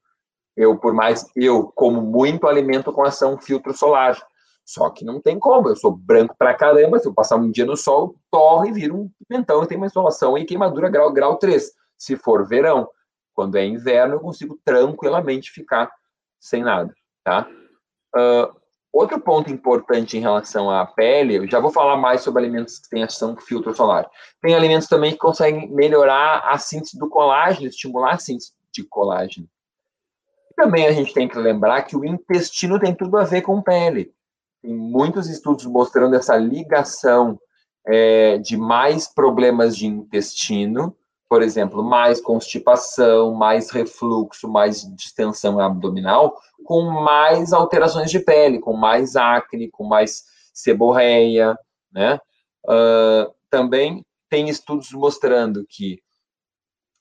Eu, 0.55 0.77
por 0.77 0.93
mais 0.93 1.25
eu 1.35 1.71
como 1.75 2.01
muito 2.01 2.47
alimento 2.47 2.91
com 2.93 3.03
ação 3.03 3.37
filtro 3.37 3.73
solar, 3.73 4.17
só 4.65 4.89
que 4.89 5.05
não 5.05 5.21
tem 5.21 5.37
como, 5.37 5.69
eu 5.69 5.75
sou 5.75 5.95
branco 5.95 6.35
pra 6.37 6.55
caramba, 6.55 6.97
se 6.97 7.07
eu 7.07 7.13
passar 7.13 7.35
um 7.35 7.51
dia 7.51 7.65
no 7.65 7.77
sol, 7.77 8.15
torre 8.31 8.69
e 8.69 8.73
vira 8.73 8.93
um 8.93 9.09
pimentão 9.27 9.63
e 9.63 9.67
tem 9.67 9.77
uma 9.77 9.85
insolação 9.85 10.37
e 10.37 10.45
queimadura 10.45 10.89
grau, 10.89 11.13
grau 11.13 11.37
3. 11.37 11.71
Se 11.97 12.15
for 12.15 12.47
verão, 12.47 12.89
quando 13.33 13.57
é 13.57 13.65
inverno, 13.65 14.15
eu 14.15 14.19
consigo 14.19 14.59
tranquilamente 14.65 15.51
ficar 15.51 15.91
sem 16.39 16.63
nada, 16.63 16.93
tá? 17.23 17.47
Uh, 18.15 18.64
outro 18.97 19.19
ponto 19.19 19.51
importante 19.51 20.17
em 20.17 20.21
relação 20.21 20.69
à 20.69 20.85
pele, 20.85 21.35
eu 21.35 21.49
já 21.49 21.59
vou 21.59 21.71
falar 21.71 21.97
mais 21.97 22.21
sobre 22.21 22.43
alimentos 22.43 22.79
que 22.79 22.89
têm 22.89 23.03
ação 23.03 23.35
filtro 23.35 23.75
solar. 23.75 24.09
Tem 24.41 24.55
alimentos 24.55 24.87
também 24.87 25.11
que 25.11 25.17
conseguem 25.17 25.69
melhorar 25.71 26.39
a 26.45 26.57
síntese 26.57 26.97
do 26.97 27.09
colágeno, 27.09 27.67
estimular 27.67 28.13
a 28.13 28.19
síntese 28.19 28.51
de 28.71 28.83
colágeno. 28.83 29.47
Também 30.55 30.87
a 30.87 30.91
gente 30.91 31.13
tem 31.13 31.27
que 31.27 31.37
lembrar 31.37 31.81
que 31.83 31.97
o 31.97 32.05
intestino 32.05 32.79
tem 32.79 32.95
tudo 32.95 33.17
a 33.17 33.23
ver 33.23 33.41
com 33.41 33.61
pele 33.61 34.15
tem 34.65 34.75
muitos 34.75 35.29
estudos 35.29 35.65
mostrando 35.65 36.15
essa 36.15 36.35
ligação 36.35 37.39
é, 37.85 38.39
de 38.39 38.57
mais 38.57 39.07
problemas 39.07 39.77
de 39.77 39.85
intestino, 39.85 40.95
por 41.27 41.41
exemplo, 41.41 41.83
mais 41.83 42.21
constipação, 42.21 43.33
mais 43.33 43.69
refluxo, 43.71 44.47
mais 44.47 44.81
distensão 44.95 45.59
abdominal, 45.59 46.37
com 46.63 46.83
mais 46.83 47.51
alterações 47.51 48.11
de 48.11 48.19
pele, 48.19 48.59
com 48.59 48.73
mais 48.73 49.15
acne, 49.15 49.69
com 49.69 49.83
mais 49.83 50.23
seborreia, 50.53 51.57
né? 51.91 52.19
Uh, 52.65 53.33
também 53.49 54.03
tem 54.29 54.49
estudos 54.49 54.91
mostrando 54.91 55.65
que 55.67 55.99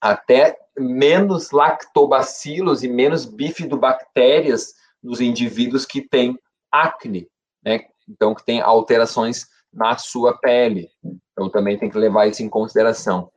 até 0.01 0.59
menos 0.79 1.51
lactobacilos 1.51 2.83
e 2.83 2.89
menos 2.89 3.25
bifidobactérias 3.25 4.75
nos 5.03 5.21
indivíduos 5.21 5.87
que 5.87 6.03
têm 6.03 6.39
acne, 6.71 7.29
né? 7.65 7.87
Então, 8.09 8.35
que 8.35 8.45
tem 8.45 8.61
alterações 8.61 9.47
na 9.73 9.97
sua 9.97 10.39
pele. 10.39 10.89
Então, 11.33 11.49
também 11.51 11.79
tem 11.79 11.91
que 11.91 11.99
levar 11.99 12.27
isso 12.27 12.43
em 12.43 12.49
consideração. 12.49 13.31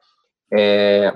É, 0.54 1.14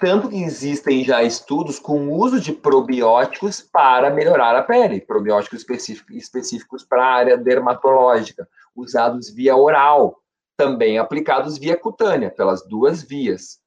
tanto 0.00 0.28
que 0.28 0.42
existem 0.42 1.04
já 1.04 1.22
estudos 1.22 1.78
com 1.78 2.08
o 2.08 2.18
uso 2.18 2.40
de 2.40 2.52
probióticos 2.52 3.60
para 3.60 4.10
melhorar 4.10 4.56
a 4.56 4.62
pele, 4.62 5.00
probióticos 5.00 5.64
específicos, 6.10 6.84
para 6.84 7.04
a 7.04 7.14
área 7.14 7.36
dermatológica, 7.36 8.48
usados 8.74 9.30
via 9.30 9.56
oral, 9.56 10.16
também 10.56 10.98
aplicados 10.98 11.58
via 11.58 11.76
cutânea, 11.76 12.30
pelas 12.30 12.66
duas 12.66 13.02
vias, 13.02 13.60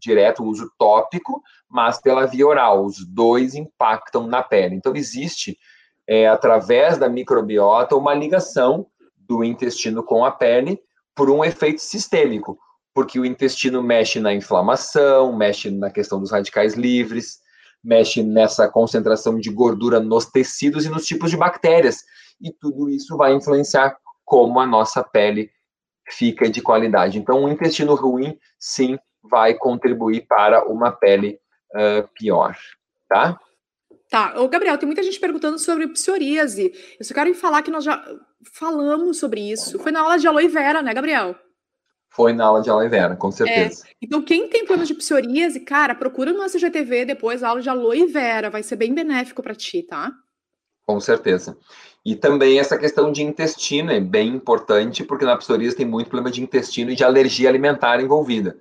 direto 0.00 0.44
uso 0.44 0.70
tópico, 0.78 1.42
mas 1.68 2.00
pela 2.00 2.26
via 2.26 2.46
oral, 2.46 2.84
os 2.84 3.04
dois 3.06 3.54
impactam 3.54 4.26
na 4.26 4.42
pele. 4.42 4.74
Então 4.74 4.94
existe 4.96 5.58
é, 6.06 6.26
através 6.26 6.98
da 6.98 7.08
microbiota, 7.08 7.96
uma 7.96 8.14
ligação 8.14 8.86
do 9.16 9.44
intestino 9.44 10.02
com 10.02 10.24
a 10.24 10.30
pele 10.30 10.80
por 11.14 11.30
um 11.30 11.44
efeito 11.44 11.80
sistêmico, 11.80 12.58
porque 12.94 13.18
o 13.18 13.24
intestino 13.24 13.82
mexe 13.82 14.20
na 14.20 14.34
inflamação, 14.34 15.34
mexe 15.36 15.70
na 15.70 15.90
questão 15.90 16.20
dos 16.20 16.30
radicais 16.30 16.74
livres, 16.74 17.40
mexe 17.82 18.22
nessa 18.22 18.68
concentração 18.68 19.38
de 19.38 19.50
gordura 19.50 19.98
nos 19.98 20.26
tecidos 20.26 20.84
e 20.84 20.90
nos 20.90 21.04
tipos 21.04 21.30
de 21.30 21.36
bactérias. 21.36 22.02
E 22.40 22.52
tudo 22.52 22.88
isso 22.90 23.16
vai 23.16 23.32
influenciar 23.32 23.96
como 24.24 24.60
a 24.60 24.66
nossa 24.66 25.02
pele 25.02 25.50
fica 26.08 26.48
de 26.50 26.60
qualidade. 26.60 27.18
Então, 27.18 27.44
o 27.44 27.48
intestino 27.48 27.94
ruim, 27.94 28.36
sim, 28.58 28.98
vai 29.22 29.54
contribuir 29.54 30.26
para 30.26 30.68
uma 30.68 30.90
pele 30.92 31.38
uh, 31.74 32.08
pior, 32.14 32.56
tá? 33.08 33.38
Tá, 34.10 34.38
ô 34.38 34.46
Gabriel, 34.48 34.76
tem 34.76 34.86
muita 34.86 35.02
gente 35.02 35.18
perguntando 35.18 35.58
sobre 35.58 35.88
psoríase. 35.88 36.72
Eu 36.98 37.04
só 37.04 37.14
quero 37.14 37.34
falar 37.34 37.62
que 37.62 37.70
nós 37.70 37.84
já 37.84 38.04
falamos 38.52 39.18
sobre 39.18 39.40
isso. 39.40 39.78
Foi 39.78 39.90
na 39.90 40.02
aula 40.02 40.18
de 40.18 40.26
aloe 40.26 40.48
vera, 40.48 40.82
né, 40.82 40.92
Gabriel? 40.92 41.34
Foi 42.14 42.32
na 42.32 42.44
aula 42.44 42.60
de 42.60 42.68
aloe 42.68 42.88
vera, 42.88 43.16
com 43.16 43.30
certeza. 43.30 43.84
É. 43.86 43.92
Então, 44.02 44.20
quem 44.22 44.48
tem 44.48 44.64
problemas 44.64 44.88
de 44.88 44.94
psoríase, 44.94 45.60
cara, 45.60 45.94
procura 45.94 46.32
no 46.32 46.44
SGTV 46.44 47.06
depois 47.06 47.42
a 47.42 47.48
aula 47.48 47.62
de 47.62 47.70
aloe 47.70 48.06
vera, 48.06 48.50
vai 48.50 48.62
ser 48.62 48.76
bem 48.76 48.94
benéfico 48.94 49.42
para 49.42 49.54
ti, 49.54 49.82
tá? 49.82 50.12
Com 50.86 51.00
certeza. 51.00 51.56
E 52.04 52.14
também 52.16 52.58
essa 52.58 52.76
questão 52.76 53.12
de 53.12 53.22
intestino 53.22 53.92
é 53.92 54.00
bem 54.00 54.28
importante, 54.28 55.04
porque 55.04 55.24
na 55.24 55.36
psoríase 55.36 55.76
tem 55.76 55.86
muito 55.86 56.10
problema 56.10 56.30
de 56.30 56.42
intestino 56.42 56.90
e 56.90 56.96
de 56.96 57.04
alergia 57.04 57.48
alimentar 57.48 58.00
envolvida. 58.00 58.58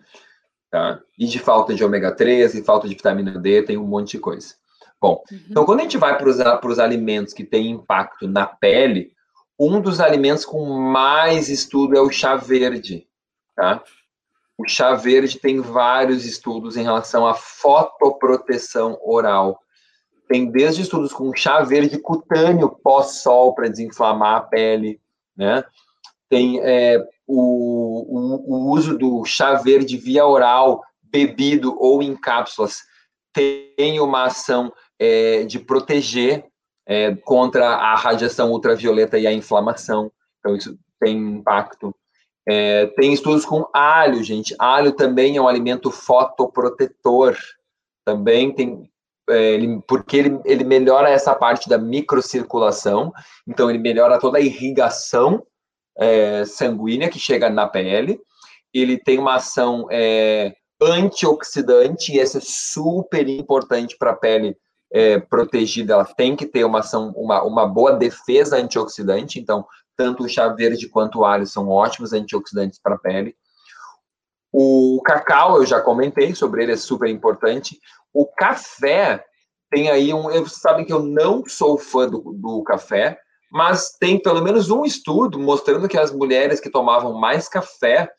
Tá? 0.70 1.02
E 1.18 1.26
de 1.26 1.40
falta 1.40 1.74
de 1.74 1.84
ômega 1.84 2.16
3 2.16 2.56
e 2.56 2.64
falta 2.64 2.88
de 2.88 2.96
vitamina 2.96 3.38
D, 3.38 3.64
tem 3.64 3.78
um 3.78 3.86
monte 3.86 4.12
de 4.12 4.20
coisa. 4.20 4.56
Bom, 5.02 5.24
uhum. 5.30 5.40
então 5.50 5.66
quando 5.66 5.80
a 5.80 5.84
gente 5.84 5.98
vai 5.98 6.18
para 6.18 6.70
os 6.70 6.80
alimentos 6.80 7.34
que 7.34 7.44
têm 7.44 7.72
impacto 7.72 8.28
na 8.28 8.46
pele, 8.46 9.12
um 9.60 9.82
dos 9.82 10.00
alimentos 10.00 10.46
com 10.46 10.64
mais 10.80 11.50
estudo 11.50 11.98
é 11.98 12.02
o 12.02 12.12
chá 12.12 12.36
verde, 12.36 13.08
tá? 13.62 13.84
O 14.58 14.68
chá 14.68 14.96
verde 14.96 15.40
tem 15.40 15.62
vários 15.62 16.26
estudos 16.26 16.76
em 16.76 16.84
relação 16.84 17.28
à 17.28 17.36
fotoproteção 17.36 18.98
oral. 19.04 19.60
Tem 20.28 20.50
desde 20.50 20.82
estudos 20.82 21.14
com 21.14 21.36
chá 21.36 21.62
verde 21.62 22.00
cutâneo 22.00 22.70
pós-sol 22.70 23.54
para 23.54 23.68
desinflamar 23.68 24.38
a 24.38 24.42
pele, 24.42 25.00
né? 25.38 25.64
Tem 26.28 26.60
é, 26.62 26.98
o, 27.28 28.06
o, 28.08 28.56
o 28.56 28.72
uso 28.72 28.98
do 28.98 29.24
chá 29.26 29.56
verde 29.56 29.96
via 29.96 30.26
oral, 30.26 30.82
bebido 31.04 31.78
ou 31.80 32.02
em 32.02 32.16
cápsulas, 32.16 32.80
tem 33.32 34.00
uma 34.00 34.26
ação 34.26 34.74
é, 34.98 35.44
de 35.44 35.60
proteger 35.60 36.46
é, 36.88 37.16
contra 37.16 37.68
a 37.68 37.96
radiação 37.96 38.50
ultravioleta 38.52 39.20
e 39.20 39.28
a 39.28 39.34
inflamação. 39.34 40.12
Então, 40.40 40.56
isso 40.56 40.78
tem 41.00 41.18
impacto. 41.18 41.94
É, 42.48 42.88
tem 42.88 43.14
estudos 43.14 43.46
com 43.46 43.68
alho, 43.74 44.24
gente. 44.24 44.56
Alho 44.58 44.92
também 44.94 45.38
é 45.38 45.42
um 45.42 45.48
alimento 45.48 45.92
fotoprotetor. 45.92 47.38
Também 48.06 48.54
tem. 48.54 48.90
É, 49.30 49.54
ele, 49.54 49.82
porque 49.88 50.18
ele, 50.18 50.40
ele 50.44 50.64
melhora 50.64 51.10
essa 51.10 51.36
parte 51.36 51.70
da 51.70 51.78
microcirculação, 51.78 53.14
então 53.48 53.70
ele 53.70 53.78
melhora 53.78 54.20
toda 54.20 54.40
a 54.40 54.42
irrigação 54.42 55.46
é, 55.98 56.44
sanguínea 56.44 57.10
que 57.10 57.20
chega 57.20 57.50
na 57.50 57.68
pele. 57.68 58.20
Ele 58.74 58.98
tem 58.98 59.20
uma 59.20 59.36
ação 59.36 59.88
é, 59.92 60.54
antioxidante, 60.82 62.14
e 62.14 62.20
essa 62.20 62.40
é 62.40 62.42
super 62.44 63.28
importante 63.30 63.96
para 63.98 64.12
a 64.12 64.16
pele 64.16 64.58
é, 64.92 65.20
protegida. 65.20 65.94
Ela 65.94 66.06
tem 66.06 66.36
que 66.36 66.46
ter 66.46 66.64
uma 66.66 66.80
ação, 66.80 67.14
uma, 67.16 67.44
uma 67.44 67.68
boa 67.68 67.94
defesa 67.94 68.58
antioxidante. 68.58 69.40
Então, 69.40 69.66
tanto 70.02 70.24
o 70.24 70.28
chá 70.28 70.48
verde 70.48 70.90
quanto 70.90 71.20
o 71.20 71.26
alho 71.26 71.46
são 71.46 71.70
ótimos 71.70 72.12
antioxidantes 72.12 72.80
para 72.80 72.96
a 72.96 72.98
pele. 72.98 73.36
O 74.52 75.00
cacau, 75.06 75.58
eu 75.58 75.66
já 75.66 75.80
comentei 75.80 76.34
sobre 76.34 76.64
ele, 76.64 76.72
é 76.72 76.78
super 76.78 77.08
importante. 77.08 77.80
O 78.12 78.26
café 78.26 79.24
tem 79.70 79.92
aí 79.92 80.12
um. 80.12 80.24
Vocês 80.24 80.54
sabem 80.54 80.84
que 80.84 80.92
eu 80.92 81.04
não 81.04 81.44
sou 81.46 81.78
fã 81.78 82.10
do, 82.10 82.34
do 82.34 82.64
café, 82.64 83.20
mas 83.52 83.92
tem 84.00 84.20
pelo 84.20 84.42
menos 84.42 84.72
um 84.72 84.84
estudo 84.84 85.38
mostrando 85.38 85.88
que 85.88 86.00
as 86.00 86.12
mulheres 86.12 86.60
que 86.60 86.72
tomavam 86.72 87.14
mais 87.14 87.48
café 87.48 88.12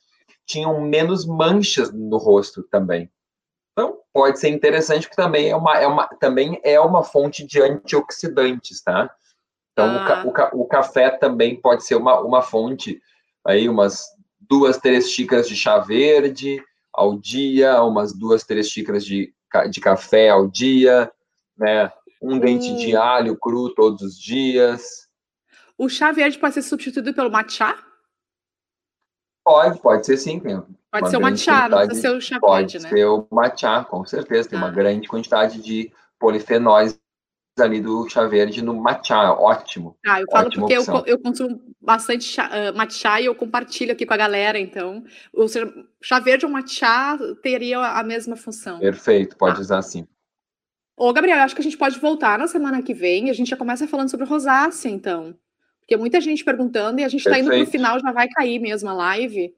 tinham 0.46 0.80
menos 0.80 1.26
manchas 1.26 1.92
no 1.92 2.16
rosto 2.16 2.62
também. 2.62 3.10
Então, 3.72 3.98
pode 4.12 4.38
ser 4.38 4.50
interessante, 4.50 5.08
porque 5.08 5.20
também 5.20 5.48
é 5.50 5.56
uma, 5.56 5.78
é 5.78 5.86
uma, 5.88 6.06
também 6.06 6.60
é 6.62 6.78
uma 6.78 7.02
fonte 7.02 7.44
de 7.44 7.60
antioxidantes, 7.60 8.80
tá? 8.82 9.12
Então, 9.72 9.86
ah. 9.86 10.24
o, 10.26 10.32
ca, 10.32 10.50
o, 10.52 10.64
café 10.66 11.10
também 11.10 11.56
pode 11.56 11.84
ser 11.84 11.94
uma, 11.94 12.20
uma 12.20 12.42
fonte, 12.42 13.00
aí 13.46 13.68
umas 13.68 14.04
duas, 14.40 14.76
três 14.76 15.10
xícaras 15.10 15.48
de 15.48 15.56
chá 15.56 15.78
verde 15.78 16.62
ao 16.92 17.18
dia, 17.18 17.82
umas 17.82 18.12
duas, 18.12 18.44
três 18.44 18.68
xícaras 18.68 19.04
de, 19.04 19.32
de 19.70 19.80
café 19.80 20.28
ao 20.28 20.46
dia, 20.46 21.10
né? 21.56 21.90
Um 22.20 22.38
dente 22.38 22.70
hum. 22.70 22.76
de 22.76 22.94
alho 22.94 23.36
cru 23.36 23.74
todos 23.74 24.02
os 24.02 24.18
dias. 24.18 25.08
O 25.76 25.88
chá 25.88 26.12
verde 26.12 26.38
pode 26.38 26.54
ser 26.54 26.62
substituído 26.62 27.14
pelo 27.14 27.30
matcha? 27.30 27.76
Pode, 29.44 29.80
pode 29.80 30.06
ser 30.06 30.16
sim. 30.18 30.40
Pode 30.90 31.10
ser 31.10 31.16
o 31.16 31.20
matcha, 31.20 31.68
não 31.68 31.78
precisa 31.78 32.00
ser 32.00 32.16
o 32.16 32.20
chá 32.20 32.38
verde, 32.38 32.78
né? 32.78 32.88
Pode 32.88 33.00
ser 33.00 33.06
o 33.06 33.26
matcha, 33.30 33.84
com 33.84 34.04
certeza. 34.04 34.50
Tem 34.50 34.58
ah. 34.58 34.62
uma 34.62 34.70
grande 34.70 35.08
quantidade 35.08 35.60
de 35.60 35.90
polifenóis 36.18 37.01
ali 37.60 37.80
do 37.80 38.08
chá 38.08 38.26
verde 38.26 38.62
no 38.62 38.74
matcha, 38.74 39.32
ótimo. 39.32 39.96
Ah, 40.06 40.20
eu 40.20 40.26
falo 40.30 40.50
porque 40.50 40.72
eu, 40.72 40.84
eu, 41.06 41.18
consumo 41.18 41.60
bastante 41.80 42.24
chá, 42.24 42.48
uh, 42.48 42.76
matcha 42.76 43.20
e 43.20 43.26
eu 43.26 43.34
compartilho 43.34 43.92
aqui 43.92 44.06
com 44.06 44.14
a 44.14 44.16
galera, 44.16 44.58
então, 44.58 45.04
o 45.34 45.46
chá 46.00 46.18
verde 46.18 46.46
ou 46.46 46.52
matcha 46.52 47.18
teria 47.42 47.78
a 47.78 48.02
mesma 48.02 48.36
função. 48.36 48.78
Perfeito, 48.78 49.36
pode 49.36 49.58
ah. 49.58 49.60
usar 49.60 49.82
sim. 49.82 50.06
Ô, 50.96 51.12
Gabriel, 51.12 51.38
acho 51.40 51.54
que 51.54 51.60
a 51.60 51.64
gente 51.64 51.76
pode 51.76 51.98
voltar 51.98 52.38
na 52.38 52.46
semana 52.46 52.82
que 52.82 52.94
vem, 52.94 53.28
a 53.28 53.32
gente 53.32 53.50
já 53.50 53.56
começa 53.56 53.88
falando 53.88 54.10
sobre 54.10 54.24
rosácea, 54.24 54.88
então. 54.88 55.34
Porque 55.80 55.96
muita 55.96 56.20
gente 56.20 56.44
perguntando 56.44 57.00
e 57.00 57.04
a 57.04 57.08
gente 57.08 57.26
está 57.26 57.38
indo 57.38 57.50
para 57.50 57.62
o 57.62 57.66
final, 57.66 57.98
já 57.98 58.12
vai 58.12 58.28
cair 58.28 58.60
mesmo 58.60 58.88
a 58.88 58.94
live. 58.94 59.52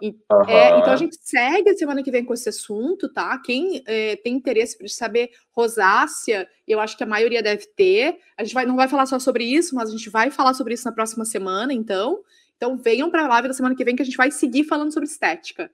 E, 0.00 0.16
uhum. 0.30 0.48
é, 0.48 0.78
então 0.78 0.92
a 0.92 0.96
gente 0.96 1.16
segue 1.20 1.70
a 1.70 1.74
semana 1.74 2.02
que 2.02 2.10
vem 2.10 2.24
com 2.24 2.34
esse 2.34 2.48
assunto, 2.48 3.12
tá? 3.12 3.38
Quem 3.38 3.82
é, 3.86 4.16
tem 4.16 4.34
interesse 4.34 4.78
de 4.82 4.88
saber 4.88 5.30
rosácea, 5.50 6.48
eu 6.66 6.80
acho 6.80 6.96
que 6.96 7.04
a 7.04 7.06
maioria 7.06 7.42
deve 7.42 7.66
ter. 7.76 8.18
A 8.36 8.44
gente 8.44 8.54
vai, 8.54 8.66
não 8.66 8.76
vai 8.76 8.88
falar 8.88 9.06
só 9.06 9.18
sobre 9.18 9.44
isso, 9.44 9.74
mas 9.74 9.88
a 9.88 9.92
gente 9.92 10.10
vai 10.10 10.30
falar 10.30 10.54
sobre 10.54 10.74
isso 10.74 10.86
na 10.86 10.92
próxima 10.92 11.24
semana, 11.24 11.72
então. 11.72 12.20
Então 12.56 12.76
venham 12.76 13.10
para 13.10 13.24
a 13.24 13.28
live 13.28 13.48
da 13.48 13.54
semana 13.54 13.74
que 13.74 13.84
vem 13.84 13.96
que 13.96 14.02
a 14.02 14.04
gente 14.04 14.16
vai 14.16 14.30
seguir 14.30 14.64
falando 14.64 14.92
sobre 14.92 15.08
estética. 15.08 15.70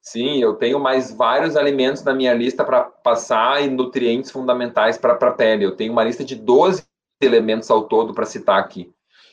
Sim, 0.00 0.42
eu 0.42 0.54
tenho 0.54 0.80
mais 0.80 1.12
vários 1.12 1.56
alimentos 1.56 2.02
na 2.02 2.14
minha 2.14 2.32
lista 2.32 2.64
para 2.64 2.82
passar 2.82 3.62
e 3.62 3.68
nutrientes 3.68 4.30
fundamentais 4.30 4.96
para 4.96 5.12
a 5.12 5.32
pele. 5.32 5.64
Eu 5.64 5.76
tenho 5.76 5.92
uma 5.92 6.04
lista 6.04 6.24
de 6.24 6.34
12 6.34 6.82
elementos 7.20 7.70
ao 7.70 7.86
todo 7.86 8.14
para 8.14 8.24
citar 8.24 8.58
aqui. 8.58 8.90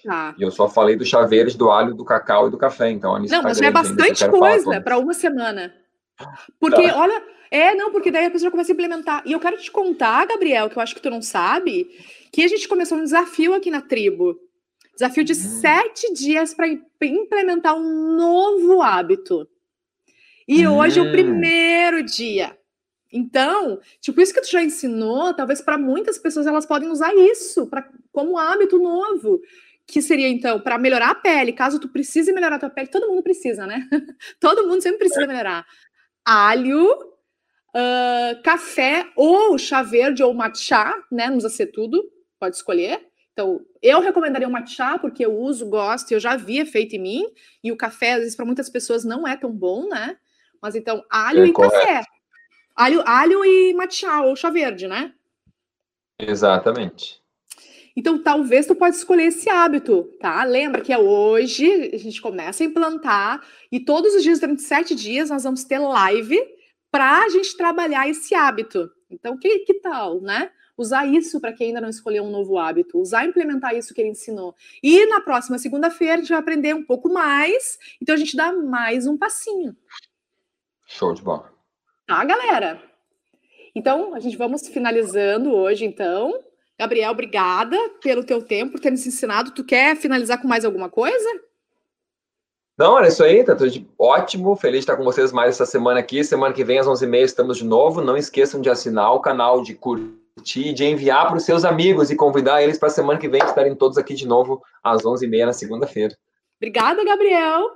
Tá. 0.07 0.33
E 0.37 0.41
eu 0.41 0.49
só 0.49 0.69
falei 0.69 0.95
do 0.95 1.03
chá 1.03 1.25
verde, 1.25 1.57
do 1.57 1.69
alho, 1.69 1.93
do 1.93 2.05
cacau 2.05 2.47
e 2.47 2.49
do 2.49 2.57
café. 2.57 2.89
Então, 2.89 3.13
a 3.13 3.19
Não, 3.19 3.43
mas 3.43 3.57
já 3.57 3.65
é 3.65 3.71
bastante 3.71 4.25
coisa 4.29 4.79
para 4.79 4.97
uma 4.97 5.13
semana. 5.13 5.75
Porque, 6.57 6.87
tá. 6.87 6.97
olha, 6.97 7.21
é, 7.51 7.75
não, 7.75 7.91
porque 7.91 8.09
daí 8.09 8.25
a 8.25 8.31
pessoa 8.31 8.49
começa 8.49 8.71
a 8.71 8.73
implementar. 8.73 9.21
E 9.25 9.33
eu 9.33 9.39
quero 9.41 9.57
te 9.57 9.69
contar, 9.69 10.25
Gabriel, 10.25 10.69
que 10.69 10.77
eu 10.77 10.81
acho 10.81 10.95
que 10.95 11.01
tu 11.01 11.09
não 11.09 11.21
sabe, 11.21 11.89
que 12.31 12.41
a 12.41 12.47
gente 12.47 12.69
começou 12.69 12.97
um 12.97 13.03
desafio 13.03 13.53
aqui 13.53 13.69
na 13.69 13.81
tribo. 13.81 14.39
Desafio 14.93 15.25
de 15.25 15.33
hum. 15.33 15.35
sete 15.35 16.13
dias 16.13 16.53
para 16.53 16.69
implementar 17.01 17.75
um 17.75 18.15
novo 18.15 18.81
hábito. 18.81 19.45
E 20.47 20.65
hum. 20.65 20.77
hoje 20.77 21.01
é 21.01 21.03
o 21.03 21.11
primeiro 21.11 22.01
dia. 22.01 22.57
Então, 23.11 23.81
tipo, 23.99 24.21
isso 24.21 24.33
que 24.33 24.39
tu 24.39 24.49
já 24.49 24.63
ensinou, 24.63 25.33
talvez 25.33 25.59
para 25.59 25.77
muitas 25.77 26.17
pessoas 26.17 26.47
elas 26.47 26.65
podem 26.65 26.89
usar 26.89 27.13
isso 27.13 27.67
pra, 27.67 27.89
como 28.13 28.37
hábito 28.37 28.79
novo 28.79 29.41
que 29.87 30.01
seria 30.01 30.27
então 30.27 30.59
para 30.59 30.77
melhorar 30.77 31.11
a 31.11 31.15
pele, 31.15 31.53
caso 31.53 31.79
tu 31.79 31.87
precise 31.87 32.33
melhorar 32.33 32.57
a 32.57 32.59
tua 32.59 32.69
pele, 32.69 32.89
todo 32.89 33.07
mundo 33.07 33.23
precisa, 33.23 33.65
né? 33.65 33.87
todo 34.39 34.67
mundo 34.67 34.81
sempre 34.81 34.99
precisa 34.99 35.25
melhorar. 35.25 35.65
Alho, 36.25 36.91
uh, 36.91 38.41
café 38.43 39.09
ou 39.15 39.57
chá 39.57 39.81
verde 39.81 40.21
ou 40.21 40.33
matcha, 40.33 40.93
né? 41.09 41.27
Não 41.27 41.37
precisa 41.37 41.55
ser 41.55 41.67
tudo, 41.67 42.03
pode 42.37 42.57
escolher. 42.57 43.07
Então, 43.31 43.61
eu 43.81 44.01
recomendaria 44.01 44.47
o 44.47 44.51
matcha 44.51 44.99
porque 44.99 45.25
eu 45.25 45.33
uso, 45.37 45.69
gosto, 45.69 46.11
eu 46.11 46.19
já 46.19 46.35
vi 46.35 46.59
efeito 46.59 46.95
em 46.95 46.99
mim, 46.99 47.25
e 47.63 47.71
o 47.71 47.77
café, 47.77 48.13
às 48.13 48.19
vezes, 48.19 48.35
para 48.35 48.45
muitas 48.45 48.69
pessoas 48.69 49.05
não 49.05 49.25
é 49.25 49.37
tão 49.37 49.51
bom, 49.51 49.87
né? 49.87 50.17
Mas 50.61 50.75
então, 50.75 51.05
alho 51.09 51.43
é 51.43 51.47
e 51.47 51.53
correto. 51.53 51.75
café. 51.75 52.03
Alho, 52.75 53.01
alho 53.05 53.45
e 53.45 53.73
matcha 53.73 54.21
ou 54.21 54.35
chá 54.35 54.49
verde, 54.49 54.87
né? 54.87 55.13
Exatamente. 56.19 57.21
Então, 57.97 58.21
talvez 58.21 58.67
tu 58.67 58.75
pode 58.75 58.95
escolher 58.95 59.23
esse 59.23 59.49
hábito, 59.49 60.03
tá? 60.19 60.43
Lembra 60.43 60.81
que 60.81 60.93
é 60.93 60.99
hoje, 60.99 61.89
a 61.91 61.97
gente 61.97 62.21
começa 62.21 62.63
a 62.63 62.67
implantar 62.67 63.43
e 63.71 63.79
todos 63.79 64.13
os 64.13 64.21
dias, 64.21 64.39
durante 64.39 64.61
sete 64.61 64.93
dias, 64.93 65.31
nós 65.31 65.43
vamos 65.43 65.63
ter 65.63 65.79
live 65.79 66.39
para 66.91 67.23
a 67.23 67.29
gente 67.29 67.57
trabalhar 67.57 68.07
esse 68.07 68.35
hábito. 68.35 68.87
Então, 69.09 69.35
que, 69.35 69.59
que 69.59 69.73
tal, 69.75 70.21
né? 70.21 70.51
Usar 70.77 71.07
isso 71.07 71.41
para 71.41 71.51
quem 71.51 71.69
ainda 71.69 71.81
não 71.81 71.89
escolheu 71.89 72.23
um 72.23 72.29
novo 72.29 72.59
hábito, 72.59 72.99
usar 72.99 73.25
e 73.25 73.29
implementar 73.29 73.75
isso 73.75 73.95
que 73.95 74.01
ele 74.01 74.11
ensinou. 74.11 74.53
E 74.83 75.07
na 75.07 75.19
próxima 75.19 75.57
segunda-feira 75.57 76.13
a 76.13 76.17
gente 76.17 76.29
vai 76.29 76.37
aprender 76.37 76.75
um 76.75 76.85
pouco 76.85 77.11
mais, 77.11 77.79
então 77.99 78.13
a 78.13 78.17
gente 78.17 78.37
dá 78.37 78.53
mais 78.53 79.07
um 79.07 79.17
passinho. 79.17 79.75
Show 80.85 81.15
de 81.15 81.23
bola. 81.23 81.51
Tá, 82.05 82.23
galera? 82.23 82.79
Então, 83.73 84.13
a 84.13 84.19
gente 84.19 84.37
vamos 84.37 84.67
finalizando 84.67 85.51
hoje, 85.51 85.83
então. 85.83 86.46
Gabriel, 86.79 87.11
obrigada 87.11 87.75
pelo 88.01 88.23
teu 88.23 88.41
tempo, 88.41 88.73
por 88.73 88.79
ter 88.79 88.91
nos 88.91 89.05
ensinado. 89.05 89.51
Tu 89.51 89.63
quer 89.63 89.95
finalizar 89.95 90.39
com 90.39 90.47
mais 90.47 90.63
alguma 90.63 90.89
coisa? 90.89 91.27
Não, 92.77 92.99
é 92.99 93.07
isso 93.07 93.23
aí, 93.23 93.43
tá 93.43 93.55
tudo 93.55 93.87
ótimo. 93.97 94.55
Feliz 94.55 94.79
de 94.79 94.83
estar 94.83 94.95
com 94.95 95.03
vocês 95.03 95.31
mais 95.31 95.55
essa 95.55 95.65
semana 95.65 95.99
aqui. 95.99 96.23
Semana 96.23 96.53
que 96.53 96.63
vem, 96.63 96.77
às 96.77 96.85
11h30, 96.85 97.23
estamos 97.23 97.57
de 97.57 97.65
novo. 97.65 98.01
Não 98.01 98.15
esqueçam 98.15 98.61
de 98.61 98.69
assinar 98.69 99.11
o 99.13 99.19
canal, 99.19 99.63
de 99.63 99.73
curtir, 99.73 100.73
de 100.73 100.85
enviar 100.85 101.25
para 101.25 101.37
os 101.37 101.43
seus 101.43 101.65
amigos 101.65 102.11
e 102.11 102.15
convidar 102.15 102.61
eles 102.61 102.77
para 102.77 102.89
a 102.89 102.91
semana 102.91 103.19
que 103.19 103.27
vem 103.27 103.43
estarem 103.43 103.75
todos 103.75 103.97
aqui 103.97 104.13
de 104.13 104.27
novo 104.27 104.61
às 104.83 105.01
11h30 105.01 105.45
na 105.47 105.53
segunda-feira. 105.53 106.15
Obrigada, 106.57 107.03
Gabriel. 107.03 107.67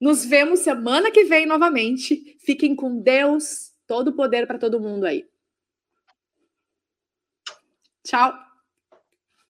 Nos 0.00 0.24
vemos 0.24 0.60
semana 0.60 1.10
que 1.10 1.24
vem 1.24 1.44
novamente. 1.44 2.38
Fiquem 2.40 2.74
com 2.74 2.98
Deus. 2.98 3.72
Todo 3.86 4.08
o 4.08 4.16
poder 4.16 4.46
para 4.46 4.58
todo 4.58 4.80
mundo 4.80 5.04
aí. 5.04 5.26
Ciao. 8.08 8.47